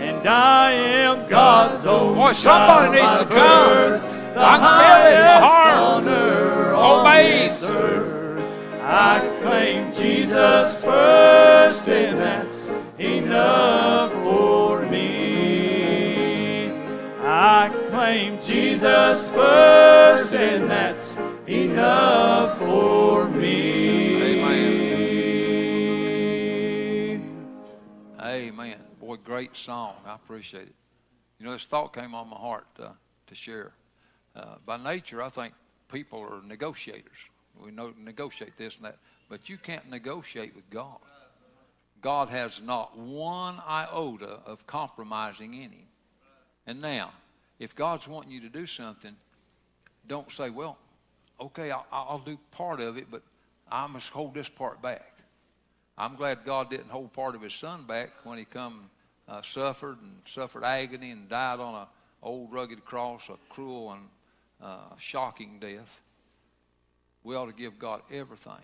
And 0.00 0.28
I 0.28 0.72
am 0.72 1.28
God's 1.28 1.86
own 1.86 2.14
Boy, 2.14 2.32
somebody 2.32 2.98
child 2.98 3.08
needs 3.08 3.18
to 3.20 3.26
come. 3.26 3.68
birth, 3.68 4.02
the 4.34 4.40
I 4.40 4.56
can 4.62 4.72
feel 4.80 5.00
it 5.06 5.14
in 5.18 5.24
my 5.24 5.48
heart. 5.48 5.74
honor 6.04 6.74
oh, 6.74 6.76
oh, 6.76 6.94
on 6.94 7.06
Obey. 7.06 7.48
this 7.48 7.64
earth. 7.64 8.04
I 8.82 9.20
claim 9.42 9.92
Jesus 9.92 10.82
first, 10.82 11.88
and 11.88 12.18
that's 12.18 12.47
enough 13.28 14.12
for 14.22 14.80
me. 14.86 16.70
I 17.20 17.68
claim 17.90 18.40
Jesus 18.40 19.30
first, 19.30 20.34
and 20.34 20.70
that's 20.70 21.18
enough 21.46 22.58
for 22.58 23.28
me. 23.28 24.40
Amen. 24.40 24.80
Amen. 28.18 28.78
Boy, 28.98 29.16
great 29.16 29.54
song. 29.54 29.96
I 30.06 30.14
appreciate 30.14 30.68
it. 30.68 30.74
You 31.38 31.44
know, 31.44 31.52
this 31.52 31.66
thought 31.66 31.92
came 31.92 32.14
on 32.14 32.30
my 32.30 32.36
heart 32.36 32.66
uh, 32.82 32.92
to 33.26 33.34
share. 33.34 33.72
Uh, 34.34 34.54
by 34.64 34.78
nature, 34.78 35.22
I 35.22 35.28
think 35.28 35.52
people 35.92 36.20
are 36.20 36.40
negotiators. 36.46 37.28
We 37.62 37.72
know 37.72 37.92
negotiate 38.02 38.56
this 38.56 38.76
and 38.76 38.86
that, 38.86 38.96
but 39.28 39.50
you 39.50 39.58
can't 39.58 39.90
negotiate 39.90 40.54
with 40.56 40.70
God. 40.70 40.96
God 42.00 42.28
has 42.28 42.62
not 42.62 42.96
one 42.96 43.60
iota 43.66 44.40
of 44.46 44.66
compromising 44.66 45.54
in 45.54 45.70
Him. 45.70 45.86
And 46.66 46.80
now, 46.80 47.12
if 47.58 47.74
God's 47.74 48.06
wanting 48.06 48.32
you 48.32 48.40
to 48.42 48.48
do 48.48 48.66
something, 48.66 49.16
don't 50.06 50.30
say, 50.30 50.50
"Well, 50.50 50.78
okay, 51.40 51.70
I'll, 51.70 51.86
I'll 51.90 52.18
do 52.18 52.38
part 52.50 52.80
of 52.80 52.96
it, 52.96 53.10
but 53.10 53.22
I 53.70 53.86
must 53.86 54.10
hold 54.10 54.34
this 54.34 54.48
part 54.48 54.80
back." 54.80 55.14
I'm 55.96 56.14
glad 56.14 56.44
God 56.44 56.70
didn't 56.70 56.90
hold 56.90 57.12
part 57.12 57.34
of 57.34 57.42
His 57.42 57.54
Son 57.54 57.84
back 57.84 58.10
when 58.22 58.38
He 58.38 58.44
come 58.44 58.90
uh, 59.28 59.42
suffered 59.42 60.00
and 60.00 60.16
suffered 60.24 60.64
agony 60.64 61.10
and 61.10 61.28
died 61.28 61.60
on 61.60 61.74
a 61.74 61.88
old 62.22 62.52
rugged 62.52 62.84
cross, 62.84 63.28
a 63.28 63.36
cruel 63.48 63.92
and 63.92 64.02
uh, 64.62 64.96
shocking 64.98 65.58
death. 65.60 66.00
We 67.22 67.36
ought 67.36 67.46
to 67.46 67.52
give 67.52 67.78
God 67.78 68.02
everything. 68.10 68.54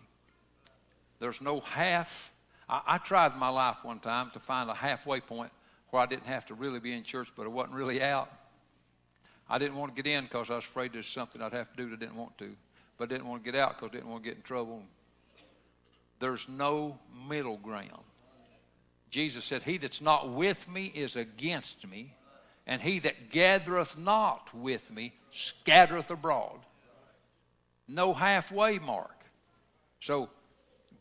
There's 1.20 1.40
no 1.40 1.60
half. 1.60 2.33
I, 2.68 2.80
I 2.86 2.98
tried 2.98 3.36
my 3.36 3.48
life 3.48 3.84
one 3.84 3.98
time 3.98 4.30
to 4.30 4.40
find 4.40 4.70
a 4.70 4.74
halfway 4.74 5.20
point 5.20 5.50
where 5.90 6.02
I 6.02 6.06
didn't 6.06 6.26
have 6.26 6.46
to 6.46 6.54
really 6.54 6.80
be 6.80 6.92
in 6.92 7.02
church, 7.04 7.28
but 7.36 7.44
I 7.44 7.48
wasn't 7.48 7.74
really 7.74 8.02
out. 8.02 8.30
I 9.48 9.58
didn't 9.58 9.76
want 9.76 9.94
to 9.94 10.02
get 10.02 10.10
in 10.10 10.24
because 10.24 10.50
I 10.50 10.56
was 10.56 10.64
afraid 10.64 10.92
there's 10.92 11.06
something 11.06 11.42
I'd 11.42 11.52
have 11.52 11.70
to 11.70 11.76
do 11.76 11.90
that 11.90 11.96
I 11.96 11.98
didn't 11.98 12.16
want 12.16 12.36
to, 12.38 12.56
but 12.98 13.10
I 13.10 13.14
didn't 13.14 13.28
want 13.28 13.44
to 13.44 13.52
get 13.52 13.60
out 13.60 13.78
because 13.78 13.90
I 13.90 13.98
didn't 13.98 14.10
want 14.10 14.24
to 14.24 14.28
get 14.30 14.36
in 14.36 14.42
trouble. 14.42 14.82
There's 16.18 16.48
no 16.48 16.98
middle 17.28 17.58
ground. 17.58 18.02
Jesus 19.10 19.44
said, 19.44 19.62
He 19.62 19.76
that's 19.76 20.00
not 20.00 20.30
with 20.30 20.68
me 20.68 20.86
is 20.86 21.16
against 21.16 21.86
me, 21.86 22.14
and 22.66 22.80
he 22.80 22.98
that 23.00 23.30
gathereth 23.30 23.98
not 23.98 24.52
with 24.54 24.90
me 24.90 25.12
scattereth 25.30 26.10
abroad. 26.10 26.60
No 27.86 28.14
halfway 28.14 28.78
mark. 28.78 29.14
So 30.00 30.30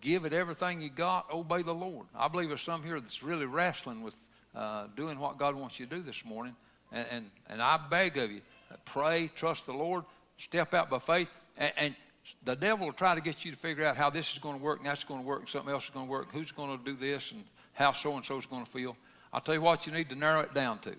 give 0.03 0.25
it 0.25 0.33
everything 0.33 0.81
you 0.81 0.89
got, 0.89 1.33
obey 1.33 1.63
the 1.63 1.73
Lord. 1.73 2.05
I 2.15 2.27
believe 2.27 2.49
there's 2.49 2.61
some 2.61 2.83
here 2.83 2.99
that's 2.99 3.23
really 3.23 3.45
wrestling 3.45 4.03
with 4.03 4.15
uh, 4.53 4.87
doing 4.95 5.17
what 5.17 5.39
God 5.39 5.55
wants 5.55 5.79
you 5.79 5.87
to 5.87 5.95
do 5.95 6.01
this 6.03 6.25
morning. 6.25 6.55
And, 6.91 7.07
and, 7.09 7.31
and 7.49 7.61
I 7.61 7.79
beg 7.89 8.17
of 8.17 8.31
you, 8.31 8.41
pray, 8.85 9.31
trust 9.33 9.65
the 9.65 9.73
Lord, 9.73 10.03
step 10.37 10.73
out 10.73 10.89
by 10.89 10.99
faith, 10.99 11.31
and, 11.57 11.71
and 11.77 11.95
the 12.43 12.55
devil 12.55 12.87
will 12.87 12.93
try 12.93 13.15
to 13.15 13.21
get 13.21 13.43
you 13.43 13.51
to 13.51 13.57
figure 13.57 13.85
out 13.85 13.97
how 13.97 14.09
this 14.09 14.31
is 14.33 14.39
going 14.39 14.57
to 14.57 14.63
work 14.63 14.79
and 14.79 14.87
that's 14.87 15.03
going 15.03 15.21
to 15.21 15.25
work 15.25 15.39
and 15.39 15.49
something 15.49 15.71
else 15.71 15.85
is 15.85 15.89
going 15.89 16.05
to 16.05 16.11
work, 16.11 16.31
who's 16.31 16.51
going 16.51 16.77
to 16.77 16.83
do 16.83 16.95
this 16.95 17.31
and 17.31 17.43
how 17.73 17.93
so 17.93 18.15
and 18.15 18.25
so 18.25 18.37
is 18.37 18.45
going 18.45 18.63
to 18.63 18.69
feel. 18.69 18.95
I'll 19.31 19.41
tell 19.41 19.55
you 19.55 19.61
what 19.61 19.87
you 19.87 19.93
need 19.93 20.09
to 20.09 20.15
narrow 20.15 20.41
it 20.41 20.53
down 20.53 20.79
to. 20.79 20.93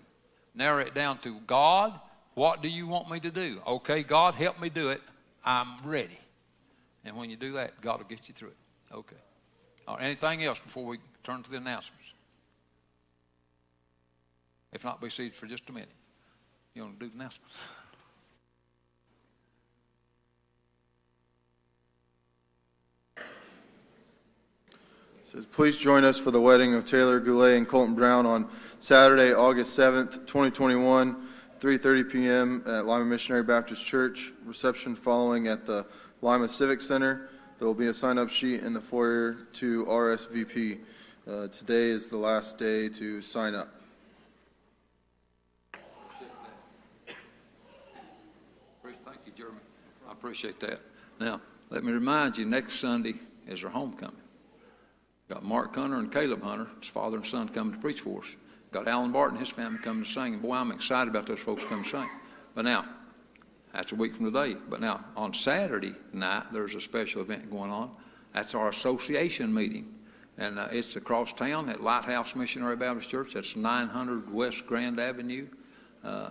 Narrow 0.55 0.81
it 0.81 0.93
down 0.93 1.19
to 1.19 1.39
God, 1.41 1.99
what 2.33 2.61
do 2.61 2.69
you 2.69 2.87
want 2.87 3.09
me 3.09 3.19
to 3.21 3.31
do? 3.31 3.61
Okay, 3.65 4.03
God, 4.03 4.35
help 4.35 4.59
me 4.59 4.69
do 4.69 4.89
it. 4.89 5.01
I'm 5.43 5.77
ready. 5.83 6.19
And 7.05 7.15
when 7.15 7.29
you 7.29 7.35
do 7.35 7.53
that, 7.53 7.79
God 7.81 7.99
will 7.99 8.07
get 8.07 8.27
you 8.27 8.33
through 8.33 8.49
it. 8.49 8.57
Okay. 8.93 9.15
Anything 9.99 10.43
else 10.43 10.59
before 10.59 10.85
we 10.85 10.97
turn 11.23 11.43
to 11.43 11.51
the 11.51 11.57
announcements? 11.57 12.13
If 14.73 14.83
not, 14.83 14.99
be 14.99 15.09
seated 15.09 15.35
for 15.35 15.45
just 15.45 15.69
a 15.69 15.73
minute. 15.73 15.89
You 16.73 16.83
want 16.83 16.99
to 16.99 17.05
do 17.05 17.11
the 17.11 17.15
announcements? 17.15 17.79
Says, 25.23 25.45
please 25.45 25.79
join 25.79 26.03
us 26.03 26.19
for 26.19 26.29
the 26.31 26.41
wedding 26.41 26.75
of 26.75 26.85
Taylor 26.85 27.19
Goulet 27.19 27.57
and 27.57 27.67
Colton 27.67 27.95
Brown 27.95 28.25
on 28.25 28.47
Saturday, 28.79 29.33
August 29.33 29.77
7th, 29.77 30.27
2021, 30.27 31.15
3.30 31.59 32.11
p.m. 32.11 32.63
at 32.67 32.85
Lima 32.85 33.05
Missionary 33.05 33.43
Baptist 33.43 33.85
Church. 33.85 34.31
Reception 34.43 34.93
following 34.93 35.47
at 35.47 35.65
the 35.65 35.85
Lima 36.21 36.47
Civic 36.47 36.79
Center. 36.79 37.29
There 37.57 37.67
will 37.67 37.73
be 37.73 37.87
a 37.87 37.93
sign 37.93 38.17
up 38.17 38.29
sheet 38.29 38.63
in 38.63 38.73
the 38.73 38.81
foyer 38.81 39.37
to 39.53 39.85
RSVP. 39.85 40.79
Uh, 41.25 41.47
today 41.47 41.85
is 41.85 42.07
the 42.07 42.17
last 42.17 42.57
day 42.57 42.89
to 42.89 43.21
sign 43.21 43.55
up. 43.55 43.69
Thank 48.83 49.19
you, 49.25 49.31
Jeremy. 49.37 49.59
I 50.07 50.11
appreciate 50.11 50.59
that. 50.59 50.81
Now, 51.17 51.39
let 51.69 51.85
me 51.85 51.93
remind 51.93 52.37
you 52.37 52.43
next 52.45 52.73
Sunday 52.75 53.13
is 53.47 53.63
our 53.63 53.69
homecoming. 53.69 54.17
Got 55.29 55.45
Mark 55.45 55.73
Hunter 55.75 55.95
and 55.95 56.11
Caleb 56.11 56.43
Hunter, 56.43 56.67
his 56.81 56.89
father 56.89 57.15
and 57.15 57.25
son, 57.25 57.47
coming 57.47 57.73
to 57.73 57.79
preach 57.79 58.01
for 58.01 58.19
us. 58.19 58.35
Got 58.73 58.89
Alan 58.89 59.13
Barton 59.13 59.37
and 59.37 59.47
his 59.47 59.55
family 59.55 59.79
coming 59.79 60.03
to 60.03 60.09
sing. 60.09 60.33
And 60.33 60.41
boy, 60.41 60.55
I'm 60.55 60.71
excited 60.71 61.09
about 61.09 61.25
those 61.25 61.39
folks 61.39 61.63
coming 61.63 61.85
to 61.85 61.89
sing. 61.89 62.09
But 62.53 62.65
now, 62.65 62.83
that's 63.75 63.91
a 63.91 63.95
week 63.95 64.15
from 64.15 64.31
today. 64.31 64.55
But 64.69 64.79
now, 64.79 65.03
on 65.17 65.33
Saturday 65.33 65.93
night, 66.13 66.45
there's 66.53 66.75
a 66.75 66.81
special 66.81 67.21
event 67.21 67.51
going 67.51 67.71
on. 67.71 67.91
That's 68.33 68.55
our 68.55 68.69
association 68.69 69.53
meeting. 69.53 69.93
And 70.37 70.59
uh, 70.59 70.67
it's 70.71 70.95
across 70.95 71.33
town 71.33 71.69
at 71.69 71.81
Lighthouse 71.81 72.35
Missionary 72.35 72.75
Baptist 72.75 73.09
Church. 73.09 73.33
That's 73.33 73.55
900 73.55 74.33
West 74.33 74.65
Grand 74.65 74.99
Avenue. 74.99 75.47
Uh, 76.03 76.29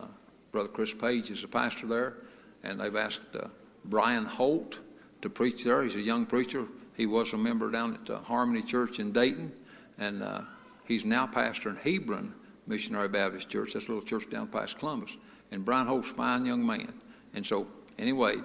Brother 0.53 0.69
Chris 0.69 0.95
Page 0.95 1.31
is 1.31 1.43
the 1.43 1.49
pastor 1.49 1.87
there. 1.87 2.15
And 2.63 2.81
they've 2.81 2.97
asked 2.97 3.35
uh, 3.35 3.49
Brian 3.85 4.25
Holt 4.25 4.81
to 5.21 5.29
preach 5.29 5.65
there. 5.65 5.83
He's 5.83 5.97
a 5.97 6.03
young 6.03 6.27
preacher. 6.27 6.67
He 6.97 7.07
was 7.07 7.33
a 7.33 7.39
member 7.39 7.71
down 7.71 7.95
at 7.95 8.09
uh, 8.09 8.21
Harmony 8.21 8.63
Church 8.63 8.99
in 8.99 9.13
Dayton. 9.13 9.53
And 9.99 10.23
uh, 10.23 10.43
he's 10.87 11.05
now 11.05 11.27
pastor 11.27 11.71
in 11.71 11.77
Hebron 11.77 12.35
Missionary 12.67 13.09
Baptist 13.09 13.51
Church. 13.51 13.75
That's 13.75 13.87
a 13.87 13.89
little 13.89 14.05
church 14.05 14.31
down 14.31 14.49
past 14.49 14.79
Columbus. 14.79 15.17
And 15.51 15.65
Brian 15.65 15.87
Holt's 15.87 16.11
a 16.11 16.15
fine 16.15 16.47
young 16.47 16.65
man. 16.65 16.93
And 17.35 17.45
so, 17.45 17.67
anyway, 17.99 18.37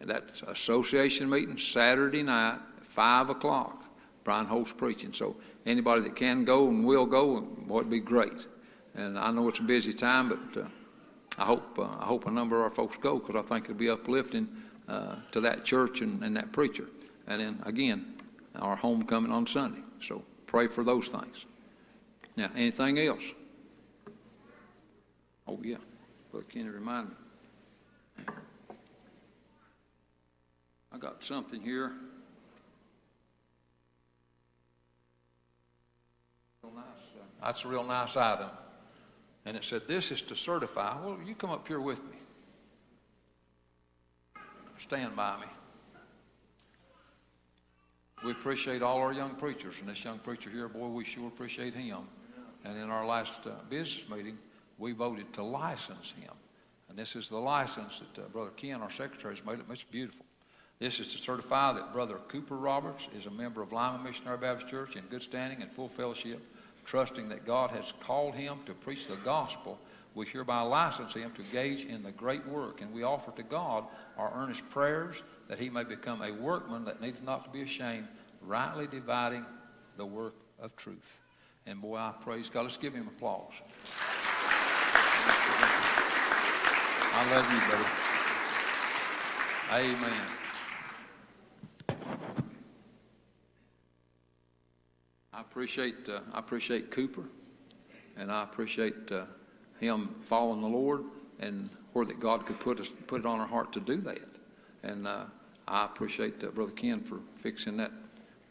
that's 0.00 0.42
association 0.42 1.28
meeting 1.28 1.58
Saturday 1.58 2.22
night, 2.22 2.58
5 2.82 3.30
o'clock. 3.30 3.82
Brian 4.24 4.46
Holt's 4.46 4.72
preaching. 4.72 5.12
So, 5.12 5.36
anybody 5.64 6.02
that 6.02 6.16
can 6.16 6.44
go 6.44 6.68
and 6.68 6.84
will 6.84 7.06
go, 7.06 7.40
boy, 7.40 7.78
it'd 7.80 7.90
be 7.90 8.00
great. 8.00 8.46
And 8.94 9.18
I 9.18 9.30
know 9.30 9.48
it's 9.48 9.60
a 9.60 9.62
busy 9.62 9.92
time, 9.92 10.28
but 10.30 10.62
uh, 10.62 10.68
I 11.38 11.44
hope 11.44 11.78
uh, 11.78 11.82
I 11.82 12.04
hope 12.04 12.26
a 12.26 12.30
number 12.30 12.56
of 12.56 12.62
our 12.62 12.70
folks 12.70 12.96
go 12.96 13.18
because 13.18 13.36
I 13.36 13.42
think 13.42 13.64
it'll 13.64 13.76
be 13.76 13.90
uplifting 13.90 14.48
uh, 14.88 15.16
to 15.32 15.40
that 15.42 15.64
church 15.64 16.00
and, 16.00 16.22
and 16.22 16.36
that 16.36 16.52
preacher. 16.52 16.86
And 17.26 17.40
then 17.40 17.62
again, 17.64 18.14
our 18.56 18.76
homecoming 18.76 19.30
on 19.30 19.46
Sunday. 19.46 19.82
So 20.00 20.22
pray 20.46 20.66
for 20.66 20.82
those 20.82 21.08
things. 21.08 21.44
Now, 22.36 22.50
anything 22.56 22.98
else? 22.98 23.32
Oh 25.46 25.60
yeah, 25.62 25.76
Brother 26.30 26.46
Kenny, 26.48 26.68
remind 26.68 27.08
me. 27.10 27.14
I 30.92 30.98
got 30.98 31.22
something 31.22 31.60
here. 31.60 31.92
Uh, 36.64 36.68
That's 37.42 37.64
a 37.64 37.68
real 37.68 37.84
nice 37.84 38.16
item. 38.16 38.48
And 39.44 39.56
it 39.56 39.64
said, 39.64 39.82
This 39.86 40.10
is 40.10 40.22
to 40.22 40.36
certify. 40.36 40.98
Well, 41.00 41.18
you 41.24 41.34
come 41.34 41.50
up 41.50 41.68
here 41.68 41.80
with 41.80 42.02
me. 42.02 42.16
Stand 44.78 45.14
by 45.14 45.36
me. 45.40 45.46
We 48.24 48.32
appreciate 48.32 48.82
all 48.82 48.98
our 48.98 49.12
young 49.12 49.34
preachers, 49.34 49.80
and 49.80 49.88
this 49.88 50.02
young 50.04 50.18
preacher 50.18 50.50
here, 50.50 50.68
boy, 50.68 50.88
we 50.88 51.04
sure 51.04 51.28
appreciate 51.28 51.74
him. 51.74 51.98
And 52.64 52.78
in 52.78 52.90
our 52.90 53.06
last 53.06 53.46
uh, 53.46 53.50
business 53.68 54.08
meeting, 54.08 54.38
we 54.78 54.92
voted 54.92 55.32
to 55.34 55.42
license 55.42 56.12
him. 56.12 56.32
And 56.96 57.02
this 57.02 57.14
is 57.14 57.28
the 57.28 57.36
license 57.36 58.00
that 58.00 58.22
uh, 58.22 58.26
Brother 58.28 58.52
Ken, 58.56 58.80
our 58.80 58.88
secretary, 58.88 59.34
has 59.34 59.44
made. 59.44 59.58
It 59.58 59.66
It's 59.70 59.84
beautiful. 59.84 60.24
This 60.78 60.98
is 60.98 61.08
to 61.08 61.18
certify 61.18 61.74
that 61.74 61.92
Brother 61.92 62.16
Cooper 62.28 62.56
Roberts 62.56 63.10
is 63.14 63.26
a 63.26 63.30
member 63.30 63.60
of 63.60 63.70
Lima 63.70 64.00
Missionary 64.02 64.38
Baptist 64.38 64.70
Church 64.70 64.96
in 64.96 65.02
good 65.10 65.20
standing 65.20 65.60
and 65.60 65.70
full 65.70 65.88
fellowship, 65.88 66.40
trusting 66.86 67.28
that 67.28 67.44
God 67.44 67.70
has 67.72 67.92
called 68.00 68.34
him 68.34 68.60
to 68.64 68.72
preach 68.72 69.08
the 69.08 69.16
gospel. 69.16 69.78
We 70.14 70.24
hereby 70.24 70.62
license 70.62 71.12
him 71.12 71.32
to 71.32 71.42
engage 71.42 71.84
in 71.84 72.02
the 72.02 72.12
great 72.12 72.46
work, 72.48 72.80
and 72.80 72.94
we 72.94 73.02
offer 73.02 73.30
to 73.32 73.42
God 73.42 73.84
our 74.16 74.32
earnest 74.34 74.70
prayers 74.70 75.22
that 75.48 75.58
he 75.58 75.68
may 75.68 75.84
become 75.84 76.22
a 76.22 76.32
workman 76.32 76.86
that 76.86 77.02
needs 77.02 77.20
not 77.20 77.44
to 77.44 77.50
be 77.50 77.60
ashamed, 77.60 78.08
rightly 78.40 78.86
dividing 78.86 79.44
the 79.98 80.06
work 80.06 80.34
of 80.58 80.74
truth. 80.76 81.20
And 81.66 81.82
boy, 81.82 81.96
I 81.96 82.14
praise 82.18 82.48
God. 82.48 82.62
Let's 82.62 82.78
give 82.78 82.94
him 82.94 83.06
applause. 83.06 83.52
I 87.18 87.34
love 87.34 87.50
you, 87.50 87.60
buddy. 87.70 87.86
Amen. 89.86 90.20
I 95.32 95.40
appreciate 95.40 96.08
uh, 96.10 96.20
I 96.34 96.38
appreciate 96.38 96.90
Cooper, 96.90 97.24
and 98.18 98.30
I 98.30 98.42
appreciate 98.42 99.10
uh, 99.10 99.24
him 99.80 100.14
following 100.24 100.60
the 100.60 100.68
Lord, 100.68 101.04
and 101.40 101.70
where 101.94 102.04
that 102.04 102.20
God 102.20 102.44
could 102.44 102.60
put 102.60 102.80
us 102.80 102.90
put 103.06 103.20
it 103.20 103.26
on 103.26 103.40
our 103.40 103.46
heart 103.46 103.72
to 103.72 103.80
do 103.80 103.96
that. 104.02 104.20
And 104.82 105.08
uh, 105.08 105.24
I 105.66 105.86
appreciate 105.86 106.44
uh, 106.44 106.48
Brother 106.48 106.72
Ken 106.72 107.00
for 107.00 107.20
fixing 107.36 107.78
that 107.78 107.92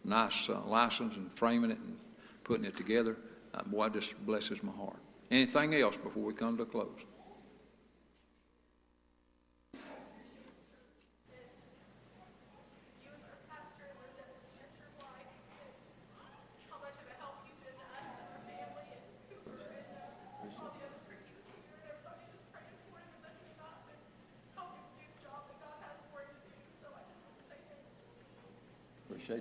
nice 0.04 0.50
uh, 0.50 0.60
license 0.66 1.18
and 1.18 1.32
framing 1.34 1.70
it 1.70 1.78
and 1.78 1.98
putting 2.44 2.66
it 2.66 2.76
together. 2.76 3.16
Uh, 3.54 3.62
boy, 3.62 3.86
it 3.86 3.94
just 3.94 4.26
blesses 4.26 4.64
my 4.64 4.72
heart. 4.72 4.98
Anything 5.30 5.76
else 5.76 5.98
before 5.98 6.24
we 6.24 6.34
come 6.34 6.58
to 6.58 6.64
a 6.64 6.66
close? 6.66 7.06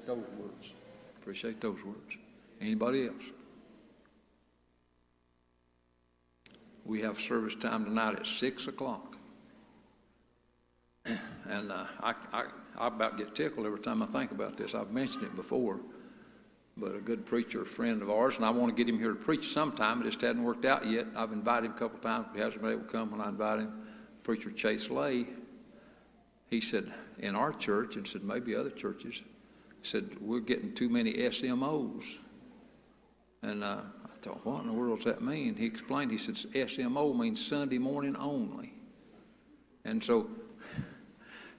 Appreciate 0.05 0.07
those 0.07 0.39
words. 0.39 0.73
Appreciate 1.21 1.61
those 1.61 1.85
words. 1.85 2.19
Anybody 2.61 3.07
else? 3.07 3.25
We 6.85 7.01
have 7.01 7.19
service 7.19 7.55
time 7.55 7.87
tonight 7.87 8.17
at 8.17 8.27
six 8.27 8.69
o'clock. 8.69 9.17
And 11.49 11.73
uh, 11.73 11.85
I, 12.03 12.15
I, 12.33 12.45
I 12.77 12.89
about 12.89 13.17
get 13.17 13.35
tickled 13.35 13.65
every 13.67 13.81
time 13.81 14.03
I 14.03 14.07
think 14.07 14.31
about 14.31 14.57
this. 14.59 14.75
I've 14.75 14.91
mentioned 14.91 15.25
it 15.25 15.37
before, 15.37 15.81
but 16.77 16.95
a 16.95 17.01
good 17.01 17.25
preacher, 17.25 17.65
friend 17.65 18.03
of 18.03 18.11
ours, 18.11 18.37
and 18.37 18.45
I 18.45 18.51
want 18.51 18.75
to 18.75 18.85
get 18.85 18.93
him 18.93 18.99
here 18.99 19.11
to 19.11 19.19
preach 19.19 19.49
sometime. 19.49 20.03
It 20.03 20.05
just 20.05 20.21
hadn't 20.21 20.45
worked 20.45 20.67
out 20.67 20.87
yet. 20.87 21.07
I've 21.17 21.33
invited 21.33 21.67
him 21.67 21.73
a 21.73 21.79
couple 21.79 21.99
times, 22.01 22.27
but 22.29 22.37
he 22.37 22.43
hasn't 22.43 22.63
been 22.63 22.73
able 22.73 22.85
to 22.85 22.89
come 22.89 23.11
when 23.11 23.23
I 23.23 23.29
invite 23.29 23.61
him. 23.61 23.73
Preacher 24.23 24.51
Chase 24.51 24.91
Lay, 24.91 25.27
he 26.49 26.61
said, 26.61 26.93
in 27.19 27.35
our 27.35 27.53
church, 27.53 27.97
and 27.97 28.07
said 28.07 28.23
maybe 28.23 28.55
other 28.55 28.71
churches, 28.71 29.23
said, 29.87 30.17
We're 30.21 30.41
getting 30.41 30.75
too 30.75 30.89
many 30.89 31.15
SMOs. 31.15 32.19
And 33.43 33.63
uh, 33.63 33.79
I 34.05 34.17
thought, 34.21 34.45
What 34.45 34.63
in 34.63 34.69
the 34.69 34.73
world 34.73 35.03
does 35.03 35.05
that 35.05 35.23
mean? 35.23 35.55
He 35.57 35.67
explained, 35.67 36.11
he 36.11 36.19
said, 36.19 36.35
SMO 36.35 37.17
means 37.17 37.45
Sunday 37.45 37.79
morning 37.79 38.17
only. 38.17 38.73
And 39.85 40.03
so, 40.03 40.29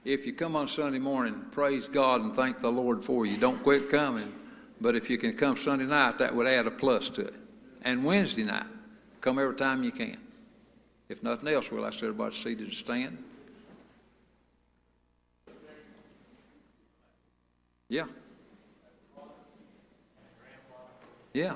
if 0.03 0.25
you 0.25 0.33
come 0.33 0.55
on 0.55 0.67
Sunday 0.67 0.99
morning, 0.99 1.45
praise 1.51 1.87
God 1.87 2.21
and 2.21 2.35
thank 2.35 2.59
the 2.59 2.71
Lord 2.71 3.03
for 3.03 3.25
you. 3.25 3.37
Don't 3.37 3.61
quit 3.63 3.89
coming. 3.89 4.33
But 4.81 4.95
if 4.95 5.09
you 5.09 5.17
can 5.17 5.33
come 5.33 5.55
Sunday 5.55 5.85
night, 5.85 6.17
that 6.17 6.35
would 6.35 6.47
add 6.47 6.67
a 6.67 6.71
plus 6.71 7.09
to 7.11 7.21
it. 7.21 7.33
And 7.81 8.03
Wednesday 8.03 8.43
night, 8.43 8.65
come 9.21 9.39
every 9.39 9.55
time 9.55 9.83
you 9.83 9.91
can. 9.91 10.17
If 11.07 11.23
nothing 11.23 11.47
else, 11.49 11.71
we'll 11.71 11.85
ask 11.85 12.03
everybody 12.03 12.35
seated 12.35 12.69
to 12.69 12.75
stand. 12.75 13.23
Yeah. 17.87 18.05
Yeah. 21.33 21.55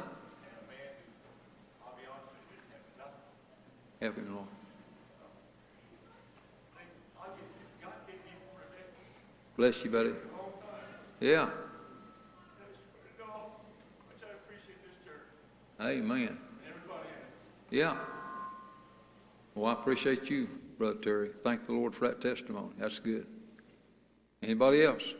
Help 4.01 4.15
him. 4.15 4.37
Bless 9.57 9.83
you, 9.83 9.91
buddy. 9.91 10.11
Yeah. 11.19 11.49
Amen. 15.81 16.37
Yeah. 17.71 17.97
Well, 19.55 19.65
I 19.65 19.73
appreciate 19.73 20.29
you, 20.29 20.47
Brother 20.77 20.99
Terry. 20.99 21.29
Thank 21.41 21.65
the 21.65 21.73
Lord 21.73 21.95
for 21.95 22.07
that 22.07 22.21
testimony. 22.21 22.69
That's 22.77 22.99
good. 22.99 23.25
Anybody 24.41 24.83
else? 24.83 25.13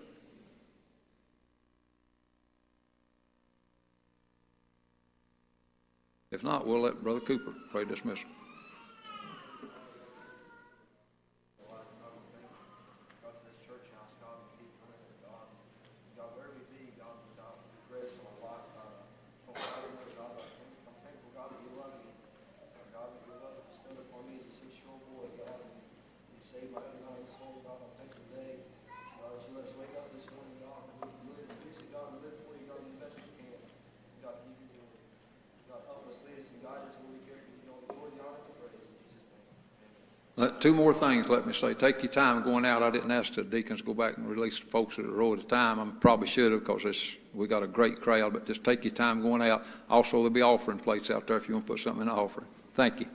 If 6.32 6.44
not, 6.44 6.68
we'll 6.68 6.82
let 6.82 7.02
Brother 7.04 7.22
Cooper 7.22 7.54
pray 7.72 7.86
dismissal. 7.86 8.30
Let- 40.40 40.62
Two 40.62 40.74
more 40.74 40.94
things, 40.94 41.28
let 41.28 41.46
me 41.46 41.52
say. 41.52 41.74
Take 41.74 42.02
your 42.02 42.12
time 42.12 42.44
going 42.44 42.66
out. 42.66 42.82
I 42.82 42.90
didn't 42.90 43.12
ask 43.12 43.34
the 43.34 43.44
deacons 43.44 43.82
to 43.82 43.86
go 43.88 43.94
back 43.94 44.16
and 44.16 44.26
release 44.26 44.58
the 44.58 44.68
folks 44.68 44.98
at 44.98 45.04
a 45.04 45.10
row 45.10 45.34
at 45.34 45.40
a 45.40 45.46
time. 45.46 45.82
I 45.82 45.86
probably 46.00 46.28
should 46.28 46.54
have 46.54 46.62
because 46.66 47.18
we 47.34 47.46
got 47.46 47.62
a 47.62 47.68
great 47.68 48.00
crowd, 48.00 48.32
but 48.32 48.46
just 48.46 48.64
take 48.64 48.86
your 48.86 48.94
time 48.94 49.22
going 49.22 49.42
out. 49.42 49.66
Also, 49.90 50.18
there'll 50.18 50.30
be 50.30 50.42
offering 50.42 50.80
plates 50.80 51.12
out 51.12 51.28
there 51.28 51.36
if 51.36 51.50
you 51.50 51.56
want 51.56 51.68
to 51.68 51.74
put 51.74 51.82
something 51.82 52.04
in 52.04 52.08
the 52.08 52.14
offering. 52.14 52.48
Thank 52.74 53.02
you. 53.02 53.08